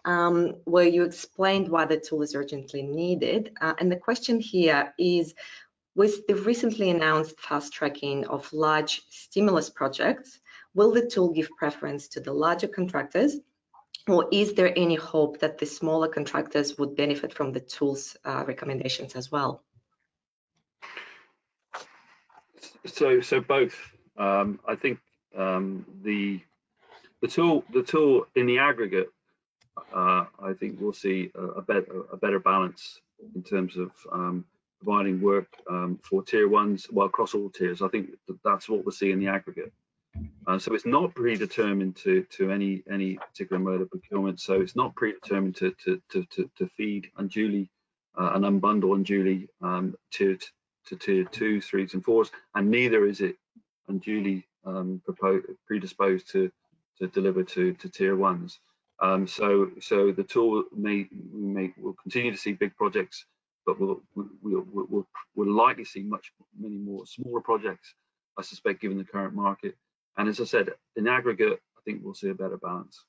um, 0.04 0.56
where 0.64 0.86
you 0.86 1.04
explained 1.04 1.68
why 1.68 1.84
the 1.84 1.98
tool 1.98 2.22
is 2.22 2.34
urgently 2.34 2.82
needed. 2.82 3.52
Uh, 3.60 3.74
and 3.78 3.90
the 3.90 3.96
question 3.96 4.40
here 4.40 4.92
is, 4.98 5.34
with 5.94 6.26
the 6.26 6.34
recently 6.34 6.90
announced 6.90 7.38
fast 7.38 7.72
tracking 7.72 8.26
of 8.26 8.52
large 8.52 9.02
stimulus 9.10 9.70
projects, 9.70 10.40
will 10.74 10.92
the 10.92 11.06
tool 11.06 11.32
give 11.32 11.50
preference 11.50 12.08
to 12.08 12.20
the 12.20 12.32
larger 12.32 12.68
contractors 12.68 13.36
or 14.08 14.28
is 14.32 14.54
there 14.54 14.72
any 14.76 14.96
hope 14.96 15.38
that 15.40 15.58
the 15.58 15.66
smaller 15.66 16.08
contractors 16.08 16.76
would 16.76 16.96
benefit 16.96 17.32
from 17.32 17.52
the 17.52 17.60
tool's 17.60 18.16
uh, 18.24 18.44
recommendations 18.46 19.14
as 19.14 19.30
well? 19.30 19.62
So, 22.84 23.20
so 23.20 23.40
both. 23.40 23.76
Um, 24.16 24.58
I 24.66 24.74
think 24.74 24.98
um, 25.36 25.86
the 26.02 26.40
the 27.22 27.28
tool, 27.28 27.64
the 27.72 27.82
tool 27.82 28.26
in 28.34 28.46
the 28.46 28.58
aggregate, 28.58 29.08
uh, 29.94 30.26
I 30.42 30.52
think 30.58 30.78
we'll 30.78 30.92
see 30.92 31.30
a, 31.34 31.42
a, 31.42 31.62
better 31.62 32.02
a 32.12 32.16
better 32.16 32.38
balance 32.38 33.00
in 33.34 33.42
terms 33.42 33.76
of 33.76 33.92
um, 34.10 34.44
providing 34.82 35.20
work 35.20 35.46
um, 35.70 35.98
for 36.02 36.22
tier 36.22 36.48
ones, 36.48 36.88
well 36.90 37.06
across 37.06 37.34
all 37.34 37.48
tiers. 37.48 37.80
I 37.80 37.88
think 37.88 38.10
that 38.26 38.38
that's 38.44 38.68
what 38.68 38.84
we'll 38.84 38.92
see 38.92 39.12
in 39.12 39.20
the 39.20 39.28
aggregate. 39.28 39.72
Uh, 40.46 40.58
so 40.58 40.74
it's 40.74 40.84
not 40.84 41.14
predetermined 41.14 41.96
to 41.96 42.24
to 42.24 42.50
any 42.50 42.82
any 42.90 43.14
particular 43.14 43.62
mode 43.62 43.80
of 43.80 43.90
procurement. 43.90 44.40
So 44.40 44.60
it's 44.60 44.76
not 44.76 44.94
predetermined 44.94 45.56
to 45.56 45.74
to 45.84 46.02
to 46.10 46.24
to, 46.24 46.50
to 46.58 46.66
feed 46.76 47.10
unduly 47.16 47.70
uh, 48.18 48.32
and 48.34 48.44
unbundle 48.44 48.94
unduly 48.94 49.48
um, 49.62 49.94
to 50.10 50.36
to 50.88 50.96
tier 50.96 51.24
two 51.24 51.60
threes 51.60 51.94
and 51.94 52.04
fours, 52.04 52.30
and 52.56 52.68
neither 52.68 53.06
is 53.06 53.20
it 53.20 53.36
unduly 53.88 54.46
um, 54.66 55.00
predisposed 55.66 56.30
to 56.32 56.50
to 56.98 57.06
deliver 57.08 57.42
to, 57.42 57.72
to 57.74 57.88
tier 57.88 58.16
ones. 58.16 58.60
Um, 59.00 59.26
so, 59.26 59.70
so 59.80 60.12
the 60.12 60.22
tool 60.22 60.64
may, 60.74 61.08
may 61.32 61.72
will 61.76 61.96
continue 62.02 62.30
to 62.30 62.38
see 62.38 62.52
big 62.52 62.76
projects, 62.76 63.26
but 63.66 63.80
we'll, 63.80 64.00
we'll, 64.14 64.64
we'll, 64.72 65.08
we'll 65.34 65.52
likely 65.52 65.84
see 65.84 66.02
much 66.02 66.32
many 66.58 66.76
more 66.76 67.04
smaller 67.06 67.40
projects, 67.40 67.94
I 68.38 68.42
suspect, 68.42 68.80
given 68.80 68.98
the 68.98 69.04
current 69.04 69.34
market. 69.34 69.76
And 70.16 70.28
as 70.28 70.40
I 70.40 70.44
said, 70.44 70.70
in 70.96 71.08
aggregate, 71.08 71.58
I 71.76 71.80
think 71.84 72.02
we'll 72.04 72.14
see 72.14 72.28
a 72.28 72.34
better 72.34 72.58
balance. 72.58 73.04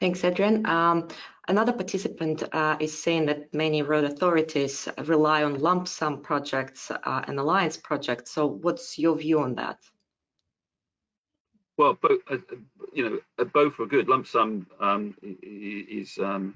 Thanks, 0.00 0.24
Adrian. 0.24 0.66
Um, 0.66 1.08
another 1.48 1.72
participant 1.72 2.42
uh, 2.52 2.76
is 2.80 3.02
saying 3.02 3.26
that 3.26 3.52
many 3.54 3.80
road 3.82 4.04
authorities 4.04 4.88
rely 5.04 5.42
on 5.42 5.58
lump 5.58 5.88
sum 5.88 6.20
projects 6.20 6.90
uh, 6.90 7.22
and 7.26 7.38
alliance 7.38 7.78
projects. 7.78 8.32
So 8.32 8.46
what's 8.46 8.98
your 8.98 9.16
view 9.16 9.40
on 9.40 9.54
that? 9.54 9.78
Well, 11.76 11.98
both, 12.00 12.20
uh, 12.30 12.38
you 12.92 13.10
know, 13.10 13.18
uh, 13.38 13.44
both 13.44 13.78
are 13.78 13.86
good. 13.86 14.08
Lump 14.08 14.26
sum 14.26 14.66
um, 14.80 15.14
is, 15.22 16.18
um, 16.18 16.54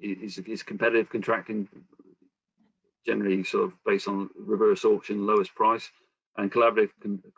is 0.00 0.38
is 0.38 0.62
competitive 0.62 1.10
contracting, 1.10 1.68
generally 3.06 3.44
sort 3.44 3.64
of 3.64 3.72
based 3.84 4.08
on 4.08 4.30
reverse 4.36 4.84
auction, 4.84 5.26
lowest 5.26 5.54
price, 5.54 5.88
and 6.36 6.50
collaborative 6.50 6.90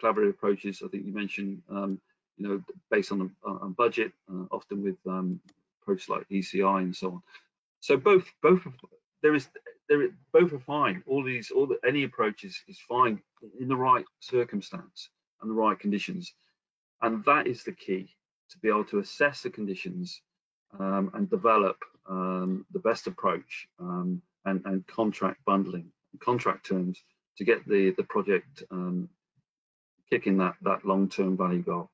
collaborative 0.02 0.30
approaches. 0.30 0.82
I 0.84 0.88
think 0.88 1.05
you 1.05 1.12
mentioned, 1.12 1.62
um, 1.70 2.00
you 2.38 2.48
know, 2.48 2.62
based 2.90 3.12
on 3.12 3.30
a, 3.44 3.68
budget, 3.68 4.12
uh, 4.30 4.44
often 4.50 4.82
with 4.82 4.96
um, 5.07 5.40
approaches 5.82 6.09
like 6.09 6.26
ECI 6.30 6.78
and 6.78 6.96
so 6.96 7.09
on. 7.12 7.22
So 7.80 7.98
both 7.98 8.24
both 8.42 8.66
there 9.22 9.34
is 9.34 9.48
there 9.90 10.09
both 10.32 10.55
are 10.55 10.59
fine. 10.61 11.02
All 11.07 11.22
these 11.22 11.50
all 11.50 11.66
the, 11.66 11.78
any 11.86 12.05
approach 12.05 12.44
is, 12.44 12.62
is 12.66 12.78
fine 12.88 13.20
in 13.61 13.68
the 13.68 13.76
right 13.76 14.07
circumstance 14.20 15.11
and 15.42 15.50
the 15.50 15.55
right 15.55 15.78
conditions. 15.78 16.32
And 17.05 17.22
that 17.26 17.46
is 17.46 17.64
the 17.64 17.72
key 17.72 18.09
to 18.50 18.59
be 18.61 18.68
able 18.68 18.86
to 18.86 18.98
assess 18.98 19.42
the 19.42 19.50
conditions 19.50 20.22
um, 20.80 21.11
and 21.12 21.28
develop 21.28 21.76
um, 22.09 22.64
the 22.72 22.78
best 22.78 23.07
approach 23.07 23.68
um, 23.78 24.22
and, 24.46 24.62
and, 24.64 24.86
contract 24.86 25.44
bundling, 25.44 25.92
contract 26.18 26.66
terms 26.66 26.98
to 27.36 27.44
get 27.44 27.68
the, 27.68 27.90
the 27.98 28.05
project 28.05 28.62
um, 28.70 29.11
kicking 30.09 30.38
that, 30.38 30.55
that 30.62 30.86
long-term 30.86 31.36
value 31.36 31.62
goal. 31.62 31.90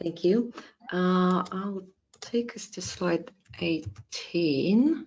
Thank 0.00 0.22
you. 0.22 0.52
Uh, 0.92 1.42
I'll 1.50 1.86
take 2.20 2.54
us 2.54 2.68
to 2.70 2.80
slide 2.80 3.32
18. 3.58 5.06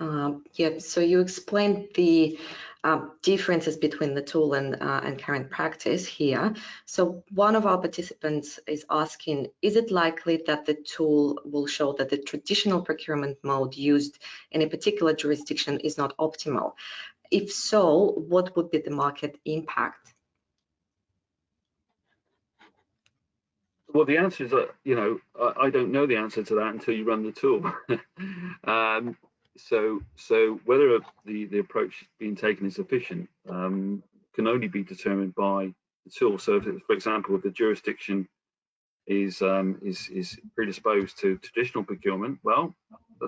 Uh, 0.00 0.32
yeah, 0.54 0.78
so 0.78 1.00
you 1.00 1.20
explained 1.20 1.90
the 1.94 2.36
um, 2.84 3.12
differences 3.22 3.76
between 3.76 4.14
the 4.14 4.22
tool 4.22 4.54
and, 4.54 4.74
uh, 4.74 5.00
and 5.04 5.22
current 5.22 5.50
practice 5.50 6.06
here. 6.06 6.54
So 6.84 7.22
one 7.30 7.54
of 7.54 7.66
our 7.66 7.78
participants 7.78 8.58
is 8.66 8.84
asking, 8.90 9.48
is 9.60 9.76
it 9.76 9.90
likely 9.90 10.42
that 10.46 10.66
the 10.66 10.74
tool 10.74 11.40
will 11.44 11.66
show 11.66 11.92
that 11.94 12.10
the 12.10 12.18
traditional 12.18 12.82
procurement 12.82 13.38
mode 13.42 13.76
used 13.76 14.18
in 14.50 14.62
a 14.62 14.68
particular 14.68 15.14
jurisdiction 15.14 15.80
is 15.80 15.96
not 15.96 16.16
optimal? 16.18 16.72
If 17.30 17.52
so, 17.52 18.24
what 18.28 18.56
would 18.56 18.70
be 18.70 18.78
the 18.78 18.90
market 18.90 19.38
impact? 19.44 20.12
Well, 23.92 24.06
the 24.06 24.16
answer 24.16 24.44
is 24.44 24.50
that, 24.50 24.70
you 24.84 24.94
know, 24.94 25.20
I, 25.60 25.68
don't 25.70 25.92
know 25.92 26.06
the 26.06 26.16
answer 26.16 26.42
to 26.42 26.54
that 26.56 26.68
until 26.68 26.94
you 26.94 27.04
run 27.04 27.24
the 27.24 27.32
tool. 27.32 27.70
um, 28.64 29.16
so 29.56 30.00
so 30.16 30.60
whether 30.64 30.98
the 31.24 31.46
the 31.46 31.58
approach 31.58 32.04
being 32.18 32.36
taken 32.36 32.66
is 32.66 32.74
sufficient 32.76 33.28
um, 33.48 34.02
can 34.34 34.46
only 34.46 34.68
be 34.68 34.82
determined 34.82 35.34
by 35.34 35.72
the 36.04 36.10
tool. 36.10 36.38
So, 36.38 36.56
if 36.56 36.64
for 36.86 36.92
example, 36.92 37.36
if 37.36 37.42
the 37.42 37.50
jurisdiction 37.50 38.28
is 39.06 39.42
um, 39.42 39.78
is 39.84 40.08
is 40.08 40.38
predisposed 40.54 41.18
to 41.20 41.38
traditional 41.38 41.84
procurement, 41.84 42.38
well, 42.42 42.74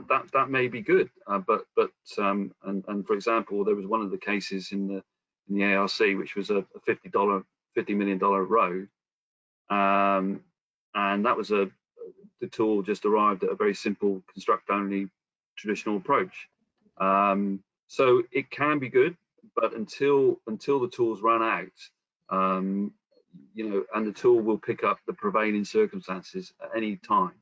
that 0.09 0.31
that 0.33 0.51
may 0.51 0.69
be 0.69 0.81
good. 0.81 1.11
Uh, 1.27 1.39
but 1.39 1.67
but 1.77 1.91
um, 2.19 2.53
and 2.65 2.85
and 2.89 3.07
for 3.07 3.15
example, 3.15 3.65
there 3.65 3.75
was 3.75 3.87
one 3.87 4.01
of 4.01 4.11
the 4.11 4.19
cases 4.19 4.73
in 4.73 4.87
the 4.87 5.03
in 5.49 5.57
the 5.57 5.65
ARC 5.65 5.99
which 6.19 6.37
was 6.37 6.51
a, 6.51 6.65
fifty 6.87 7.09
dollar 7.09 7.45
fifty 7.75 7.95
million 7.95 8.19
dollar 8.19 8.45
row, 8.45 8.87
um, 9.71 10.41
and 10.95 11.27
that 11.27 11.37
was 11.37 11.51
a 11.51 11.71
the 12.41 12.47
tool 12.49 12.83
just 12.83 13.05
arrived 13.05 13.45
at 13.45 13.51
a 13.51 13.55
very 13.55 13.75
simple 13.75 14.23
construct 14.33 14.69
only 14.71 15.09
traditional 15.57 15.97
approach. 15.97 16.49
Um, 16.99 17.61
so 17.89 18.23
it 18.33 18.51
can 18.51 18.79
be 18.79 18.89
good, 18.89 19.17
but 19.55 19.75
until 19.75 20.41
until 20.47 20.81
the 20.81 20.89
tools 20.89 21.23
run 21.23 21.43
out, 21.43 22.37
um, 22.37 22.93
you 23.55 23.69
know, 23.69 23.85
and 23.95 24.07
the 24.07 24.13
tool 24.13 24.41
will 24.41 24.59
pick 24.59 24.85
up 24.85 24.99
the 25.07 25.13
prevailing 25.13 25.65
circumstances 25.65 26.53
at 26.63 26.71
any 26.77 26.97
time, 26.97 27.35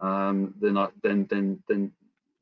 um, 0.00 0.54
then 0.60 0.76
I, 0.76 0.88
then 1.02 1.26
then 1.30 1.62
then 1.68 1.92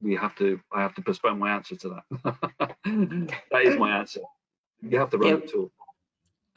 we 0.01 0.15
have 0.17 0.35
to 0.37 0.61
I 0.73 0.83
have 0.83 0.95
to 0.97 1.03
postpone 1.03 1.39
my 1.39 1.51
answer 1.51 1.77
to 1.77 1.89
that. 1.89 2.37
that 3.51 3.63
is 3.63 3.79
my 3.79 3.99
answer. 3.99 4.21
You 4.83 4.99
have 4.99 5.11
to 5.11 5.19
run 5.19 5.29
yep. 5.29 5.43
the 5.43 5.49
tool. 5.49 5.73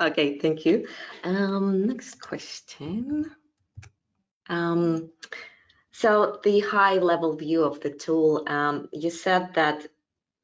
Okay, 0.02 0.40
thank 0.40 0.66
you. 0.66 0.88
Um, 1.24 1.86
next 1.86 2.22
question. 2.22 3.32
Um, 4.48 5.10
so 6.00 6.40
the 6.46 6.62
high 6.62 6.96
level 6.96 7.36
view 7.36 7.66
of 7.66 7.82
the 7.82 7.90
tool, 7.90 8.46
um, 8.48 8.88
you 8.94 9.10
said 9.10 9.54
that 9.56 9.86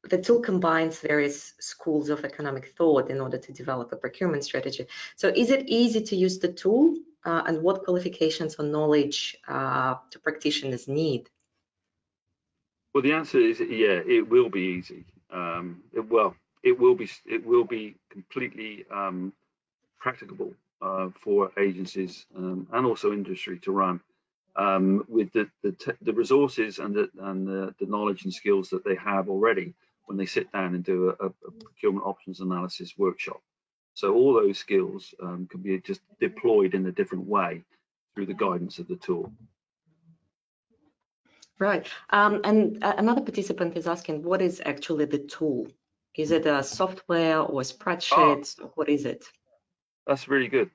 the 0.02 0.18
tool 0.18 0.40
combines 0.40 1.00
various 1.00 1.54
schools 1.60 2.10
of 2.10 2.26
economic 2.26 2.74
thought 2.76 3.08
in 3.08 3.22
order 3.22 3.38
to 3.38 3.52
develop 3.54 3.90
a 3.90 3.96
procurement 3.96 4.44
strategy. 4.44 4.86
So 5.14 5.32
is 5.34 5.48
it 5.50 5.66
easy 5.66 6.02
to 6.02 6.14
use 6.14 6.38
the 6.40 6.52
tool 6.52 6.96
uh, 7.24 7.44
and 7.46 7.62
what 7.62 7.84
qualifications 7.84 8.56
or 8.58 8.66
knowledge 8.66 9.34
uh, 9.48 9.94
do 10.10 10.18
practitioners 10.18 10.88
need? 10.88 11.30
Well, 12.92 13.02
the 13.02 13.14
answer 13.14 13.38
is 13.38 13.58
yeah, 13.58 14.02
it 14.06 14.28
will 14.28 14.50
be 14.50 14.76
easy. 14.78 15.06
Um, 15.30 15.82
it, 15.94 16.06
well, 16.06 16.36
it 16.62 16.78
will 16.78 16.94
be 16.94 17.08
it 17.24 17.46
will 17.46 17.64
be 17.64 17.94
completely 18.10 18.84
um, 18.90 19.32
practicable 19.98 20.52
uh, 20.82 21.08
for 21.18 21.50
agencies 21.58 22.26
um, 22.36 22.66
and 22.74 22.84
also 22.84 23.14
industry 23.14 23.58
to 23.60 23.72
run 23.72 24.02
um, 24.56 25.04
with 25.08 25.32
the, 25.32 25.48
the, 25.62 25.96
the, 26.00 26.12
resources 26.12 26.78
and, 26.78 26.94
the, 26.94 27.10
and 27.20 27.46
the, 27.46 27.74
the, 27.78 27.86
knowledge 27.86 28.24
and 28.24 28.32
skills 28.32 28.70
that 28.70 28.84
they 28.84 28.94
have 28.94 29.28
already 29.28 29.74
when 30.06 30.16
they 30.16 30.26
sit 30.26 30.50
down 30.52 30.74
and 30.74 30.82
do 30.82 31.14
a, 31.20 31.26
a 31.26 31.30
procurement 31.62 32.06
options 32.06 32.40
analysis 32.40 32.94
workshop. 32.96 33.40
So 33.94 34.14
all 34.14 34.34
those 34.34 34.58
skills 34.58 35.14
um, 35.22 35.46
can 35.50 35.60
be 35.60 35.78
just 35.80 36.00
deployed 36.20 36.74
in 36.74 36.86
a 36.86 36.92
different 36.92 37.26
way 37.26 37.64
through 38.14 38.26
the 38.26 38.34
guidance 38.34 38.78
of 38.78 38.88
the 38.88 38.96
tool. 38.96 39.32
Right. 41.58 41.86
Um, 42.10 42.40
and 42.44 42.78
another 42.82 43.22
participant 43.22 43.76
is 43.76 43.86
asking, 43.86 44.22
what 44.22 44.42
is 44.42 44.60
actually 44.64 45.06
the 45.06 45.18
tool? 45.18 45.68
Is 46.14 46.30
it 46.30 46.46
a 46.46 46.62
software 46.62 47.40
or 47.40 47.60
spreadsheets? 47.62 48.56
Oh, 48.62 48.70
what 48.74 48.88
is 48.88 49.04
it? 49.04 49.24
That's 50.06 50.28
really 50.28 50.48
good. 50.48 50.70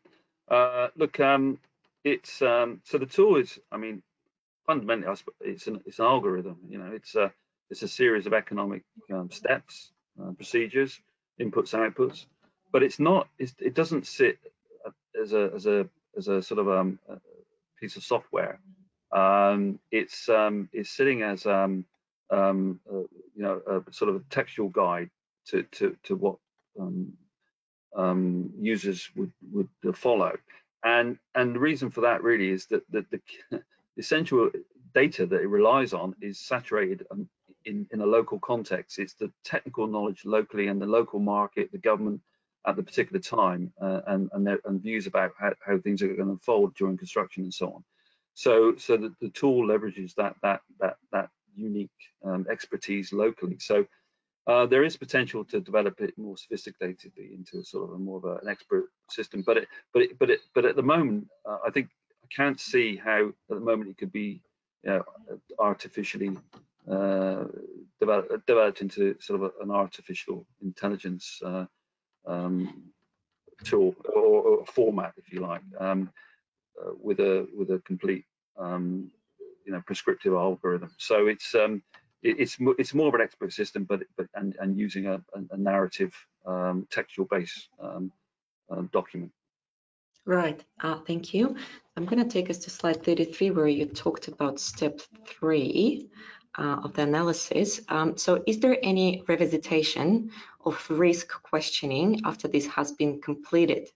Uh, 0.48 0.90
look, 0.96 1.20
um, 1.20 1.60
it's 2.04 2.41
um, 2.41 2.82
so 2.86 2.97
the 2.97 3.06
tool 3.06 3.38
is, 3.38 3.60
I 3.72 3.78
mean, 3.78 4.02
fundamentally, 4.66 5.16
it's 5.41 5.68
an 5.68 5.82
it's 5.86 5.99
an 5.99 6.06
algorithm. 6.06 6.58
You 6.70 6.80
know, 6.80 6.91
it's 6.93 7.16
a 7.16 7.32
it's 7.70 7.84
a 7.84 7.88
series 7.88 8.26
of 8.28 8.34
economic 8.34 8.84
um, 9.14 9.32
steps, 9.32 9.91
uh, 10.22 10.32
procedures, 10.32 10.99
inputs, 11.39 11.74
outputs, 11.74 12.26
but 12.72 12.84
it's 12.84 12.99
not. 12.99 13.28
It's, 13.39 13.54
it 13.60 13.74
doesn't 13.74 14.08
sit 14.08 14.39
as 15.22 15.34
a 15.34 15.52
as 15.56 15.66
a 15.66 15.88
as 16.18 16.28
a 16.28 16.41
sort 16.41 16.60
of 16.60 16.70
um, 16.70 16.99
a 17.10 17.18
piece 17.80 17.95
of 17.97 18.04
software. 18.04 18.60
Um, 19.12 19.80
it's 19.91 20.30
um, 20.30 20.70
it's 20.74 20.89
sitting 20.89 21.22
as 21.22 21.45
um, 21.45 21.86
um, 22.30 22.80
uh, 22.91 22.99
you 23.36 23.43
know 23.43 23.62
a 23.68 23.93
sort 23.93 24.10
of 24.10 24.16
a 24.18 24.24
textual 24.30 24.70
guide 24.70 25.10
to 25.47 25.64
to 25.64 25.97
to 26.04 26.16
what 26.16 26.38
um, 26.80 27.14
um, 27.95 28.52
users 28.60 29.10
would 29.16 29.32
would 29.52 29.97
follow. 29.97 30.34
And 30.84 31.18
and 31.36 31.56
the 31.56 31.60
reason 31.60 31.92
for 31.92 32.02
that 32.02 32.24
really 32.24 32.50
is 32.50 32.66
that, 32.68 32.84
that 32.92 33.06
the 33.12 33.22
essential 33.98 34.50
data 34.94 35.26
that 35.26 35.42
it 35.42 35.48
relies 35.48 35.94
on 35.94 36.16
is 36.22 36.40
saturated 36.40 37.06
in, 37.66 37.88
in 37.92 38.02
a 38.02 38.06
local 38.06 38.40
context. 38.40 39.00
It's 39.00 39.14
the 39.14 39.32
technical 39.44 39.88
knowledge 39.88 40.26
locally 40.26 40.68
and 40.68 40.82
the 40.82 40.88
local 40.88 41.20
market, 41.20 41.72
the 41.72 41.78
government 41.78 42.22
at 42.66 42.76
the 42.76 42.84
particular 42.84 43.20
time, 43.20 43.72
uh, 43.82 44.02
and 44.08 44.30
and, 44.34 44.46
their, 44.46 44.60
and 44.66 44.82
views 44.82 45.08
about 45.08 45.34
how, 45.40 45.54
how 45.66 45.78
things 45.80 46.02
are 46.02 46.08
going 46.08 46.26
to 46.26 46.32
unfold 46.32 46.76
during 46.76 46.98
construction 46.98 47.44
and 47.44 47.54
so 47.54 47.74
on. 47.74 47.84
So 48.34 48.76
so 48.78 48.98
the, 48.98 49.14
the 49.22 49.30
tool 49.30 49.68
leverages 49.68 50.16
that 50.16 50.36
that 50.42 50.62
that 50.80 50.98
that 51.12 51.30
unique 51.56 51.90
um, 52.24 52.46
expertise 52.50 53.12
locally. 53.14 53.58
So 53.60 53.86
uh, 54.52 54.66
there 54.66 54.84
is 54.84 54.97
potential 54.97 55.45
to 55.45 55.62
develop 55.62 56.02
it 56.02 56.18
more 56.18 56.36
sophisticatedly 56.36 57.34
into 57.34 57.60
a 57.60 57.64
sort 57.64 57.89
of 57.89 57.95
a 57.95 57.99
more 57.99 58.18
of 58.18 58.26
a, 58.26 58.36
an 58.43 58.49
expert 58.49 58.86
system, 59.10 59.43
but 59.45 59.56
it, 59.58 59.68
but 59.93 60.02
it, 60.02 60.20
but 60.20 60.30
it, 60.30 60.41
but 60.54 60.66
at 60.66 60.76
the 60.76 60.84
moment, 60.84 61.28
uh, 61.45 61.60
I 61.66 61.70
think 61.72 61.88
I 62.24 62.28
can't 62.36 62.60
see 62.60 62.97
how 62.97 63.30
at 63.30 63.34
the 63.47 63.60
moment 63.60 63.89
it 63.89 63.97
could 63.97 64.12
be 64.12 64.41
you 64.84 64.89
know, 64.89 65.04
artificially 65.58 66.38
uh, 66.89 67.45
developed, 67.99 68.45
developed 68.45 68.82
into 68.82 69.16
sort 69.22 69.41
of 69.41 69.52
a, 69.52 69.64
an 69.64 69.72
artificial 69.72 70.45
intelligence 70.62 71.39
uh, 71.45 71.66
um, 72.28 72.91
tool 73.64 73.95
or, 74.14 74.41
or, 74.41 74.66
format, 74.66 75.14
if 75.18 75.32
you 75.32 75.39
like, 75.39 75.62
um, 75.80 76.10
uh, 76.80 76.91
with 77.02 77.20
a 77.20 77.47
with 77.58 77.70
a 77.72 77.80
complete 77.86 78.26
um, 78.58 79.12
you 79.66 79.72
know 79.72 79.82
prescriptive 79.86 80.34
algorithm. 80.34 80.91
So 80.97 81.28
it's 81.28 81.56
um, 81.56 81.84
it's 82.24 82.57
it's 82.78 82.93
more 82.93 83.07
of 83.07 83.15
an 83.15 83.22
expert 83.22 83.53
system, 83.53 83.84
but 83.84 84.03
but 84.17 84.28
and 84.36 84.55
and 84.59 84.78
using 84.78 85.07
a, 85.07 85.22
a 85.51 85.57
narrative 85.57 86.13
um, 86.45 86.88
textual 86.91 87.28
based 87.30 87.69
um, 87.82 88.11
uh, 88.69 88.84
document. 88.91 89.32
Right. 90.26 90.63
Uh, 90.80 90.99
thank 91.07 91.34
you. 91.34 91.55
I'm 91.97 92.05
going 92.05 92.24
to 92.24 92.30
take 92.30 92.49
us 92.49 92.59
to 92.59 92.69
slide 92.69 93.03
33, 93.03 93.49
where 93.51 93.67
you 93.67 93.86
talked 93.88 94.28
about 94.28 94.59
step 94.59 95.01
three 95.26 96.09
uh, 96.57 96.82
of 96.84 96.93
the 96.93 97.01
analysis. 97.01 97.82
Um, 97.89 98.17
so, 98.17 98.43
is 98.45 98.59
there 98.59 98.78
any 98.84 99.24
revisitation 99.28 100.30
of 100.63 100.88
risk 100.89 101.30
questioning 101.41 102.22
after 102.24 102.47
this 102.47 102.67
has 102.67 102.91
been 102.91 103.19
completed? 103.19 103.89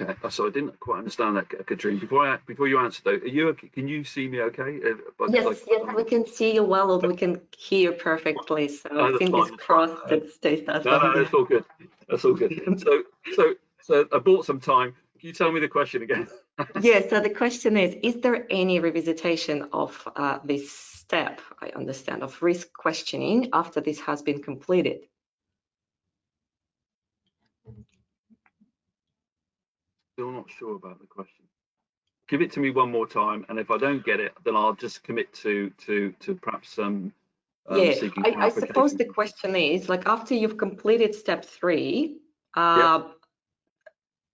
Okay, 0.00 0.14
so 0.30 0.46
I 0.46 0.50
didn't 0.50 0.78
quite 0.80 0.98
understand 0.98 1.36
that, 1.36 1.66
Katrine. 1.66 1.98
Before 1.98 2.26
I 2.26 2.38
before 2.46 2.66
you 2.66 2.78
answer 2.78 3.02
though, 3.04 3.12
are 3.12 3.26
you 3.26 3.54
can 3.74 3.88
you 3.88 4.04
see 4.04 4.26
me 4.26 4.40
okay? 4.40 4.80
Uh, 4.82 5.26
yes, 5.28 5.44
like, 5.44 5.58
yes, 5.68 5.94
we 5.94 6.04
can 6.04 6.26
see 6.26 6.54
you 6.54 6.64
well, 6.64 6.98
and 6.98 7.08
we 7.08 7.16
can 7.16 7.40
hear 7.56 7.92
perfectly. 7.92 8.68
So 8.68 8.88
no, 8.90 9.18
fingers 9.18 9.48
fine. 9.48 9.58
crossed 9.58 10.08
that 10.08 10.32
stays 10.32 10.64
that. 10.66 10.84
No, 10.84 10.98
no, 10.98 11.22
that's 11.22 11.34
all 11.34 11.44
good. 11.44 11.64
That's 12.08 12.24
all 12.24 12.34
good. 12.34 12.52
so, 12.78 13.02
so, 13.34 13.54
so 13.82 14.08
I 14.12 14.18
bought 14.18 14.46
some 14.46 14.60
time. 14.60 14.94
Can 15.20 15.28
you 15.28 15.34
tell 15.34 15.52
me 15.52 15.60
the 15.60 15.68
question 15.68 16.02
again? 16.02 16.26
yes. 16.80 17.10
So 17.10 17.20
the 17.20 17.30
question 17.30 17.76
is: 17.76 17.94
Is 18.02 18.22
there 18.22 18.46
any 18.50 18.80
revisitation 18.80 19.68
of 19.72 20.08
uh, 20.16 20.38
this 20.42 20.72
step? 20.72 21.40
I 21.60 21.70
understand 21.76 22.22
of 22.22 22.42
risk 22.42 22.72
questioning 22.72 23.50
after 23.52 23.82
this 23.82 24.00
has 24.00 24.22
been 24.22 24.42
completed. 24.42 25.00
Still 30.22 30.32
not 30.32 30.50
sure 30.50 30.76
about 30.76 31.00
the 31.00 31.06
question. 31.06 31.44
Give 32.28 32.42
it 32.42 32.52
to 32.52 32.60
me 32.60 32.70
one 32.70 32.90
more 32.90 33.06
time, 33.06 33.44
and 33.48 33.58
if 33.58 33.70
I 33.70 33.78
don't 33.78 34.04
get 34.04 34.20
it, 34.20 34.32
then 34.44 34.54
I'll 34.54 34.74
just 34.74 35.02
commit 35.02 35.32
to 35.42 35.70
to 35.86 36.14
to 36.20 36.34
perhaps 36.36 36.78
um. 36.78 37.12
um 37.68 37.78
yeah, 37.78 37.94
I, 38.24 38.46
I, 38.46 38.48
suppose 38.48 38.94
the 38.94 39.04
question 39.04 39.56
is 39.56 39.88
like 39.88 40.06
after 40.06 40.34
you've 40.34 40.56
completed 40.56 41.14
step 41.14 41.44
three, 41.44 42.18
uh, 42.56 43.00
yep. 43.02 43.10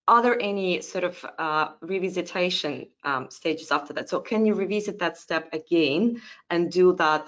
are 0.07 0.21
there 0.21 0.39
any 0.39 0.81
sort 0.81 1.03
of 1.03 1.25
uh, 1.39 1.69
revisitation 1.83 2.89
um, 3.03 3.29
stages 3.31 3.71
after 3.71 3.91
that? 3.93 4.09
So 4.09 4.19
can 4.19 4.45
you 4.45 4.53
revisit 4.53 4.99
that 4.99 5.17
step 5.17 5.49
again 5.51 6.21
and 6.51 6.71
do 6.71 6.93
that 6.97 7.27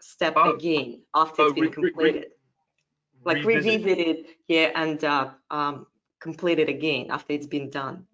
step 0.00 0.34
oh, 0.36 0.54
again 0.54 1.00
after 1.14 1.42
oh, 1.42 1.46
it's 1.46 1.54
been 1.54 1.72
completed? 1.72 2.26
like 3.24 3.44
revisit, 3.44 3.84
revisit 3.84 3.98
it 3.98 4.26
here 4.46 4.72
and 4.74 5.04
uh, 5.04 5.30
um, 5.50 5.86
complete 6.22 6.60
it 6.60 6.68
again 6.68 7.06
after 7.10 7.32
it's 7.32 7.46
been 7.46 7.68
done. 7.68 8.06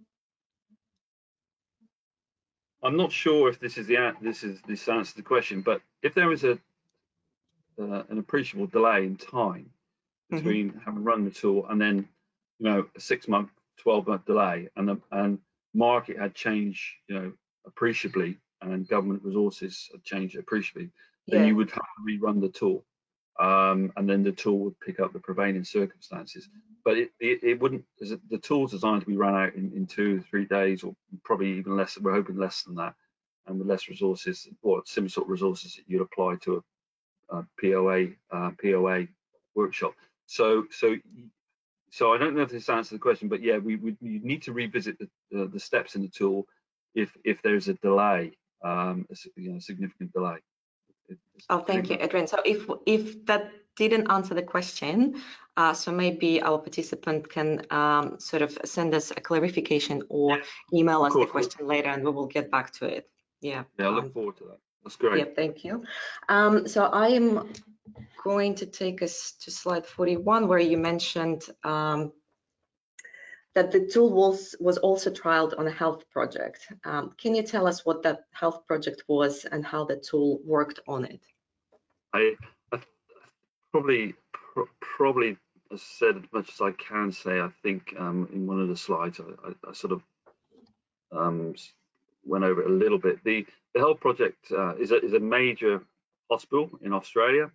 I'm 2.82 2.96
not 2.96 3.12
sure 3.12 3.48
if 3.48 3.61
this 3.61 3.76
is 3.76 3.86
the 3.86 4.14
this 4.22 4.42
is 4.42 4.61
this 4.66 4.88
answers 4.88 5.14
the 5.14 5.22
question, 5.22 5.61
but 5.61 5.82
if 6.02 6.14
there 6.14 6.32
is 6.32 6.44
a 6.44 6.52
uh, 7.78 8.02
an 8.09 8.18
appreciable 8.18 8.66
delay 8.66 9.04
in 9.04 9.16
time 9.16 9.70
mm-hmm. 10.32 10.36
between 10.36 10.66
mm 10.68 10.74
-hmm. 10.74 10.84
having 10.84 11.04
run 11.04 11.24
the 11.24 11.40
tool 11.40 11.66
and 11.68 11.80
then 11.80 11.96
you 12.59 12.66
know 12.68 12.80
a 12.96 13.00
six 13.00 13.28
month, 13.28 13.50
twelve 13.82 14.04
month 14.11 14.24
delay, 14.24 14.68
and 14.76 14.88
the 14.88 14.96
and 15.11 15.38
market 15.72 16.16
had 16.18 16.32
changed 16.34 16.84
you 17.09 17.14
know 17.16 17.32
appreciably, 17.70 18.30
and 18.61 18.88
government 18.88 19.22
resources 19.24 19.90
had 19.92 20.02
changed 20.12 20.36
appreciably, 20.38 20.90
then 21.26 21.40
yeah. 21.40 21.48
you 21.48 21.56
would 21.56 21.70
have 21.70 21.90
to 21.94 22.02
rerun 22.09 22.40
the 22.40 22.52
tool, 22.61 22.84
um, 23.39 23.93
and 23.97 24.09
then 24.09 24.22
the 24.22 24.32
tool 24.32 24.59
would 24.59 24.80
pick 24.80 25.01
up 25.01 25.12
the 25.12 25.20
prevailing 25.20 25.64
circumstances. 25.64 26.49
But 26.84 26.99
it, 26.99 27.11
it, 27.20 27.43
it 27.43 27.61
wouldn't 27.61 27.84
the 28.01 28.39
tool's 28.39 28.72
designed 28.72 29.03
to 29.03 29.07
be 29.07 29.16
run 29.16 29.34
out 29.34 29.55
in, 29.55 29.72
in 29.74 29.86
two 29.86 30.20
three 30.22 30.47
days 30.47 30.82
or 30.82 30.95
probably 31.24 31.53
even 31.53 31.76
less 31.76 31.99
we're 31.99 32.14
hoping 32.14 32.39
less 32.39 32.62
than 32.62 32.74
that. 32.76 32.95
And 33.47 33.59
with 33.59 33.68
less 33.68 33.89
resources 33.89 34.49
or 34.62 34.82
similar 34.84 35.09
sort 35.09 35.26
of 35.26 35.30
resources 35.30 35.76
that 35.76 35.84
you'd 35.86 36.03
apply 36.03 36.36
to 36.43 36.62
a, 37.30 37.36
a 37.39 37.47
POA 37.61 38.09
uh, 38.30 38.51
POA 38.62 39.07
workshop. 39.55 39.95
So 40.26 40.64
so 40.70 40.97
so 41.91 42.12
I 42.12 42.18
don't 42.18 42.34
know 42.34 42.43
if 42.43 42.51
this 42.51 42.68
answers 42.68 42.91
the 42.91 42.99
question 42.99 43.28
but 43.28 43.43
yeah 43.43 43.59
we 43.59 43.76
would 43.76 43.97
need 44.01 44.43
to 44.43 44.53
revisit 44.53 44.99
the, 44.99 45.47
the 45.47 45.61
steps 45.61 45.95
in 45.95 46.03
the 46.03 46.09
tool 46.09 46.47
if 46.95 47.16
if 47.24 47.41
there's 47.43 47.68
a 47.68 47.74
delay 47.74 48.32
um 48.64 49.07
a, 49.11 49.41
you 49.41 49.53
know 49.53 49.59
significant 49.59 50.12
delay 50.12 50.39
oh 51.50 51.61
thank 51.61 51.88
you 51.90 51.96
Adrian 52.00 52.26
so 52.26 52.38
if 52.44 52.68
if 52.86 53.24
that 53.26 53.50
didn't 53.78 54.11
answer 54.11 54.34
the 54.34 54.42
question, 54.42 55.22
uh, 55.56 55.72
so 55.72 55.92
maybe 55.92 56.42
our 56.42 56.59
participant 56.59 57.30
can 57.30 57.62
um, 57.70 58.18
sort 58.18 58.42
of 58.42 58.59
send 58.64 58.94
us 58.94 59.11
a 59.12 59.20
clarification 59.20 60.02
or 60.09 60.38
email 60.74 61.04
us 61.04 61.14
the 61.14 61.26
question 61.26 61.66
later 61.66 61.88
and 61.88 62.04
we 62.04 62.11
will 62.11 62.26
get 62.26 62.50
back 62.50 62.72
to 62.72 62.84
it. 62.84 63.09
Yeah. 63.40 63.64
Yeah, 63.78 63.86
I 63.86 63.90
look 63.90 64.04
um, 64.04 64.11
forward 64.11 64.36
to 64.38 64.44
that. 64.44 64.59
That's 64.82 64.96
great. 64.96 65.18
Yeah, 65.18 65.32
thank 65.34 65.64
you. 65.64 65.84
Um, 66.28 66.66
so 66.66 66.84
I 66.84 67.09
am 67.09 67.52
going 68.22 68.56
to 68.56 68.66
take 68.66 69.00
us 69.00 69.32
to 69.42 69.50
slide 69.50 69.86
41 69.86 70.48
where 70.48 70.59
you 70.59 70.76
mentioned 70.76 71.42
um, 71.62 72.12
that 73.59 73.72
the 73.72 73.80
tool 73.80 74.12
was, 74.12 74.54
was 74.61 74.78
also 74.78 75.11
trialed 75.11 75.59
on 75.59 75.66
a 75.66 75.70
health 75.70 76.09
project. 76.12 76.61
Um, 76.84 77.12
can 77.20 77.34
you 77.34 77.42
tell 77.42 77.66
us 77.66 77.84
what 77.84 78.04
that 78.04 78.20
health 78.32 78.64
project 78.68 79.02
was 79.09 79.44
and 79.46 79.66
how 79.66 79.84
the 79.84 79.96
tool 79.96 80.38
worked 80.44 80.78
on 80.86 81.04
it? 81.04 81.20
I 82.14 82.36
probably 83.72 84.14
pr 84.32 84.61
probably 84.80 85.36
said 85.76 86.18
as 86.18 86.22
much 86.32 86.50
as 86.52 86.61
I 86.61 86.70
can 86.70 87.11
say. 87.11 87.40
I 87.40 87.50
think 87.64 87.94
um, 87.98 88.28
in 88.32 88.46
one 88.46 88.61
of 88.61 88.68
the 88.68 88.76
slides, 88.76 89.20
I, 89.20 89.48
I, 89.48 89.52
I 89.68 89.72
sort 89.72 89.92
of 89.92 90.02
um, 91.11 91.56
went 92.24 92.44
over 92.44 92.62
it 92.62 92.70
a 92.70 92.72
little 92.72 92.98
bit. 92.98 93.24
The 93.24 93.44
the 93.74 93.80
Health 93.80 93.98
Project 93.98 94.52
uh, 94.52 94.76
is 94.76 94.92
a 94.92 95.04
is 95.04 95.14
a 95.14 95.20
major 95.20 95.82
hospital 96.30 96.70
in 96.80 96.92
Australia, 96.92 97.50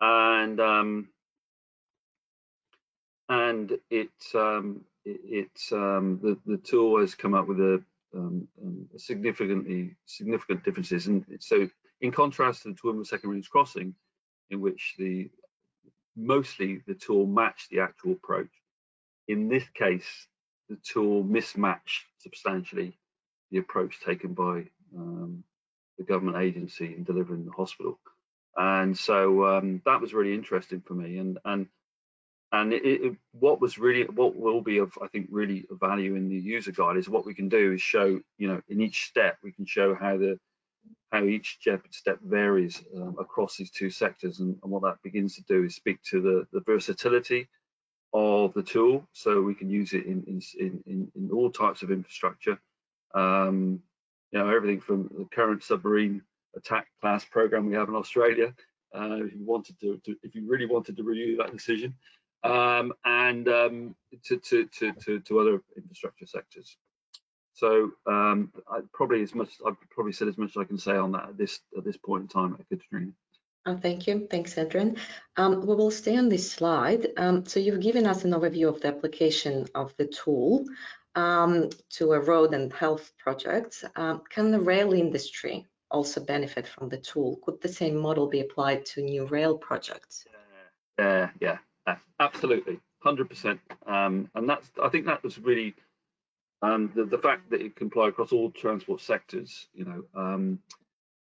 and 0.00 0.58
um, 0.60 1.08
and 3.28 3.78
it 3.90 4.10
um, 4.34 4.84
it, 5.06 5.20
it 5.24 5.74
um, 5.74 6.18
the 6.22 6.36
the 6.46 6.58
tool 6.58 7.00
has 7.00 7.14
come 7.14 7.34
up 7.34 7.46
with 7.46 7.60
a, 7.60 7.82
um, 8.14 8.48
um, 8.62 8.88
significantly 8.96 9.96
significant 10.04 10.64
differences, 10.64 11.06
and 11.06 11.24
so 11.40 11.68
in 12.00 12.12
contrast 12.12 12.62
to 12.62 12.68
the 12.68 12.74
Toowoomba 12.74 13.06
Second 13.06 13.30
Range 13.30 13.48
Crossing, 13.48 13.94
in 14.50 14.60
which 14.60 14.94
the 14.98 15.30
mostly 16.16 16.82
the 16.86 16.94
tool 16.94 17.26
matched 17.26 17.70
the 17.70 17.80
actual 17.80 18.12
approach. 18.12 18.50
In 19.28 19.48
this 19.48 19.64
case, 19.74 20.26
the 20.68 20.76
tool 20.76 21.22
mismatched 21.22 22.04
substantially 22.18 22.98
the 23.50 23.58
approach 23.58 24.00
taken 24.04 24.34
by 24.34 24.64
um, 24.96 25.44
the 25.98 26.04
government 26.04 26.38
agency 26.38 26.86
in 26.86 27.04
delivering 27.04 27.44
the 27.44 27.52
hospital. 27.52 27.98
And 28.56 28.96
so 28.96 29.46
um, 29.46 29.82
that 29.84 30.00
was 30.00 30.14
really 30.14 30.34
interesting 30.34 30.80
for 30.80 30.94
me. 30.94 31.18
And 31.18 31.38
and 31.44 31.66
and 32.60 32.72
it, 32.72 32.84
it, 32.84 33.16
what 33.32 33.60
was 33.60 33.78
really 33.78 34.04
what 34.04 34.36
will 34.36 34.60
be 34.60 34.78
of 34.78 34.92
I 35.02 35.08
think 35.08 35.28
really 35.30 35.64
value 35.70 36.14
in 36.14 36.28
the 36.28 36.36
user 36.36 36.72
guide 36.72 36.96
is 36.96 37.08
what 37.08 37.26
we 37.26 37.34
can 37.34 37.48
do 37.48 37.72
is 37.72 37.82
show 37.82 38.20
you 38.38 38.48
know 38.48 38.60
in 38.68 38.80
each 38.80 39.06
step 39.06 39.38
we 39.42 39.52
can 39.52 39.66
show 39.66 39.94
how 39.94 40.16
the 40.16 40.38
how 41.12 41.24
each 41.24 41.58
step 41.90 42.18
varies 42.22 42.82
um, 42.96 43.16
across 43.18 43.56
these 43.56 43.70
two 43.70 43.90
sectors. 43.90 44.40
And, 44.40 44.56
and, 44.62 44.72
what 44.72 44.82
that 44.82 45.02
begins 45.02 45.36
to 45.36 45.42
do 45.42 45.64
is 45.64 45.76
speak 45.76 46.02
to 46.10 46.20
the, 46.20 46.46
the 46.52 46.60
versatility 46.66 47.48
of 48.12 48.52
the 48.54 48.62
tool. 48.62 49.06
So 49.12 49.40
we 49.40 49.54
can 49.54 49.70
use 49.70 49.92
it 49.92 50.04
in, 50.06 50.24
in, 50.26 50.82
in, 50.86 51.12
in 51.14 51.30
all 51.32 51.50
types 51.50 51.82
of 51.82 51.90
infrastructure. 51.90 52.58
Um, 53.14 53.80
you 54.32 54.40
know 54.40 54.50
everything 54.50 54.80
from 54.80 55.08
the 55.16 55.26
current 55.32 55.62
submarine 55.62 56.20
attack 56.56 56.88
class 57.00 57.24
program 57.24 57.66
we 57.66 57.74
have 57.74 57.88
in 57.88 57.94
Australia. 57.94 58.52
Uh, 58.94 59.18
if 59.24 59.32
you 59.34 59.44
wanted 59.44 59.78
to, 59.80 60.00
to, 60.04 60.16
if 60.22 60.34
you 60.34 60.44
really 60.46 60.66
wanted 60.66 60.96
to 60.96 61.02
review 61.02 61.36
that 61.36 61.52
decision 61.52 61.94
um, 62.44 62.92
and 63.04 63.48
um, 63.48 63.96
to, 64.24 64.38
to, 64.38 64.66
to, 64.66 65.20
to, 65.20 65.40
other 65.40 65.62
infrastructure 65.76 66.26
sectors 66.26 66.76
so 67.56 67.92
um, 68.06 68.52
I 68.70 68.80
probably 68.92 69.22
as 69.22 69.34
much 69.34 69.48
I've 69.66 69.76
probably 69.88 70.12
said 70.12 70.28
as 70.28 70.36
much 70.36 70.50
as 70.50 70.56
I 70.58 70.64
can 70.64 70.78
say 70.78 70.94
on 70.94 71.12
that 71.12 71.30
at 71.30 71.38
this 71.38 71.58
at 71.76 71.84
this 71.84 71.96
point 71.96 72.22
in 72.22 72.28
time, 72.28 72.56
Katrina. 72.68 73.12
Oh, 73.64 73.76
thank 73.76 74.06
you. 74.06 74.28
Thanks, 74.30 74.56
Adrian. 74.58 74.96
Um, 75.36 75.66
we 75.66 75.74
will 75.74 75.90
stay 75.90 76.16
on 76.16 76.28
this 76.28 76.52
slide. 76.52 77.08
Um, 77.16 77.46
so 77.46 77.58
you've 77.58 77.80
given 77.80 78.06
us 78.06 78.24
an 78.24 78.32
overview 78.32 78.68
of 78.68 78.80
the 78.80 78.88
application 78.88 79.66
of 79.74 79.92
the 79.96 80.06
tool 80.06 80.66
um, 81.14 81.70
to 81.94 82.12
a 82.12 82.20
road 82.20 82.52
and 82.52 82.72
health 82.72 83.10
project. 83.18 83.84
Um, 83.96 84.22
can 84.28 84.50
the 84.50 84.60
rail 84.60 84.92
industry 84.92 85.66
also 85.90 86.22
benefit 86.22 86.68
from 86.68 86.90
the 86.90 86.98
tool? 86.98 87.40
Could 87.42 87.62
the 87.62 87.68
same 87.68 87.96
model 87.96 88.28
be 88.28 88.40
applied 88.40 88.84
to 88.86 89.02
new 89.02 89.24
rail 89.24 89.56
projects? 89.56 90.26
Yeah, 90.98 91.04
yeah, 91.04 91.30
yeah 91.40 91.58
absolutely, 92.20 92.80
100%. 93.04 93.58
Um, 93.86 94.30
and 94.34 94.48
that's 94.48 94.70
I 94.82 94.88
think 94.88 95.06
that 95.06 95.22
was 95.22 95.38
really 95.38 95.74
and 96.62 96.92
the, 96.94 97.04
the 97.04 97.18
fact 97.18 97.50
that 97.50 97.60
it 97.60 97.76
can 97.76 97.88
apply 97.88 98.08
across 98.08 98.32
all 98.32 98.50
transport 98.50 99.00
sectors, 99.00 99.68
you 99.74 99.84
know, 99.84 100.04
um, 100.14 100.58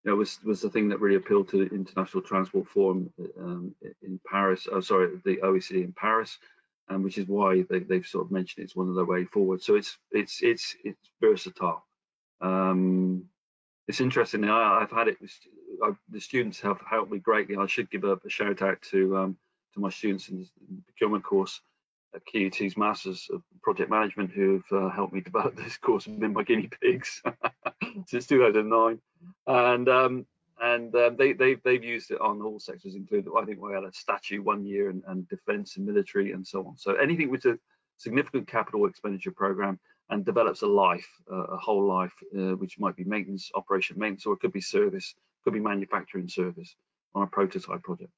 you 0.04 0.12
know, 0.12 0.16
was 0.16 0.40
was 0.44 0.62
the 0.62 0.70
thing 0.70 0.88
that 0.90 1.02
really 1.02 1.16
appealed 1.16 1.50
to 1.50 1.58
the 1.58 1.76
International 1.76 2.24
Transport 2.24 2.68
Forum 2.68 3.12
um, 3.40 3.76
in 4.02 4.20
Paris. 4.30 4.68
Oh, 4.72 4.80
sorry, 4.80 5.20
the 5.26 5.38
OECD 5.38 5.84
in 5.84 5.94
Paris, 5.94 6.38
um, 6.90 7.04
which 7.04 7.18
is 7.18 7.28
why 7.28 7.64
they, 7.70 7.80
they've 7.80 8.06
sort 8.06 8.26
of 8.26 8.32
mentioned 8.32 8.64
it's 8.64 8.76
one 8.76 8.88
of 8.88 8.96
their 8.96 9.06
way 9.06 9.26
forward. 9.26 9.62
So 9.62 9.76
it's 9.76 9.98
it's 10.12 10.42
it's 10.42 10.76
it's 10.84 11.10
versatile. 11.20 11.86
Um, 12.40 13.26
it's 13.88 14.02
interesting. 14.02 14.46
I, 14.46 14.80
have 14.80 14.92
had 14.92 15.10
it. 15.10 15.18
I, 15.84 15.92
the 16.10 16.22
students 16.22 16.62
have 16.62 16.80
helped 16.88 17.12
me 17.12 17.20
greatly. 17.20 17.58
I 17.58 17.66
should 17.66 17.92
give 17.92 18.04
a, 18.04 18.14
a 18.26 18.30
shout 18.30 18.62
out 18.62 18.82
to 18.92 19.18
um, 19.18 19.38
to 19.76 19.82
my 19.82 19.90
students 19.90 20.30
in 20.30 20.40
the 20.40 20.82
procurement 20.88 21.24
course 21.24 21.62
at 22.16 22.22
QUT's 22.26 22.78
Masters 22.78 23.28
of 23.32 23.44
Project 23.62 23.90
Management 23.90 24.32
who've 24.32 24.66
uh, 24.72 24.90
helped 24.90 25.14
me 25.14 25.22
develop 25.30 25.56
this 25.56 25.78
course 25.78 26.08
and 26.08 26.20
been 26.20 26.34
my 26.34 26.44
guinea 26.44 26.70
pigs 26.82 27.22
since 28.08 28.26
2009. 28.26 29.00
And 29.48 29.90
um, 29.90 30.26
and 30.62 30.96
um, 30.96 31.18
they, 31.18 31.34
they, 31.34 31.56
they've 31.56 31.84
used 31.84 32.12
it 32.12 32.22
on 32.22 32.42
all 32.42 32.60
sectors, 32.60 32.96
including, 32.96 33.32
I 33.38 33.44
think 33.44 33.62
we 33.62 33.74
had 33.74 33.84
a 33.84 33.92
statue 33.92 34.42
one 34.42 34.66
year 34.66 34.90
and, 34.90 35.04
and 35.08 35.28
defense 35.28 35.76
and 35.76 35.86
military 35.86 36.32
and 36.32 36.48
so 36.48 36.66
on. 36.66 36.78
So 36.78 36.96
anything 36.96 37.30
with 37.30 37.44
a 37.44 37.60
significant 37.98 38.48
capital 38.48 38.86
expenditure 38.86 39.32
program 39.32 39.78
and 40.10 40.24
develops 40.24 40.62
a 40.62 40.68
life, 40.68 41.08
uh, 41.30 41.36
a 41.36 41.58
whole 41.58 41.86
life, 41.86 42.14
uh, 42.38 42.56
which 42.56 42.80
might 42.80 42.96
be 42.96 43.04
maintenance, 43.04 43.52
operation 43.54 44.00
maintenance, 44.00 44.26
or 44.26 44.36
it 44.36 44.40
could 44.40 44.54
be 44.54 44.62
service, 44.62 45.14
could 45.44 45.54
be 45.54 45.60
manufacturing 45.60 46.30
service 46.30 46.74
on 47.16 47.24
a 47.24 47.28
prototype 47.28 47.84
project. 47.84 48.12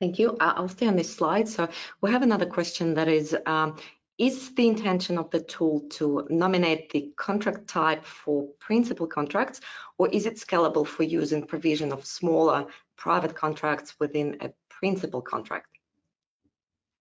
Thank 0.00 0.18
you. 0.18 0.36
I'll 0.40 0.68
stay 0.68 0.86
on 0.86 0.96
this 0.96 1.14
slide. 1.14 1.48
So 1.48 1.68
we 2.02 2.10
have 2.10 2.22
another 2.22 2.46
question 2.46 2.94
that 2.94 3.08
is, 3.08 3.34
um, 3.46 3.76
is 4.18 4.54
the 4.54 4.68
intention 4.68 5.16
of 5.18 5.30
the 5.30 5.40
tool 5.40 5.80
to 5.90 6.26
nominate 6.28 6.90
the 6.90 7.12
contract 7.16 7.66
type 7.66 8.04
for 8.04 8.48
principal 8.58 9.06
contracts, 9.06 9.60
or 9.98 10.08
is 10.08 10.26
it 10.26 10.34
scalable 10.36 10.86
for 10.86 11.02
use 11.02 11.32
in 11.32 11.46
provision 11.46 11.92
of 11.92 12.04
smaller 12.04 12.66
private 12.96 13.34
contracts 13.34 13.94
within 13.98 14.36
a 14.40 14.50
principal 14.68 15.22
contract? 15.22 15.68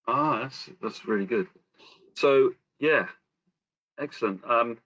Ah, 0.07 0.39
that's 0.41 0.69
that's 0.81 1.05
really 1.05 1.25
good. 1.25 1.47
So 2.15 2.51
yeah, 2.79 3.07
excellent. 3.99 4.43
Um, 4.45 4.77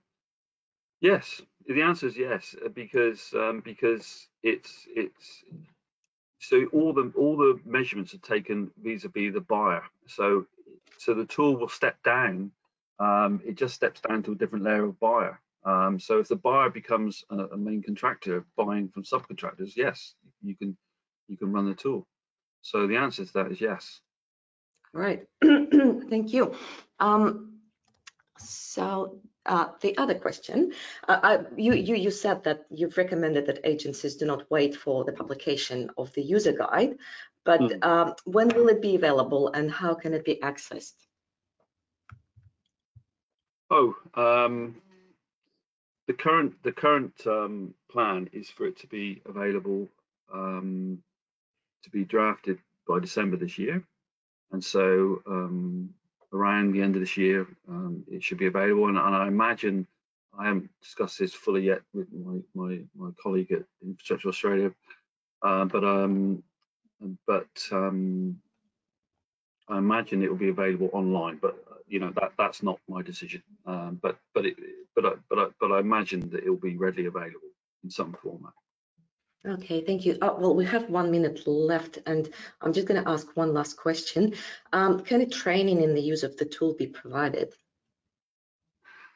yes, 1.02 1.42
the 1.68 1.82
answer 1.82 2.08
is 2.08 2.18
yes 2.18 2.56
because 2.74 3.34
um, 3.34 3.62
because 3.66 4.28
it's 4.44 4.88
it's 4.96 5.44
so 6.50 6.66
all 6.74 6.94
the 6.94 7.14
all 7.16 7.38
the 7.38 7.60
measurements 7.64 8.16
are 8.16 8.26
taken 8.36 8.72
vis-a-vis 8.82 9.34
the 9.34 9.42
buyer. 9.42 9.84
So 10.08 10.48
so 10.98 11.14
the 11.14 11.26
tool 11.26 11.56
will 11.56 11.70
step 11.70 12.02
down. 12.02 12.52
Um, 13.00 13.40
it 13.46 13.54
just 13.56 13.76
steps 13.76 14.02
down 14.02 14.24
to 14.24 14.32
a 14.32 14.36
different 14.36 14.66
layer 14.66 14.86
of 14.86 15.00
buyer. 15.00 15.40
Um, 15.64 16.00
so 16.00 16.18
if 16.20 16.28
the 16.28 16.36
buyer 16.36 16.72
becomes 16.72 17.24
a, 17.30 17.38
a, 17.38 17.58
main 17.58 17.84
contractor 17.84 18.46
buying 18.58 18.90
from 18.90 19.04
subcontractors, 19.04 19.76
yes, 19.76 20.16
you 20.42 20.56
can 20.56 20.76
you 21.28 21.38
can 21.38 21.52
run 21.52 21.68
the 21.70 21.76
tool. 21.76 22.08
So 22.64 22.88
the 22.88 22.98
answer 22.98 23.26
to 23.26 23.34
that 23.34 23.52
is 23.52 23.62
yes. 23.62 24.02
All 24.96 25.02
right, 25.02 25.28
thank 25.44 26.34
you. 26.34 26.56
Um, 27.00 27.60
so 28.40 29.20
uh, 29.50 29.70
the 29.82 29.98
other 29.98 30.14
question, 30.14 30.72
uh, 31.08 31.20
I, 31.24 31.40
you, 31.58 31.74
you, 31.74 31.96
you 31.96 32.12
said 32.12 32.44
that 32.44 32.66
you've 32.70 32.98
recommended 32.98 33.48
that 33.48 33.60
agencies 33.64 34.16
do 34.16 34.26
not 34.26 34.50
wait 34.50 34.76
for 34.76 35.04
the 35.04 35.12
publication 35.12 35.90
of 35.98 36.14
the 36.14 36.22
user 36.22 36.54
guide, 36.54 36.98
but 37.44 37.60
mm. 37.60 37.84
um, 37.84 38.14
when 38.26 38.50
will 38.50 38.70
it 38.70 38.82
be 38.82 38.96
available 38.96 39.50
and 39.50 39.72
how 39.72 39.96
can 39.96 40.14
it 40.14 40.24
be 40.24 40.36
accessed? 40.36 40.94
Oh, 43.72 43.96
um, 44.14 44.76
the 46.08 46.14
current 46.14 46.54
the 46.64 46.72
current 46.72 47.14
um, 47.28 47.74
plan 47.92 48.30
is 48.34 48.50
for 48.50 48.66
it 48.66 48.78
to 48.80 48.88
be 48.88 49.22
available 49.28 49.88
um, 50.34 51.04
to 51.84 51.90
be 51.92 52.04
drafted 52.04 52.58
by 52.88 53.00
December 53.00 53.38
this 53.38 53.60
year, 53.60 53.84
and 54.52 54.64
so 54.64 55.22
um, 55.28 55.94
around 56.34 56.74
the 56.74 56.82
end 56.82 56.96
of 56.96 57.02
this 57.02 57.18
year 57.18 57.48
um, 57.70 58.04
it 58.12 58.24
should 58.24 58.38
be 58.38 58.48
available. 58.48 58.88
And, 58.88 58.98
and, 58.98 59.16
I 59.16 59.28
imagine 59.28 59.88
I 60.38 60.48
haven't 60.48 60.70
discussed 60.82 61.20
this 61.20 61.34
fully 61.34 61.64
yet 61.64 61.82
with 61.94 62.08
my 62.14 62.40
my, 62.56 62.80
my 62.96 63.12
colleague 63.22 63.52
at 63.52 63.64
Infrastructure 63.84 64.30
Australia, 64.30 64.72
uh, 65.44 65.66
but 65.66 65.84
um, 65.84 66.44
but 67.28 67.50
um, 67.72 68.38
I 69.70 69.78
imagine 69.80 70.24
it 70.24 70.30
will 70.30 70.38
be 70.38 70.50
available 70.50 70.90
online. 70.94 71.40
But 71.42 71.58
you 71.88 72.00
know 72.00 72.12
that 72.22 72.34
that's 72.38 72.64
not 72.64 72.80
my 72.90 73.02
decision. 73.04 73.44
Um, 73.66 74.00
but 74.02 74.20
but 74.34 74.46
it, 74.46 74.58
but 74.96 75.06
I, 75.06 75.12
but 75.30 75.40
I, 75.40 75.46
but 75.62 75.72
I 75.72 75.80
imagine 75.80 76.30
that 76.32 76.44
it 76.44 76.50
will 76.50 76.58
be 76.58 76.78
readily 76.78 77.08
available 77.08 77.50
in 77.84 77.90
some 77.92 78.16
format. 78.22 78.54
Okay, 79.48 79.86
thank 79.86 80.06
you. 80.06 80.18
Oh, 80.22 80.38
well, 80.38 80.54
we 80.54 80.66
have 80.66 80.90
one 80.90 81.12
minute 81.12 81.48
left, 81.48 82.00
and 82.06 82.30
I'm 82.62 82.74
just 82.74 82.88
going 82.88 83.02
to 83.02 83.10
ask 83.10 83.26
one 83.38 83.54
last 83.54 83.78
question. 83.78 84.34
Um, 84.74 85.00
can 85.02 85.22
a 85.22 85.26
training 85.26 85.82
in 85.82 85.94
the 85.94 86.02
use 86.02 86.24
of 86.24 86.36
the 86.36 86.46
tool 86.46 86.74
be 86.74 86.88
provided? 86.88 87.54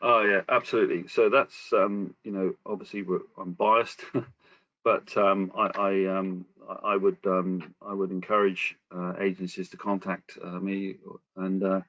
Oh 0.02 0.22
yeah, 0.22 0.42
absolutely. 0.50 1.08
So 1.08 1.30
that's 1.30 1.72
um, 1.74 2.14
you 2.24 2.32
know 2.32 2.54
obviously 2.66 3.06
I'm 3.38 3.52
biased, 3.52 4.02
but 4.84 5.16
um, 5.18 5.52
I 5.58 5.68
I, 5.76 6.18
um, 6.18 6.46
I 6.84 6.96
would 6.96 7.18
um, 7.26 7.74
I 7.86 7.94
would 7.94 8.12
encourage 8.12 8.76
uh, 8.96 9.14
agencies 9.20 9.70
to 9.70 9.78
contact 9.78 10.38
uh, 10.44 10.60
me 10.60 10.96
and 11.38 11.64
uh, 11.64 11.82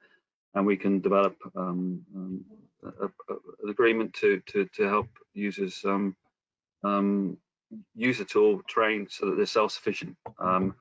and 0.55 0.65
we 0.65 0.77
can 0.77 1.01
develop 1.01 1.35
um, 1.55 2.05
an 2.83 3.69
agreement 3.69 4.13
to, 4.13 4.41
to, 4.47 4.65
to 4.73 4.83
help 4.83 5.07
users 5.33 5.83
um, 5.85 6.15
use 7.95 8.17
the 8.17 8.25
tool, 8.25 8.61
train 8.67 9.07
so 9.09 9.27
that 9.27 9.37
they're 9.37 9.45
self-sufficient. 9.45 10.15
Um, 10.39 10.75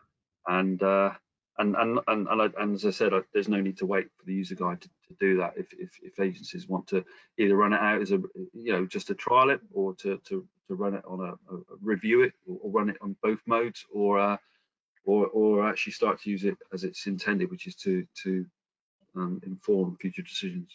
and, 0.46 0.82
uh, 0.82 1.12
and, 1.58 1.76
and, 1.76 2.00
and, 2.08 2.26
and, 2.28 2.54
and, 2.58 2.74
as 2.74 2.84
I 2.84 2.90
said, 2.90 3.12
there's 3.32 3.48
no 3.48 3.60
need 3.60 3.78
to 3.78 3.86
wait 3.86 4.08
for 4.16 4.26
the 4.26 4.34
user 4.34 4.56
guide 4.56 4.80
to, 4.82 4.88
to 4.88 5.14
do 5.20 5.36
that. 5.38 5.54
If, 5.56 5.72
if, 5.74 5.90
if, 6.02 6.18
agencies 6.18 6.68
want 6.68 6.88
to 6.88 7.04
either 7.38 7.56
run 7.56 7.72
it 7.72 7.80
out 7.80 8.02
as 8.02 8.10
a, 8.10 8.20
you 8.52 8.72
know, 8.72 8.86
just 8.86 9.06
to 9.06 9.14
trial 9.14 9.50
it 9.50 9.60
or 9.72 9.94
to, 9.96 10.20
to, 10.28 10.46
to 10.68 10.74
run 10.74 10.94
it 10.94 11.04
on 11.06 11.20
a, 11.20 11.54
a 11.54 11.60
review 11.80 12.22
it 12.22 12.32
or, 12.46 12.58
or, 12.62 12.70
run 12.70 12.88
it 12.88 12.96
on 13.00 13.16
both 13.22 13.38
modes 13.46 13.84
or, 13.92 14.18
uh, 14.18 14.36
or, 15.04 15.26
or 15.28 15.68
actually 15.68 15.92
start 15.92 16.20
to 16.22 16.30
use 16.30 16.44
it 16.44 16.56
as 16.72 16.82
it's 16.82 17.06
intended, 17.06 17.50
which 17.50 17.68
is 17.68 17.76
to, 17.76 18.04
to 18.24 18.44
um, 19.14 19.40
inform 19.46 19.96
future 20.00 20.22
decisions. 20.22 20.68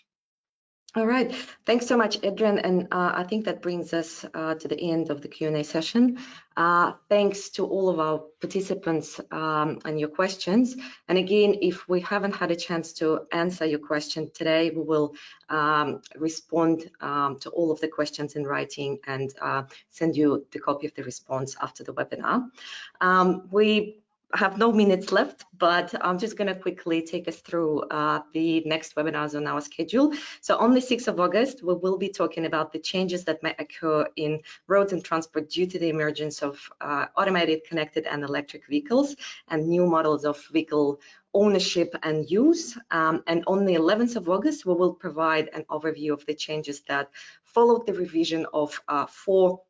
All 0.96 1.06
right, 1.06 1.36
thanks 1.68 1.86
so 1.86 1.96
much, 1.96 2.18
Adrian. 2.24 2.58
And 2.58 2.88
uh, 2.92 3.12
I 3.14 3.24
think 3.24 3.46
that 3.46 3.62
brings 3.62 3.94
us 3.94 4.26
uh, 4.34 4.56
to 4.56 4.68
the 4.68 4.92
end 4.92 5.12
of 5.12 5.22
the 5.22 5.28
Q&A 5.28 5.64
session. 5.64 6.18
Uh, 6.58 6.94
thanks 7.10 7.50
to 7.52 7.66
all 7.68 7.90
of 7.90 8.00
our 8.00 8.24
participants 8.42 9.22
um, 9.32 9.78
and 9.86 10.00
your 10.00 10.10
questions. 10.10 10.76
And 11.08 11.20
again, 11.20 11.58
if 11.62 11.88
we 11.88 12.02
haven't 12.02 12.36
had 12.36 12.50
a 12.50 12.56
chance 12.56 12.94
to 12.94 13.28
answer 13.32 13.68
your 13.68 13.78
question 13.78 14.32
today, 14.34 14.72
we 14.72 14.82
will 14.82 15.14
um, 15.48 16.02
respond 16.16 16.90
um, 17.02 17.38
to 17.42 17.52
all 17.52 17.72
of 17.72 17.80
the 17.82 17.88
questions 17.88 18.36
in 18.36 18.44
writing 18.44 18.98
and 19.06 19.32
uh, 19.40 19.64
send 19.92 20.18
you 20.18 20.48
the 20.52 20.60
copy 20.60 20.88
of 20.88 20.96
the 20.96 21.04
response 21.04 21.56
after 21.62 21.84
the 21.84 21.94
webinar. 21.94 22.50
Um, 23.00 23.48
we 23.52 24.02
have 24.34 24.58
no 24.58 24.72
minutes 24.72 25.12
left, 25.12 25.46
but 25.58 25.94
I'm 26.02 26.20
just 26.20 26.38
going 26.38 26.48
to 26.48 26.56
quickly 26.56 27.02
take 27.02 27.28
us 27.28 27.38
through 27.38 27.82
uh, 27.90 28.22
the 28.34 28.62
next 28.66 28.96
webinars 28.96 29.36
on 29.36 29.48
our 29.48 29.62
schedule. 29.62 30.14
So 30.42 30.58
on 30.58 30.74
the 30.74 30.80
6th 30.80 31.08
of 31.08 31.20
August, 31.20 31.64
we 31.64 31.74
will 31.74 31.98
be 31.98 32.10
talking 32.10 32.46
about 32.46 32.72
the 32.72 32.80
changes 32.80 33.24
that 33.26 33.42
may 33.42 33.56
occur 33.58 34.08
in 34.16 34.42
roads 34.68 34.94
and 34.94 35.04
transport 35.04 35.50
due 35.50 35.66
to 35.66 35.80
the 35.80 35.90
emergence 35.90 36.44
of 36.44 36.60
uh, 36.80 37.08
automated, 37.18 37.64
connected 37.64 38.06
and 38.06 38.24
electric 38.24 38.68
vehicles 38.68 39.16
and 39.48 39.68
new 39.68 39.88
models 39.88 40.26
of 40.26 40.40
vehicle 40.52 41.00
ownership 41.34 41.96
and 42.04 42.30
use. 42.30 42.78
Um, 42.92 43.24
and 43.28 43.44
on 43.48 43.66
the 43.66 43.76
11th 43.76 44.16
of 44.16 44.30
August, 44.30 44.66
we 44.66 44.74
will 44.74 44.94
provide 44.94 45.50
an 45.54 45.64
overview 45.70 46.14
of 46.14 46.26
the 46.26 46.34
changes 46.36 46.82
that 46.82 47.10
followed 47.44 47.86
the 47.86 47.94
revision 47.94 48.46
of 48.54 48.80
uh, 48.88 49.06
four 49.08 49.62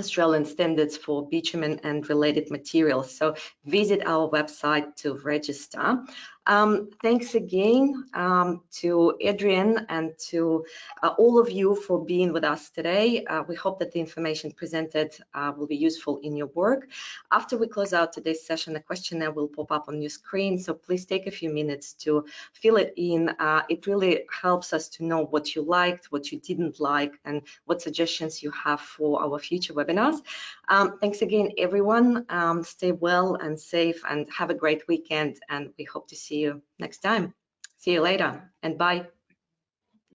Australian 0.00 0.44
standards 0.44 0.96
for 0.96 1.28
bitumen 1.28 1.80
and 1.84 2.08
related 2.08 2.50
materials. 2.50 3.16
So 3.16 3.36
visit 3.64 4.02
our 4.06 4.28
website 4.28 4.96
to 4.96 5.14
register. 5.18 6.04
Um, 6.46 6.90
thanks 7.00 7.34
again 7.34 8.04
um, 8.12 8.62
to 8.72 9.16
Adrian 9.20 9.86
and 9.88 10.12
to 10.28 10.66
uh, 11.02 11.14
all 11.18 11.38
of 11.38 11.50
you 11.50 11.74
for 11.74 12.04
being 12.04 12.32
with 12.34 12.44
us 12.44 12.68
today. 12.68 13.24
Uh, 13.24 13.42
we 13.48 13.54
hope 13.54 13.78
that 13.78 13.92
the 13.92 14.00
information 14.00 14.50
presented 14.52 15.14
uh, 15.32 15.52
will 15.56 15.66
be 15.66 15.76
useful 15.76 16.18
in 16.22 16.36
your 16.36 16.48
work. 16.48 16.88
After 17.32 17.56
we 17.56 17.66
close 17.66 17.94
out 17.94 18.12
today's 18.12 18.46
session, 18.46 18.76
a 18.76 18.80
questionnaire 18.80 19.32
will 19.32 19.48
pop 19.48 19.72
up 19.72 19.84
on 19.88 20.02
your 20.02 20.10
screen, 20.10 20.58
so 20.58 20.74
please 20.74 21.06
take 21.06 21.26
a 21.26 21.30
few 21.30 21.50
minutes 21.50 21.94
to 21.94 22.26
fill 22.52 22.76
it 22.76 22.92
in. 22.96 23.30
Uh, 23.38 23.62
it 23.70 23.86
really 23.86 24.24
helps 24.30 24.74
us 24.74 24.88
to 24.88 25.04
know 25.04 25.24
what 25.24 25.54
you 25.54 25.62
liked, 25.62 26.12
what 26.12 26.30
you 26.30 26.38
didn't 26.40 26.78
like, 26.78 27.14
and 27.24 27.40
what 27.64 27.80
suggestions 27.80 28.42
you 28.42 28.50
have 28.50 28.80
for 28.80 29.22
our 29.22 29.38
future 29.38 29.72
webinars. 29.72 30.20
Um, 30.68 30.98
thanks 30.98 31.22
again, 31.22 31.52
everyone. 31.56 32.26
Um, 32.28 32.62
stay 32.64 32.92
well 32.92 33.36
and 33.36 33.58
safe 33.58 34.02
and 34.08 34.28
have 34.30 34.50
a 34.50 34.54
great 34.54 34.86
weekend, 34.88 35.40
and 35.48 35.70
we 35.78 35.84
hope 35.84 36.08
to 36.08 36.16
see 36.16 36.33
see 36.34 36.40
you 36.40 36.62
next 36.80 36.98
time. 36.98 37.34
See 37.78 37.92
you 37.92 38.00
later 38.02 38.52
and 38.62 38.76
bye. 38.76 39.13